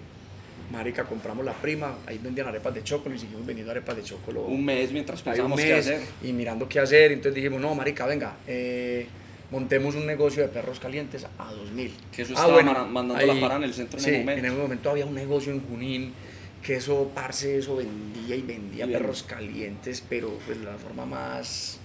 Marica, 0.73 1.05
compramos 1.05 1.45
la 1.45 1.53
prima, 1.53 1.99
ahí 2.07 2.19
vendían 2.19 2.49
arepas 2.49 2.75
de 2.75 2.83
chocolate 2.83 3.17
y 3.17 3.21
seguimos 3.21 3.45
vendiendo 3.45 3.71
arepas 3.71 3.95
de 3.95 4.03
chocolate. 4.05 4.47
Un 4.47 4.65
mes 4.65 4.91
mientras 4.91 5.21
pensábamos 5.21 5.61
qué 5.61 5.75
hacer. 5.75 6.01
Y 6.23 6.33
mirando 6.33 6.67
qué 6.67 6.81
hacer, 6.81 7.13
entonces 7.13 7.35
dijimos, 7.35 7.61
no, 7.61 7.75
Marica, 7.75 8.07
venga, 8.07 8.37
eh, 8.47 9.07
montemos 9.51 9.95
un 9.95 10.07
negocio 10.07 10.43
de 10.43 10.49
perros 10.49 10.81
calientes 10.81 11.27
a 11.39 11.53
2000. 11.53 11.95
Que 12.11 12.23
eso 12.23 12.33
ah, 12.33 12.41
estaba 12.41 12.53
bueno, 12.55 12.87
mandando 12.87 13.27
la 13.27 13.39
para 13.39 13.57
en 13.57 13.65
el 13.65 13.75
centro 13.75 14.01
en 14.01 14.07
el 14.07 14.21
momento. 14.21 14.39
en 14.39 14.45
el 14.53 14.59
momento 14.59 14.91
había 14.91 15.05
un 15.05 15.15
negocio 15.15 15.53
en 15.53 15.61
Junín 15.61 16.15
que 16.63 16.77
eso, 16.77 17.11
parce, 17.15 17.59
eso 17.59 17.77
vendía 17.77 18.35
y 18.35 18.41
vendía 18.41 18.87
perros 18.87 19.25
calientes, 19.25 20.03
pero 20.09 20.39
pues 20.47 20.59
de 20.59 20.65
la 20.65 20.79
forma 20.79 21.05
más... 21.05 21.81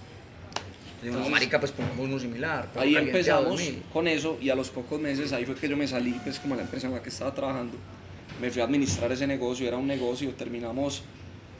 Entonces, 1.02 1.26
no, 1.26 1.30
marica, 1.30 1.60
pues 1.60 1.72
pongamos 1.72 2.06
uno 2.06 2.18
similar. 2.18 2.70
Ahí 2.74 2.96
empezamos 2.96 3.60
con 3.92 4.08
eso 4.08 4.38
y 4.40 4.50
a 4.50 4.54
los 4.54 4.70
pocos 4.70 4.98
meses 4.98 5.32
ahí 5.32 5.44
fue 5.44 5.54
que 5.54 5.68
yo 5.68 5.76
me 5.76 5.86
salí, 5.86 6.18
pues 6.24 6.38
como 6.38 6.56
la 6.56 6.62
empresa 6.62 6.86
en 6.86 6.94
la 6.94 7.02
que 7.02 7.10
estaba 7.10 7.34
trabajando 7.34 7.76
me 8.40 8.50
fui 8.50 8.60
a 8.62 8.64
administrar 8.64 9.10
ese 9.12 9.26
negocio, 9.26 9.66
era 9.66 9.76
un 9.76 9.86
negocio, 9.86 10.30
terminamos 10.30 11.02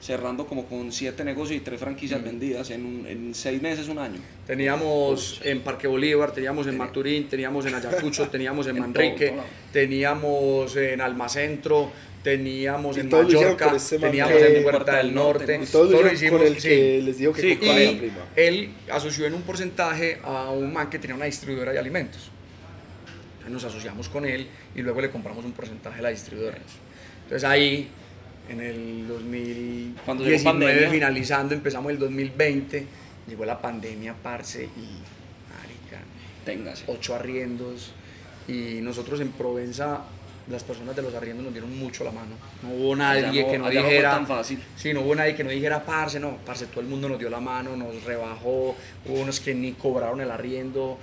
cerrando 0.01 0.47
como 0.47 0.65
con 0.67 0.93
siete 0.93 1.25
negocios 1.25 1.61
y 1.61 1.61
tres 1.61 1.81
franquicias 1.81 2.21
mm. 2.21 2.25
vendidas 2.25 2.71
en, 2.71 3.05
en, 3.07 3.35
seis 3.35 3.61
meses, 3.61 3.89
un 3.89 3.99
año. 3.99 4.21
Teníamos 4.47 5.41
en 5.45 5.61
Parque 5.61 5.89
Bolívar, 5.89 6.33
teníamos 6.33 6.67
en 6.67 6.77
Maturín, 6.77 7.29
teníamos 7.29 7.67
en 7.67 7.75
Ayacucho, 7.75 8.29
teníamos 8.31 8.67
en 8.69 8.79
Manrique, 8.79 9.35
teníamos 9.73 10.77
en 10.77 11.01
Almacentro, 11.01 11.91
teníamos 12.23 12.97
en 12.97 13.09
Mallorca, 13.11 13.77
teníamos 14.01 14.41
en 14.41 14.63
Puerta 14.63 14.97
del 14.99 15.15
Norte. 15.15 15.61
todo, 15.71 16.03
lo 16.03 16.13
hicimos 16.13 16.39
con 16.39 16.47
el 16.47 16.57
que 16.57 17.03
les 17.03 17.19
dijo 17.19 17.33
que 17.33 17.43
sí, 17.43 17.59
y 17.61 17.67
la 17.67 17.99
prima. 17.99 18.17
Él 18.37 18.71
asoció 18.93 19.27
en 19.27 19.35
un 19.35 19.43
porcentaje 19.43 20.19
a 20.23 20.51
un 20.51 20.73
man 20.73 20.89
que 20.89 20.99
tenía 20.99 21.17
una 21.17 21.25
distribuidora 21.25 21.73
de 21.73 21.79
alimentos 21.79 22.31
nos 23.51 23.65
asociamos 23.65 24.09
con 24.09 24.25
él 24.25 24.47
y 24.75 24.83
luego 24.83 25.01
le 25.01 25.11
compramos 25.11 25.45
un 25.45 25.53
porcentaje 25.53 25.97
de 25.97 26.03
la 26.03 26.09
distribuidora. 26.11 26.59
Entonces 27.25 27.45
ahí, 27.49 27.89
en 28.49 28.61
el 28.61 29.07
2019, 29.07 30.91
finalizando, 30.91 31.55
empezamos 31.55 31.93
el 31.93 31.99
2020, 31.99 32.87
llegó 33.27 33.45
la 33.45 33.61
pandemia, 33.61 34.15
parce, 34.15 34.65
y, 34.65 34.69
marica, 35.53 36.03
Téngase. 36.45 36.85
ocho 36.87 37.15
arriendos, 37.15 37.93
y 38.47 38.81
nosotros 38.81 39.21
en 39.21 39.31
Provenza 39.33 40.03
las 40.51 40.65
personas 40.65 40.97
de 40.97 41.03
los 41.03 41.15
arriendos 41.15 41.45
nos 41.45 41.53
dieron 41.53 41.79
mucho 41.79 42.05
la 42.05 42.11
mano. 42.11 42.37
No 42.63 42.71
hubo 42.71 42.97
nadie 42.97 43.47
que 43.47 43.59
nos 43.59 43.71
dijera. 43.71 44.13
tan 44.13 44.27
fácil. 44.27 44.63
Sí, 44.77 44.95
no 44.95 45.03
hubo 45.03 45.15
nadie 45.15 45.35
que 45.35 45.45
nos 45.45 45.53
dijera, 45.53 45.85
parce, 45.85 46.19
no, 46.19 46.39
parce, 46.39 46.67
todo 46.67 46.81
el 46.81 46.87
mundo 46.87 47.09
nos 47.09 47.19
dio 47.19 47.29
la 47.29 47.41
mano, 47.41 47.77
nos 47.77 48.03
rebajó. 48.05 48.75
Hubo 49.05 49.21
unos 49.21 49.41
que 49.41 49.55
ni 49.55 49.73
cobraron 49.73 50.21
el 50.21 50.31
arriendo 50.31 50.99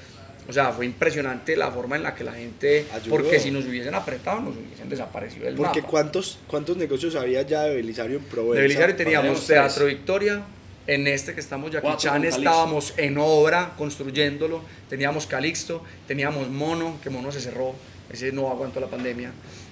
O 0.47 0.53
sea, 0.53 0.71
fue 0.71 0.85
impresionante 0.85 1.55
la 1.57 1.71
forma 1.71 1.95
en 1.95 2.03
la 2.03 2.13
que 2.13 2.23
la 2.23 2.33
gente, 2.33 2.85
Ayudó. 2.93 3.09
porque 3.15 3.39
si 3.39 3.49
nos 3.49 3.65
hubiesen 3.65 3.95
apretado, 3.95 4.39
nos 4.41 4.55
hubiesen 4.55 4.87
desaparecido 4.89 5.45
del 5.45 5.55
Porque 5.55 5.79
mapa. 5.81 5.89
¿cuántos, 5.91 6.37
¿cuántos 6.47 6.77
negocios 6.77 7.15
había 7.15 7.41
ya 7.41 7.63
de 7.63 7.75
Belisario 7.75 8.17
en 8.17 8.23
Provenza? 8.25 8.55
De 8.57 8.61
Belisario 8.61 8.95
teníamos 8.95 9.47
Teatro 9.47 9.85
tres. 9.85 9.97
Victoria, 9.97 10.43
en 10.85 11.07
este 11.07 11.33
que 11.33 11.39
estamos 11.39 11.71
Cuatro 11.71 11.89
Yaquichán 11.89 12.11
con 12.13 12.21
Calixto. 12.21 12.39
estábamos 12.41 12.93
en 12.97 13.17
obra 13.17 13.73
construyéndolo, 13.75 14.61
teníamos 14.87 15.25
Calixto, 15.25 15.81
teníamos 16.07 16.47
Mono, 16.49 16.99
que 17.01 17.09
Mono 17.09 17.31
se 17.31 17.41
cerró, 17.41 17.73
ese 18.11 18.31
no 18.31 18.49
aguantó 18.51 18.79
la 18.79 18.87
pandemia, 18.87 19.31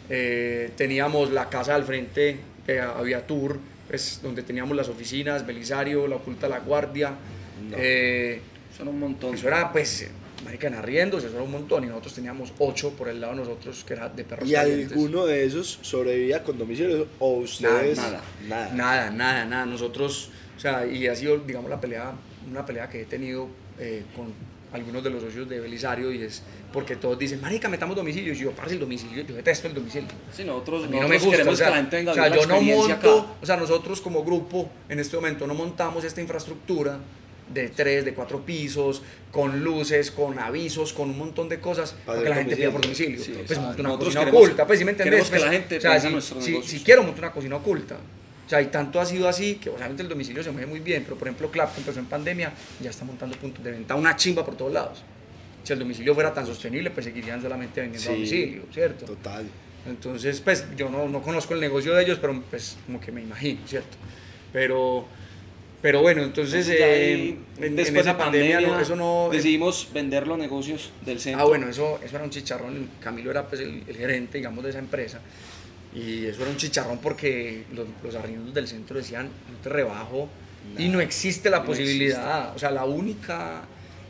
Eh, 0.10 0.72
teníamos 0.76 1.32
la 1.32 1.50
casa 1.50 1.76
al 1.76 1.84
frente, 1.86 2.38
que 2.66 2.80
había 2.80 3.26
tour, 3.26 3.58
pues, 3.88 4.20
donde 4.24 4.42
teníamos 4.44 4.76
las 4.76 4.90
oficinas, 4.90 5.46
Belisario, 5.46 6.08
la 6.08 6.16
Oculta 6.18 6.50
La 6.50 6.60
Guardia, 6.60 7.12
No. 7.70 7.78
eh, 7.80 8.42
Son 8.76 8.88
un 8.88 9.00
montón. 9.00 9.36
eso 9.36 9.48
era 9.48 9.72
pues, 9.72 10.10
marica, 10.44 10.68
en 10.68 10.76
arriendos, 10.76 11.24
eso 11.24 11.34
era 11.34 11.44
un 11.44 11.52
montón, 11.52 11.84
y 11.84 11.88
nosotros 11.88 12.14
teníamos 12.14 12.54
ocho 12.60 12.92
por 12.92 13.10
el 13.10 13.20
lado 13.22 13.34
de 13.34 13.40
nosotros, 13.40 13.84
que 13.84 13.94
era 13.94 14.10
de 14.10 14.24
perros 14.24 14.50
¿Y 14.50 14.54
calientes. 14.54 14.92
alguno 14.92 15.26
de 15.26 15.46
esos 15.46 15.80
sobrevivía 15.82 16.44
con 16.44 16.58
domicilio 16.58 17.08
o 17.20 17.38
ustedes? 17.38 17.98
Nada, 17.98 18.22
Nada. 18.48 18.74
Nada, 18.74 19.12
nada, 19.12 19.46
nada. 19.46 19.66
Nosotros, 19.66 20.30
o 20.58 20.60
sea, 20.60 20.86
y 20.86 21.08
ha 21.08 21.16
sido, 21.16 21.38
digamos, 21.38 21.70
la 21.70 21.80
pelea, 21.80 22.14
una 22.50 22.66
pelea 22.66 22.90
que 22.90 23.02
he 23.02 23.06
tenido 23.06 23.48
eh, 23.80 24.04
con 24.16 24.28
algunos 24.74 25.04
de 25.04 25.10
los 25.12 25.22
socios 25.22 25.48
de 25.48 25.60
Belisario 25.60 26.12
y 26.12 26.24
es 26.24 26.42
porque 26.74 26.96
todos 26.96 27.18
dicen, 27.20 27.40
marica, 27.40 27.70
metamos 27.70 27.96
domicilio. 27.96 28.34
Y 28.34 28.36
yo, 28.36 28.52
parce, 28.52 28.74
el 28.74 28.80
domicilio, 28.80 29.24
yo 29.24 29.36
detesto 29.36 29.68
el 29.68 29.76
domicilio. 29.76 30.10
Sí, 30.36 30.44
nosotros, 30.44 30.86
A 30.86 30.88
mí 30.88 31.00
no 31.00 31.08
nosotros 31.08 31.10
me 31.10 31.18
gusta, 31.18 31.32
queremos 31.38 31.54
o 31.54 31.58
sea, 31.58 31.66
que 31.68 31.72
la 31.72 31.78
gente 31.78 31.96
venga 31.98 32.12
o 32.12 32.16
sea, 32.16 32.28
yo 32.30 32.46
no 32.48 32.62
monto, 32.62 32.94
acá. 32.94 33.10
o 33.42 33.46
sea, 33.46 33.58
nosotros 33.58 34.02
como 34.02 34.24
grupo 34.24 34.70
en 34.90 35.00
este 35.00 35.16
momento 35.16 35.46
no 35.46 35.54
montamos 35.54 36.04
esta 36.04 36.20
infraestructura 36.20 36.98
de 37.52 37.70
tres, 37.70 38.06
de 38.06 38.14
cuatro 38.14 38.46
pisos, 38.46 39.02
con 39.32 39.64
luces, 39.64 40.12
con 40.12 40.38
avisos, 40.40 40.94
con 40.94 41.10
un 41.10 41.18
montón 41.18 41.50
de 41.50 41.60
cosas 41.60 41.96
Para 42.06 42.22
que 42.22 42.30
la 42.30 42.36
gente 42.36 42.56
pida 42.56 42.72
por 42.72 42.82
domicilio. 42.82 43.22
Sí, 43.24 43.34
pues 43.46 43.60
monto 43.60 43.80
una 43.82 43.90
Nosotros 43.90 44.08
cocina 44.10 44.22
queremos- 44.26 44.42
oculta, 44.44 44.68
pues 44.68 44.80
si 44.80 44.86
me 44.86 44.92
entendés. 44.92 45.12
queremos 45.12 45.30
que 45.30 45.38
Pues, 45.38 45.46
la 45.46 45.52
gente 45.52 45.78
o 45.78 45.82
sea, 45.82 46.00
si, 46.00 46.08
a 46.38 46.42
si- 46.42 46.64
si 46.64 46.80
quiero 46.84 47.04
montar 47.04 47.24
una 47.26 47.32
cocina 47.34 47.56
oculta. 47.56 47.96
O 48.46 48.50
sea, 48.50 48.62
y 48.62 48.68
tanto 48.68 49.00
ha 49.00 49.06
sido 49.06 49.28
así 49.30 49.56
que 49.56 49.70
obviamente 49.70 50.04
el 50.04 50.10
domicilio 50.10 50.44
se 50.44 50.52
mueve 50.52 50.68
muy 50.68 50.80
bien, 50.82 51.04
pero 51.04 51.16
por 51.18 51.28
ejemplo 51.28 51.50
Clap 51.50 51.74
que 51.74 51.80
empezó 51.80 52.00
en 52.00 52.06
pandemia 52.06 52.52
ya 52.82 52.90
está 52.90 53.06
montando 53.06 53.36
puntos 53.38 53.64
de 53.64 53.72
venta, 53.72 53.96
una 53.96 54.16
chimba 54.16 54.46
por 54.46 54.56
todos 54.58 54.72
lados. 54.74 55.02
Si 55.64 55.72
el 55.74 55.80
domicilio 55.80 56.14
fuera 56.14 56.34
tan 56.34 56.46
sostenible, 56.46 56.92
pues 56.92 57.06
seguirían 57.06 57.42
solamente 57.42 57.80
vendiendo 57.82 58.10
a 58.10 58.12
Sí. 58.14 58.18
domicilio, 58.20 58.64
¿cierto? 58.74 59.06
Total. 59.06 59.46
Entonces, 59.88 60.42
pues 60.42 60.66
yo 60.78 60.90
no, 60.90 61.08
no 61.08 61.22
conozco 61.22 61.54
el 61.54 61.62
negocio 61.62 61.94
de 61.94 62.04
ellos, 62.04 62.18
pero 62.20 62.42
pues 62.50 62.78
como 62.86 63.00
que 63.00 63.12
me 63.14 63.22
imagino, 63.22 63.60
¿cierto? 63.66 63.98
Pero, 64.52 65.06
pero 65.84 66.02
bueno, 66.02 66.24
entonces 66.24 66.68
eh, 66.70 66.84
ahí, 66.84 67.40
en, 67.58 67.64
en 67.66 67.76
después 67.76 68.02
esa 68.02 68.14
de 68.14 68.20
pandemia, 68.20 68.56
pandemia, 68.56 68.78
no, 68.78 68.82
eso 68.82 68.96
no... 68.96 69.30
decidimos 69.30 69.90
vender 69.94 70.26
los 70.26 70.40
negocios 70.40 70.92
del 71.06 71.20
centro. 71.20 71.42
Ah, 71.44 71.46
bueno, 71.46 71.68
eso, 71.68 72.00
eso 72.02 72.16
era 72.16 72.24
un 72.24 72.32
chicharrón. 72.32 72.90
Camilo 73.02 73.30
era 73.30 73.46
pues 73.46 73.62
el, 73.62 73.84
el 73.86 73.96
gerente, 73.98 74.38
digamos, 74.38 74.64
de 74.64 74.70
esa 74.70 74.80
empresa. 74.80 75.20
Y 75.94 76.26
eso 76.26 76.42
era 76.42 76.52
un 76.52 76.58
chicharrón 76.58 77.00
porque 77.00 77.66
los, 77.74 77.86
los 78.02 78.16
arriendos 78.16 78.54
del 78.54 78.68
centro 78.68 78.98
decían, 78.98 79.26
no 79.26 79.58
te 79.62 79.68
rebajo. 79.68 80.30
Y 80.78 80.88
no 80.88 81.02
existe 81.02 81.50
la 81.50 81.60
No 81.60 81.66
posibilidad. 81.66 82.56
O 82.56 82.60
sea, 82.60 82.72
la 82.72 82.86
única 82.86 83.64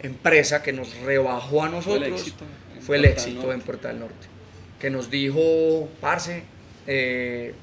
empresa 0.04 0.62
que 0.62 0.74
nos 0.74 0.96
rebajó 0.98 1.64
a 1.64 1.70
nosotros 1.70 2.22
éxito 2.22 2.46
en 2.76 2.82
fue 2.84 2.98
el 2.98 3.02
Puerta 3.02 3.22
del 3.24 3.32
éxito 3.32 3.42
Norte. 3.42 3.54
en 3.56 3.62
Puerta 3.62 3.88
del 3.88 4.00
Norte. 4.00 4.28
Que 4.80 4.90
nos 4.92 5.10
dijo, 5.10 5.90
parce, 6.00 6.44
eh, 6.86 7.56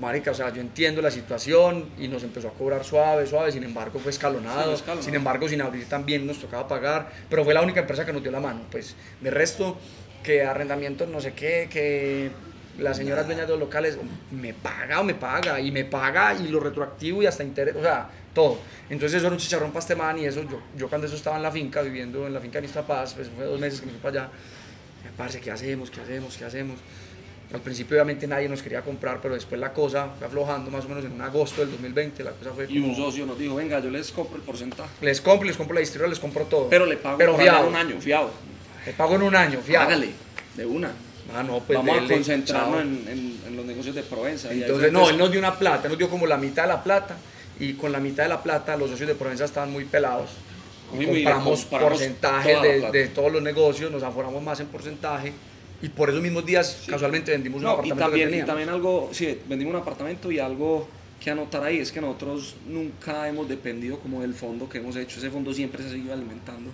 marica, 0.00 0.30
o 0.30 0.34
sea, 0.34 0.52
yo 0.52 0.60
entiendo 0.60 1.00
la 1.00 1.10
situación 1.10 1.90
y 1.98 2.08
nos 2.08 2.22
empezó 2.22 2.48
a 2.48 2.52
cobrar 2.52 2.84
suave, 2.84 3.26
suave, 3.26 3.50
sin 3.52 3.64
embargo 3.64 3.98
fue 3.98 4.10
escalonado, 4.10 4.58
Sí, 4.60 4.64
fue 4.64 4.74
escalonado. 4.74 5.02
sin 5.04 5.14
embargo 5.14 5.48
sin 5.48 5.60
abrir 5.62 5.88
también 5.88 6.26
nos 6.26 6.38
tocaba 6.38 6.68
pagar, 6.68 7.10
pero 7.30 7.44
fue 7.44 7.54
la 7.54 7.62
única 7.62 7.80
empresa 7.80 8.04
que 8.04 8.12
nos 8.12 8.22
dio 8.22 8.30
la 8.30 8.40
mano, 8.40 8.60
pues 8.70 8.94
de 9.20 9.30
resto 9.30 9.76
que 10.22 10.42
arrendamientos 10.42 11.08
no 11.08 11.20
sé 11.20 11.32
qué, 11.32 11.68
que 11.70 12.30
la 12.78 12.92
señora 12.92 13.22
dueña 13.22 13.42
de 13.42 13.48
los 13.48 13.58
locales 13.58 13.96
me 14.30 14.52
paga 14.52 15.00
o 15.00 15.04
me 15.04 15.14
paga 15.14 15.60
y 15.60 15.70
me 15.70 15.84
paga 15.84 16.34
y 16.34 16.48
lo 16.48 16.60
retroactivo 16.60 17.22
y 17.22 17.26
hasta 17.26 17.42
interés, 17.42 17.74
o 17.76 17.80
sea, 17.82 18.10
todo. 18.34 18.58
Entonces 18.90 19.16
eso 19.16 19.26
era 19.28 19.34
un 19.34 19.40
chicharrón 19.40 19.70
para 19.70 19.80
este 19.80 19.96
man 19.96 20.18
y 20.18 20.26
eso 20.26 20.42
yo, 20.42 20.60
yo 20.76 20.88
cuando 20.88 21.06
eso 21.06 21.16
estaba 21.16 21.36
en 21.36 21.42
la 21.42 21.50
finca, 21.50 21.80
viviendo 21.80 22.26
en 22.26 22.34
la 22.34 22.40
finca 22.40 22.60
de 22.60 22.68
Paz, 22.68 23.14
pues 23.14 23.30
fue 23.34 23.46
dos 23.46 23.58
meses 23.58 23.80
que 23.80 23.86
me 23.86 23.92
fui 23.92 24.00
para 24.02 24.24
allá, 24.24 24.32
me 25.04 25.10
parece, 25.12 25.40
¿qué 25.40 25.50
hacemos? 25.50 25.90
¿Qué 25.90 26.00
hacemos? 26.02 26.36
¿Qué 26.36 26.44
hacemos? 26.44 26.78
Al 27.54 27.60
principio 27.60 27.94
obviamente 27.96 28.26
nadie 28.26 28.48
nos 28.48 28.60
quería 28.60 28.82
comprar, 28.82 29.20
pero 29.22 29.34
después 29.34 29.60
la 29.60 29.72
cosa 29.72 30.08
fue 30.18 30.26
aflojando 30.26 30.70
más 30.70 30.84
o 30.84 30.88
menos 30.88 31.04
en 31.04 31.12
un 31.12 31.20
agosto 31.22 31.60
del 31.60 31.70
2020, 31.70 32.24
la 32.24 32.32
cosa 32.32 32.50
fue 32.52 32.66
Y 32.68 32.78
un 32.78 32.92
como, 32.94 32.96
socio 33.06 33.24
nos 33.24 33.38
dijo, 33.38 33.54
venga, 33.54 33.78
yo 33.78 33.88
les 33.90 34.10
compro 34.10 34.36
el 34.36 34.42
porcentaje. 34.42 34.90
les 35.00 35.20
compro, 35.20 35.46
les 35.46 35.56
compro 35.56 35.74
la 35.74 35.80
distribuidora, 35.80 36.10
les 36.10 36.18
compro 36.18 36.44
todo. 36.44 36.68
Pero 36.68 36.86
le 36.86 36.96
pago 36.96 37.16
pero 37.18 37.36
fiado. 37.38 37.68
un 37.68 37.76
año, 37.76 38.00
fiado. 38.00 38.30
Le 38.84 38.92
pago 38.92 39.14
en 39.14 39.22
un 39.22 39.36
año, 39.36 39.60
fiado. 39.60 39.86
Hágale, 39.86 40.10
de 40.56 40.66
una. 40.66 40.90
Ah, 41.34 41.42
no, 41.42 41.60
pues 41.60 41.76
Vamos 41.78 41.94
dele, 41.94 42.06
a 42.06 42.16
concentrarnos 42.16 42.80
en, 42.82 43.04
en- 43.08 43.40
en 43.48 43.56
los 43.56 43.64
negocios 43.64 43.94
de 43.94 44.02
Provenza. 44.02 44.52
Entonces, 44.52 44.92
no, 44.92 45.08
él 45.08 45.16
nos 45.18 45.30
dio 45.30 45.38
una 45.40 45.56
plata, 45.58 45.84
él 45.84 45.90
nos 45.90 45.98
dio 45.98 46.08
como 46.10 46.26
la 46.26 46.36
mitad 46.36 46.62
de 46.62 46.68
la 46.68 46.82
plata 46.84 47.16
y 47.58 47.72
con 47.74 47.90
la 47.92 47.98
mitad 48.00 48.24
de 48.24 48.28
la 48.28 48.42
plata 48.42 48.76
los 48.76 48.90
socios 48.90 49.08
de 49.08 49.14
Provenza 49.14 49.44
estaban 49.44 49.70
muy 49.72 49.84
pelados. 49.84 50.30
Y 50.98 51.04
compramos 51.04 51.64
compramos 51.64 51.64
porcentajes 51.92 52.62
de, 52.62 52.90
de 52.92 53.08
todos 53.08 53.32
los 53.32 53.42
negocios, 53.42 53.90
nos 53.90 54.02
aforamos 54.04 54.40
más 54.42 54.60
en 54.60 54.66
porcentaje 54.68 55.32
y 55.82 55.88
por 55.90 56.08
esos 56.10 56.22
mismos 56.22 56.44
días 56.46 56.84
casualmente 56.88 57.30
vendimos 57.32 57.58
un 57.58 57.64
No, 57.64 57.70
y 57.70 57.90
apartamento 57.90 58.04
también, 58.04 58.30
que 58.30 58.38
y 58.38 58.42
también 58.42 58.68
algo, 58.68 59.10
sí, 59.12 59.38
vendimos 59.48 59.74
un 59.74 59.80
apartamento 59.80 60.30
y 60.32 60.38
algo 60.38 60.88
que 61.20 61.30
anotar 61.30 61.62
ahí 61.64 61.78
es 61.78 61.92
que 61.92 62.00
nosotros 62.00 62.56
nunca 62.66 63.28
hemos 63.28 63.48
dependido 63.48 63.98
como 63.98 64.20
del 64.22 64.34
fondo 64.34 64.68
que 64.68 64.78
hemos 64.78 64.96
hecho. 64.96 65.18
Ese 65.18 65.30
fondo 65.30 65.52
siempre 65.52 65.82
se 65.82 65.88
ha 65.88 65.92
seguido 65.92 66.12
alimentando 66.12 66.70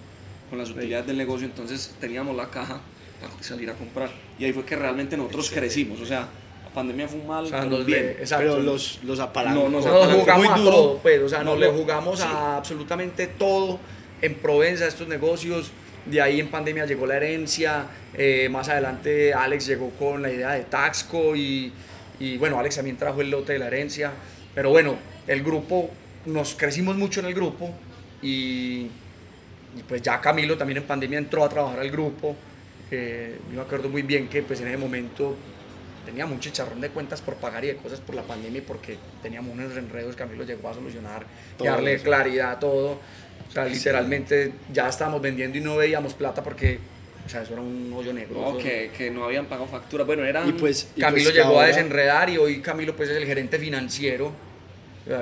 con 0.50 0.58
las 0.58 0.70
utilidades 0.70 1.06
del 1.06 1.16
negocio, 1.16 1.46
entonces 1.46 1.94
teníamos 2.00 2.36
la 2.36 2.48
caja 2.50 2.80
para 3.20 3.42
salir 3.42 3.70
a 3.70 3.74
comprar. 3.74 4.10
Y 4.38 4.44
ahí 4.44 4.52
fue 4.52 4.64
que 4.64 4.76
realmente 4.76 5.16
nosotros 5.16 5.50
crecimos. 5.50 6.00
O 6.00 6.06
sea, 6.06 6.28
la 6.64 6.70
pandemia 6.74 7.08
fue 7.08 7.20
un 7.20 7.26
mal, 7.28 7.44
O 7.44 7.48
sea, 7.48 7.60
pero 7.60 7.70
nos 7.78 7.86
bien. 7.86 8.00
le- 8.06 8.10
exacto. 8.12 8.44
Pero 8.50 8.62
los, 8.62 8.98
los 9.04 9.18
apalancó. 9.20 9.62
No, 9.62 9.68
no, 9.68 9.82
sea, 9.82 9.90
no, 9.92 9.98
nos 10.00 10.06
pero 10.08 10.20
jugamos 10.20 10.44
muy 10.46 10.54
a 10.54 10.56
duro. 10.58 10.70
todo, 10.76 10.98
pues, 10.98 11.22
o 11.22 11.28
sea, 11.28 11.38
No, 11.44 11.52
nos 11.52 11.60
le 11.60 11.66
no, 11.68 11.72
jugamos 11.74 12.18
sí. 12.18 12.26
a 12.28 12.56
absolutamente 12.56 13.26
todo 13.28 13.78
en 14.20 14.34
Provenza, 14.34 14.86
estos 14.86 15.06
negocios. 15.08 15.70
De 16.06 16.20
ahí 16.20 16.40
en 16.40 16.48
pandemia 16.48 16.84
llegó 16.84 17.06
la 17.06 17.16
herencia, 17.16 17.86
eh, 18.14 18.48
más 18.50 18.68
adelante 18.68 19.32
Alex 19.32 19.66
llegó 19.66 19.90
con 19.90 20.20
la 20.20 20.30
idea 20.30 20.50
de 20.52 20.62
Taxco 20.62 21.36
y, 21.36 21.72
y, 22.18 22.36
bueno, 22.38 22.58
Alex 22.58 22.76
también 22.76 22.96
trajo 22.96 23.20
el 23.20 23.30
lote 23.30 23.52
de 23.52 23.58
la 23.58 23.68
herencia. 23.68 24.12
Pero 24.54 24.70
bueno, 24.70 24.96
el 25.26 25.42
grupo, 25.42 25.90
nos 26.26 26.54
crecimos 26.54 26.96
mucho 26.96 27.20
en 27.20 27.26
el 27.26 27.34
grupo 27.34 27.70
y, 28.20 28.88
y 29.76 29.82
pues 29.88 30.02
ya 30.02 30.20
Camilo 30.20 30.56
también 30.56 30.78
en 30.78 30.84
pandemia 30.84 31.18
entró 31.18 31.44
a 31.44 31.48
trabajar 31.48 31.80
al 31.80 31.90
grupo. 31.90 32.36
Eh, 32.90 33.38
yo 33.48 33.56
me 33.56 33.62
acuerdo 33.62 33.88
muy 33.88 34.02
bien 34.02 34.28
que 34.28 34.42
pues 34.42 34.60
en 34.60 34.68
ese 34.68 34.76
momento 34.76 35.34
teníamos 36.04 36.34
un 36.34 36.40
chicharrón 36.40 36.80
de 36.80 36.90
cuentas 36.90 37.22
por 37.22 37.36
pagar 37.36 37.64
y 37.64 37.68
de 37.68 37.76
cosas 37.76 38.00
por 38.00 38.14
la 38.14 38.22
pandemia 38.22 38.58
y 38.58 38.62
porque 38.62 38.98
teníamos 39.22 39.54
unos 39.54 39.76
enredos 39.76 40.16
que 40.16 40.22
a 40.22 40.26
mí 40.26 40.36
lo 40.36 40.44
llegó 40.44 40.68
a 40.68 40.74
solucionar 40.74 41.24
y 41.58 41.64
darle 41.64 41.94
eso. 41.94 42.04
claridad 42.04 42.52
a 42.52 42.58
todo. 42.58 42.98
O 43.52 43.54
sea, 43.54 43.64
literalmente 43.66 44.52
ya 44.72 44.88
estábamos 44.88 45.20
vendiendo 45.20 45.58
y 45.58 45.60
no 45.60 45.76
veíamos 45.76 46.14
plata 46.14 46.42
porque, 46.42 46.78
o 47.26 47.28
sea, 47.28 47.42
eso 47.42 47.52
era 47.52 47.60
un 47.62 47.92
hoyo 47.94 48.12
negro. 48.12 48.40
No, 48.52 48.58
que, 48.58 48.90
que 48.96 49.10
no 49.10 49.24
habían 49.24 49.44
pagado 49.46 49.68
factura. 49.68 50.04
Bueno, 50.04 50.24
eran... 50.24 50.48
Y 50.48 50.52
pues, 50.52 50.88
y 50.96 51.00
Camilo 51.00 51.24
pues 51.24 51.34
llegó 51.34 51.48
ahora- 51.50 51.64
a 51.64 51.66
desenredar 51.68 52.30
y 52.30 52.38
hoy 52.38 52.60
Camilo 52.60 52.96
pues 52.96 53.10
es 53.10 53.16
el 53.16 53.26
gerente 53.26 53.58
financiero. 53.58 54.32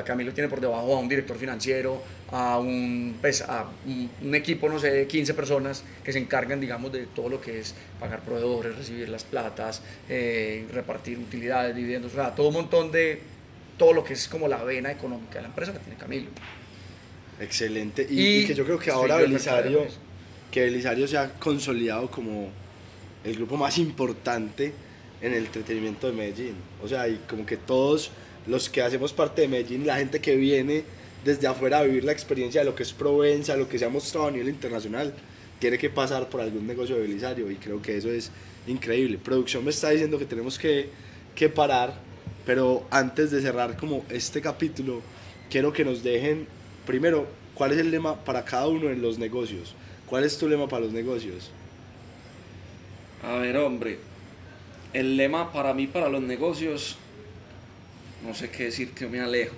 Camilo 0.05 0.33
tiene 0.33 0.49
por 0.51 0.61
debajo 0.61 0.95
a 0.95 1.01
un 1.01 1.09
director 1.09 1.39
financiero, 1.39 2.03
a 2.31 2.59
un, 2.59 3.17
pues, 3.21 3.41
a 3.41 3.67
un, 3.87 4.11
un 4.23 4.35
equipo, 4.35 4.69
no 4.69 4.79
sé, 4.79 4.91
de 4.91 5.07
15 5.07 5.33
personas 5.33 5.83
que 6.05 6.13
se 6.13 6.19
encargan, 6.19 6.61
digamos, 6.61 6.93
de 6.93 7.07
todo 7.07 7.31
lo 7.31 7.41
que 7.41 7.61
es 7.61 7.75
pagar 7.99 8.21
proveedores, 8.21 8.77
recibir 8.77 9.09
las 9.09 9.25
platas, 9.25 9.83
eh, 10.09 10.67
repartir 10.73 11.19
utilidades, 11.19 11.75
dividendos, 11.75 12.13
o 12.13 12.17
sea, 12.17 12.35
todo 12.35 12.49
un 12.49 12.55
montón 12.55 12.93
de 12.93 13.23
todo 13.79 13.95
lo 13.95 14.05
que 14.05 14.13
es 14.13 14.29
como 14.29 14.49
la 14.49 14.63
vena 14.63 14.93
económica 14.93 15.37
de 15.37 15.43
la 15.43 15.49
empresa 15.49 15.73
que 15.73 15.79
tiene 15.79 15.99
Camilo. 15.99 16.29
Excelente. 17.41 18.07
Y, 18.09 18.21
Y 18.21 18.39
y 18.39 18.47
que 18.47 18.55
yo 18.55 18.65
creo 18.65 18.79
que 18.79 18.91
ahora 18.91 19.17
Belisario, 19.17 19.87
que 20.51 20.63
Belisario 20.63 21.09
se 21.09 21.17
ha 21.17 21.33
consolidado 21.33 22.11
como 22.11 22.51
el 23.25 23.35
grupo 23.35 23.57
más 23.57 23.79
importante 23.79 24.73
en 25.21 25.33
el 25.35 25.47
entretenimiento 25.47 26.07
de 26.07 26.13
Medellín. 26.13 26.55
O 26.83 26.89
sea, 26.89 27.09
y 27.09 27.21
como 27.29 27.45
que 27.45 27.57
todos 27.57 28.11
los 28.47 28.69
que 28.69 28.83
hacemos 28.83 29.13
parte 29.13 29.43
de 29.43 29.49
Medellín, 29.49 29.87
la 29.87 29.97
gente 29.97 30.21
que 30.21 30.37
viene 30.37 30.85
desde 31.25 31.47
afuera 31.47 31.79
a 31.79 31.83
vivir 31.83 32.05
la 32.05 32.13
experiencia 32.13 32.63
de 32.63 32.65
lo 32.65 32.75
que 32.75 32.83
es 32.83 32.93
Provenza, 32.93 33.57
lo 33.57 33.69
que 33.69 33.79
se 33.79 33.85
ha 33.85 33.91
mostrado 33.91 34.29
a 34.29 34.31
nivel 34.31 34.49
internacional, 34.49 35.13
tiene 35.59 35.77
que 35.77 35.91
pasar 35.91 36.29
por 36.29 36.41
algún 36.41 36.67
negocio 36.67 36.97
de 36.97 37.03
Belisario 37.03 37.51
y 37.51 37.57
creo 37.57 37.83
que 37.83 37.97
eso 37.97 38.11
es 38.11 38.31
increíble. 38.67 39.19
Producción 39.19 39.65
me 39.65 39.71
está 39.71 39.91
diciendo 39.91 40.19
que 40.19 40.25
tenemos 40.25 40.59
que, 40.59 40.89
que 41.35 41.51
parar, 41.51 41.95
pero 42.47 42.87
antes 42.91 43.31
de 43.31 43.43
cerrar 43.43 43.77
como 43.77 44.05
este 44.09 44.41
capítulo, 44.41 45.03
quiero 45.51 45.73
que 45.73 45.85
nos 45.85 46.03
dejen 46.03 46.47
primero 46.87 47.27
cuál 47.55 47.73
es 47.73 47.79
el 47.79 47.91
lema 47.91 48.17
para 48.25 48.45
cada 48.45 48.69
uno 48.69 48.91
en 48.91 49.03
los 49.03 49.19
negocios. 49.19 49.75
¿Cuál 50.07 50.25
es 50.25 50.37
tu 50.39 50.49
lema 50.49 50.69
para 50.69 50.85
los 50.85 50.93
negocios? 50.93 51.51
A 53.23 53.35
ver, 53.37 53.57
hombre, 53.59 53.99
el 54.93 55.17
lema 55.17 55.53
para 55.53 55.75
mí, 55.75 55.87
para 55.87 56.09
los 56.09 56.23
negocios, 56.23 56.97
no 58.27 58.35
sé 58.35 58.51
qué 58.51 58.65
decir, 58.65 58.91
que 58.93 59.07
me 59.07 59.21
alejo. 59.21 59.55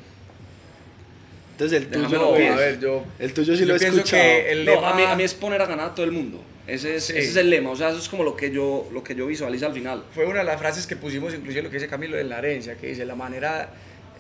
Entonces 1.53 1.83
el 1.83 1.89
tuyo, 1.89 2.33
ver. 2.33 2.53
a 2.53 2.57
ver, 2.57 2.81
yo, 2.81 3.05
el 3.19 3.33
tuyo 3.33 3.55
sí 3.55 3.61
yo 3.61 3.67
lo 3.67 3.75
he 3.75 3.77
escuchado. 3.77 4.23
que 4.23 4.51
el 4.53 4.65
No, 4.65 4.85
a, 4.85 4.95
mí, 4.95 5.03
a 5.05 5.15
mí 5.15 5.23
es 5.23 5.35
poner 5.35 5.61
a 5.63 5.67
ganar 5.67 5.91
a 5.91 5.95
todo 5.95 6.05
el 6.05 6.13
mundo. 6.13 6.43
Ese 6.67 6.97
es, 6.97 7.05
Sí. 7.05 7.13
ese 7.17 7.29
es 7.31 7.37
el 7.37 7.51
lema, 7.51 7.71
o 7.71 7.77
sea, 7.77 7.91
eso 7.91 7.99
es 7.99 8.09
como 8.09 8.25
lo 8.25 8.37
que 8.37 8.51
yo, 8.51 8.89
lo 8.93 9.03
que 9.05 9.15
yo 9.15 9.27
visualizo 9.27 9.67
al 9.67 9.73
final. 9.75 10.05
Fue 10.15 10.25
una 10.27 10.39
de 10.41 10.45
las 10.45 10.59
frases 10.59 10.87
que 10.87 10.97
pusimos, 10.97 11.35
inclusive 11.35 11.63
lo 11.63 11.71
que 11.71 11.77
dice 11.77 11.89
Camilo 11.89 12.19
en 12.19 12.29
la 12.29 12.39
herencia, 12.39 12.77
que 12.77 12.89
dice, 12.89 13.05
la 13.05 13.15
manera, 13.15 13.71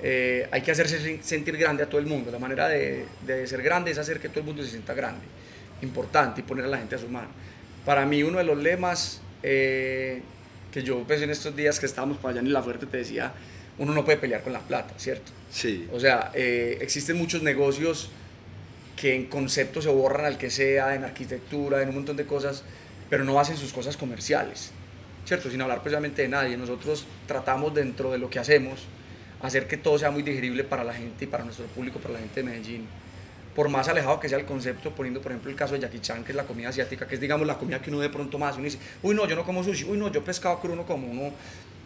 eh, 0.03 0.49
hay 0.51 0.63
que 0.63 0.71
hacerse 0.73 1.01
sen- 1.01 1.23
sentir 1.23 1.57
grande 1.57 1.83
a 1.83 1.87
todo 1.89 2.01
el 2.01 2.07
mundo, 2.07 2.31
la 2.31 2.39
manera 2.39 2.69
de, 2.69 3.07
de 3.27 3.47
ser 3.47 3.63
grande 3.63 3.91
es 3.93 3.99
hacer 3.99 4.19
que 4.19 4.29
todo 4.29 4.41
el 4.41 4.47
mundo 4.47 4.63
se 4.63 4.71
sienta 4.71 4.95
grande, 4.95 5.25
importante, 5.83 6.41
y 6.41 6.45
poner 6.45 6.65
a 6.65 6.69
la 6.69 6.79
gente 6.79 6.95
a 6.97 6.99
su 6.99 7.09
mano. 7.09 7.29
Para 7.85 8.05
mí 8.07 8.23
uno 8.23 8.39
de 8.39 8.45
los 8.45 8.59
lemas 8.59 9.21
eh, 9.43 10.23
que 10.73 10.83
yo 10.83 11.03
pues 11.07 11.21
en 11.23 11.31
estos 11.31 11.55
días 11.55 11.79
que 11.81 11.87
estábamos 11.87 12.19
para 12.19 12.33
allá 12.33 12.41
en 12.41 12.53
La 12.53 12.63
Fuerte 12.63 12.87
te 12.87 12.97
decía, 12.99 13.33
uno 13.79 13.93
no 13.93 14.05
puede 14.05 14.19
pelear 14.19 14.43
con 14.43 14.53
la 14.53 14.61
plata, 14.61 14.95
¿cierto? 14.99 15.33
Sí, 15.51 15.89
O 15.93 15.99
sea, 16.01 16.31
eh, 16.35 16.79
existen 16.81 17.17
muchos 17.17 17.43
negocios 17.43 18.11
que 18.97 19.15
en 19.15 19.27
concepto 19.27 19.83
se 19.83 19.89
borran 19.89 20.27
al 20.27 20.39
que 20.39 20.51
sea, 20.51 20.95
en 20.95 21.05
arquitectura, 21.05 21.83
en 21.83 21.89
un 21.89 21.97
montón 21.97 22.17
de 22.17 22.25
cosas, 22.25 22.63
pero 23.11 23.25
no 23.25 23.39
hacen 23.41 23.57
sus 23.57 23.73
cosas 23.73 23.97
comerciales, 23.97 24.71
¿cierto? 25.25 25.51
Sin 25.51 25.61
hablar 25.61 25.83
precisamente 25.83 26.23
de 26.23 26.29
nadie. 26.29 26.57
Nosotros 26.57 27.05
tratamos 27.27 27.75
dentro 27.75 28.13
de 28.13 28.19
lo 28.19 28.31
que 28.31 28.39
hacemos 28.39 28.81
hacer 29.43 29.66
que 29.66 29.76
todo 29.76 29.99
sea 29.99 30.11
muy 30.11 30.22
digerible 30.22 30.64
para 30.64 30.84
la 30.84 30.95
gente 30.95 31.24
y 31.24 31.28
para 31.28 31.45
nuestro 31.45 31.66
público, 31.66 31.99
para 31.99 32.14
la 32.14 32.20
gente 32.20 32.43
de 32.43 32.51
Medellín. 32.51 32.86
Por 33.55 33.68
más 33.68 33.88
alejado 33.88 34.18
que 34.18 34.28
sea 34.28 34.38
el 34.38 34.47
concepto, 34.47 34.95
poniendo 34.95 35.20
por 35.20 35.32
ejemplo 35.32 35.51
el 35.51 35.57
caso 35.57 35.74
de 35.74 35.80
Jackie 35.80 36.01
Chan, 36.01 36.24
que 36.24 36.32
es 36.32 36.36
la 36.36 36.45
comida 36.45 36.70
asiática, 36.70 37.07
que 37.07 37.16
es 37.16 37.20
digamos 37.20 37.47
la 37.47 37.59
comida 37.59 37.82
que 37.82 37.90
uno 37.90 38.01
de 38.01 38.09
pronto 38.09 38.38
más, 38.38 38.55
uno 38.55 38.64
dice, 38.64 38.78
uy 39.03 39.14
no, 39.14 39.28
yo 39.28 39.36
no 39.36 39.45
como 39.45 39.62
sushi, 39.62 39.84
uy 39.84 39.99
no, 39.99 40.11
yo 40.11 40.24
pescado 40.24 40.59
crudo 40.59 40.76
no 40.76 40.86
como, 40.86 41.09
uno 41.09 41.32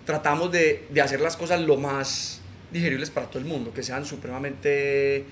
tratamos 0.04 0.52
de, 0.52 0.86
de 0.90 1.00
hacer 1.00 1.20
las 1.20 1.36
cosas 1.36 1.60
lo 1.60 1.76
más 1.76 2.40
digeribles 2.70 3.10
para 3.10 3.26
todo 3.26 3.40
el 3.40 3.46
mundo, 3.46 3.72
que 3.72 3.82
sean 3.82 4.04
supremamente 4.04 5.24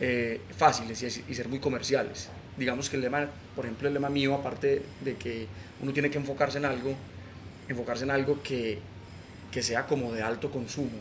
eh, 0.00 0.40
fáciles 0.56 1.02
y, 1.02 1.30
y 1.30 1.34
ser 1.34 1.48
muy 1.48 1.58
comerciales. 1.58 2.30
Digamos 2.56 2.88
que 2.88 2.96
el 2.96 3.02
lema, 3.02 3.28
por 3.54 3.66
ejemplo, 3.66 3.88
el 3.88 3.94
lema 3.94 4.08
mío, 4.08 4.34
aparte 4.34 4.82
de 5.00 5.16
que 5.16 5.46
uno 5.82 5.92
tiene 5.92 6.10
que 6.10 6.18
enfocarse 6.18 6.58
en 6.58 6.64
algo, 6.64 6.94
enfocarse 7.68 8.04
en 8.04 8.10
algo 8.10 8.42
que, 8.42 8.78
que 9.50 9.62
sea 9.62 9.86
como 9.86 10.12
de 10.12 10.22
alto 10.22 10.50
consumo, 10.50 10.98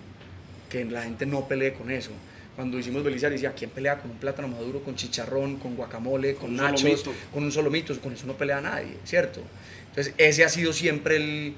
que 0.72 0.86
la 0.86 1.04
gente 1.04 1.26
no 1.26 1.48
pelee 1.48 1.74
con 1.74 1.92
eso. 1.92 2.12
Cuando 2.56 2.80
hicimos 2.80 3.04
Belisario 3.04 3.34
decía, 3.34 3.54
¿quién 3.54 3.70
pelea 3.70 4.00
con 4.00 4.12
un 4.12 4.18
plátano 4.18 4.48
maduro, 4.48 4.82
con 4.84 4.96
chicharrón, 4.96 5.58
con 5.58 5.76
guacamole, 5.76 6.36
con, 6.36 6.56
nachos, 6.56 7.04
con 7.34 7.44
un 7.44 7.52
solo 7.52 7.70
mito? 7.70 7.98
Con 8.00 8.14
eso 8.14 8.26
no 8.26 8.34
pelea 8.34 8.62
nadie, 8.62 8.98
¿cierto? 9.04 9.42
Entonces 9.90 10.14
ese 10.18 10.44
ha 10.46 10.50
sido 10.50 10.72
siempre 10.74 11.18
el, 11.18 11.54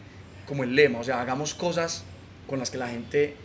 como 0.47 0.63
el 0.63 0.75
lema, 0.75 0.99
o 0.99 1.03
sea, 1.03 1.21
hagamos 1.21 1.53
cosas 1.53 2.03
con 2.47 2.57
las 2.59 2.71
que 2.71 2.77
la 2.77 2.87
gente, 2.87 3.35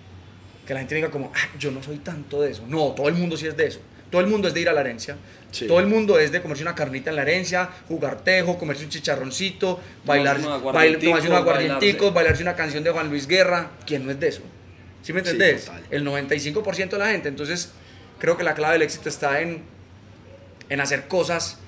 que 0.66 0.72
la 0.74 0.80
gente 0.80 0.94
diga 0.94 1.10
como, 1.10 1.32
ah, 1.34 1.48
yo 1.58 1.70
no 1.70 1.82
soy 1.82 1.98
tanto 1.98 2.40
de 2.42 2.50
eso. 2.52 2.64
No, 2.66 2.92
todo 2.92 3.08
el 3.08 3.14
mundo 3.14 3.36
sí 3.36 3.46
es 3.46 3.56
de 3.56 3.66
eso. 3.66 3.80
Todo 4.10 4.22
el 4.22 4.26
mundo 4.26 4.48
es 4.48 4.54
de 4.54 4.60
ir 4.62 4.68
a 4.70 4.72
la 4.72 4.80
herencia. 4.80 5.16
Sí. 5.50 5.66
Todo 5.66 5.80
el 5.80 5.86
mundo 5.86 6.18
es 6.18 6.32
de 6.32 6.40
comerse 6.40 6.62
una 6.62 6.74
carnita 6.74 7.10
en 7.10 7.16
la 7.16 7.22
herencia, 7.22 7.68
jugar 7.88 8.22
tejo, 8.24 8.56
comerse 8.58 8.84
un 8.84 8.90
chicharroncito, 8.90 9.80
bailar, 10.04 10.38
unos 10.38 10.48
bail- 10.48 10.54
aguardienticos, 10.60 11.04
tomarse 11.04 11.28
unos 11.28 11.40
aguardienticos, 11.40 12.00
bailarse. 12.00 12.14
bailarse 12.14 12.42
una 12.42 12.56
canción 12.56 12.84
de 12.84 12.90
Juan 12.90 13.08
Luis 13.10 13.26
Guerra. 13.26 13.70
¿Quién 13.86 14.04
no 14.06 14.10
es 14.10 14.18
de 14.20 14.28
eso? 14.28 14.42
¿Sí 15.02 15.12
me 15.12 15.20
Sí, 15.22 15.30
entendés? 15.30 15.64
total. 15.66 15.82
el 15.90 16.04
95% 16.06 16.90
de 16.90 16.98
la 16.98 17.08
gente. 17.08 17.28
Entonces, 17.28 17.72
creo 18.18 18.36
que 18.36 18.44
la 18.44 18.54
clave 18.54 18.74
del 18.74 18.82
éxito 18.82 19.08
está 19.08 19.40
en, 19.40 19.62
en 20.68 20.80
hacer 20.80 21.08
cosas 21.08 21.58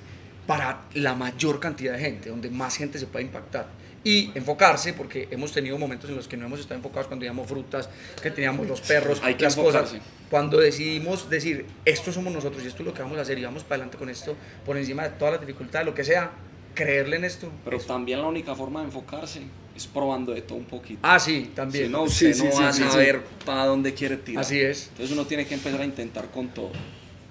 para 0.47 0.83
la 0.95 1.15
mayor 1.15 1.61
cantidad 1.61 1.93
de 1.95 2.01
gente, 2.01 2.29
donde 2.31 2.51
más 2.51 2.77
gente 2.77 2.99
se 2.99 3.07
pueda 3.07 3.25
impactar. 3.25 3.69
Y 4.03 4.31
enfocarse, 4.35 4.95
porque 4.95 5.29
hemos 5.31 5.53
tenido 5.53 5.77
momentos 5.77 6.09
en 6.09 6.17
los 6.17 6.27
que 6.27 6.37
no 6.37 6.47
hemos 6.47 6.59
estado 6.61 6.77
enfocados 6.77 7.07
cuando 7.07 7.23
teníamos 7.23 7.47
frutas, 7.47 7.89
que 8.23 8.31
teníamos 8.31 8.67
los 8.67 8.81
perros, 8.81 9.21
Hay 9.23 9.35
que 9.35 9.45
las 9.45 9.55
cosas. 9.55 9.93
enfocarse. 9.93 10.01
Cuando 10.31 10.59
decidimos 10.59 11.29
decir, 11.29 11.67
esto 11.85 12.11
somos 12.11 12.33
nosotros 12.33 12.65
y 12.65 12.69
esto 12.69 12.83
es 12.83 12.87
lo 12.87 12.95
que 12.95 13.03
vamos 13.03 13.19
a 13.19 13.21
hacer 13.23 13.39
y 13.39 13.45
vamos 13.45 13.63
para 13.63 13.75
adelante 13.77 13.99
con 13.99 14.09
esto, 14.09 14.35
por 14.65 14.79
encima 14.79 15.03
de 15.03 15.11
todas 15.11 15.33
las 15.35 15.41
dificultades, 15.43 15.87
lo 15.87 15.95
que 15.95 16.05
sea, 16.05 16.31
creerle 16.75 17.17
en 17.17 17.25
esto. 17.25 17.53
Pero 17.63 17.77
eso. 17.77 17.87
también 17.89 18.23
la 18.23 18.27
única 18.29 18.55
forma 18.55 18.81
de 18.81 18.87
enfocarse 18.87 19.43
es 19.81 19.87
probando 19.87 20.33
de 20.33 20.43
todo 20.43 20.59
un 20.59 20.65
poquito. 20.67 21.01
Ah, 21.03 21.19
sí, 21.19 21.51
también. 21.55 21.87
Si 21.87 21.91
no, 21.91 22.03
usted 22.03 22.35
Sí, 22.35 22.45
no 22.45 22.51
sí, 22.53 22.63
va 22.63 22.73
sí, 22.73 22.83
a 22.83 22.87
sí, 22.87 22.93
saber 22.93 23.23
para 23.45 23.65
dónde 23.65 23.95
quiere 23.95 24.17
tirar. 24.19 24.43
Así 24.43 24.61
es. 24.61 24.89
Entonces 24.89 25.13
uno 25.13 25.27
tiene 25.27 25.47
que 25.47 25.55
empezar 25.55 25.81
a 25.81 25.85
intentar 25.85 26.31
con 26.31 26.49
todo. 26.49 26.71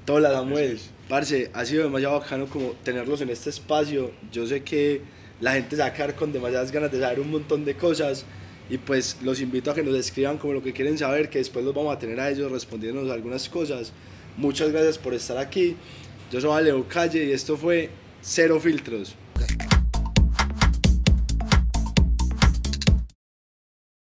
Toda 0.05 0.21
la 0.21 0.31
Samuel. 0.31 0.79
Parce, 1.07 1.51
ha 1.53 1.65
sido 1.65 1.83
demasiado 1.83 2.19
bacano 2.19 2.47
como 2.47 2.71
tenerlos 2.83 3.21
en 3.21 3.29
este 3.29 3.51
espacio. 3.51 4.11
Yo 4.31 4.47
sé 4.47 4.63
que 4.63 5.01
la 5.39 5.53
gente 5.53 5.75
se 5.75 5.81
va 5.81 5.89
a 5.89 5.93
quedar 5.93 6.15
con 6.15 6.33
demasiadas 6.33 6.71
ganas 6.71 6.91
de 6.91 6.99
saber 6.99 7.19
un 7.19 7.31
montón 7.31 7.65
de 7.65 7.75
cosas. 7.75 8.25
Y 8.69 8.77
pues 8.77 9.17
los 9.21 9.41
invito 9.41 9.71
a 9.71 9.75
que 9.75 9.83
nos 9.83 9.95
escriban 9.95 10.37
como 10.37 10.53
lo 10.53 10.63
que 10.63 10.73
quieren 10.73 10.97
saber, 10.97 11.29
que 11.29 11.39
después 11.39 11.63
los 11.63 11.73
vamos 11.73 11.95
a 11.95 11.99
tener 11.99 12.19
a 12.19 12.29
ellos 12.29 12.51
respondiéndonos 12.51 13.11
algunas 13.11 13.47
cosas. 13.49 13.91
Muchas 14.37 14.71
gracias 14.71 14.97
por 14.97 15.13
estar 15.13 15.37
aquí. 15.37 15.75
Yo 16.31 16.41
soy 16.41 16.63
Leo 16.63 16.87
Calle 16.87 17.25
y 17.25 17.31
esto 17.31 17.57
fue 17.57 17.89
Cero 18.21 18.59
Filtros. 18.59 19.15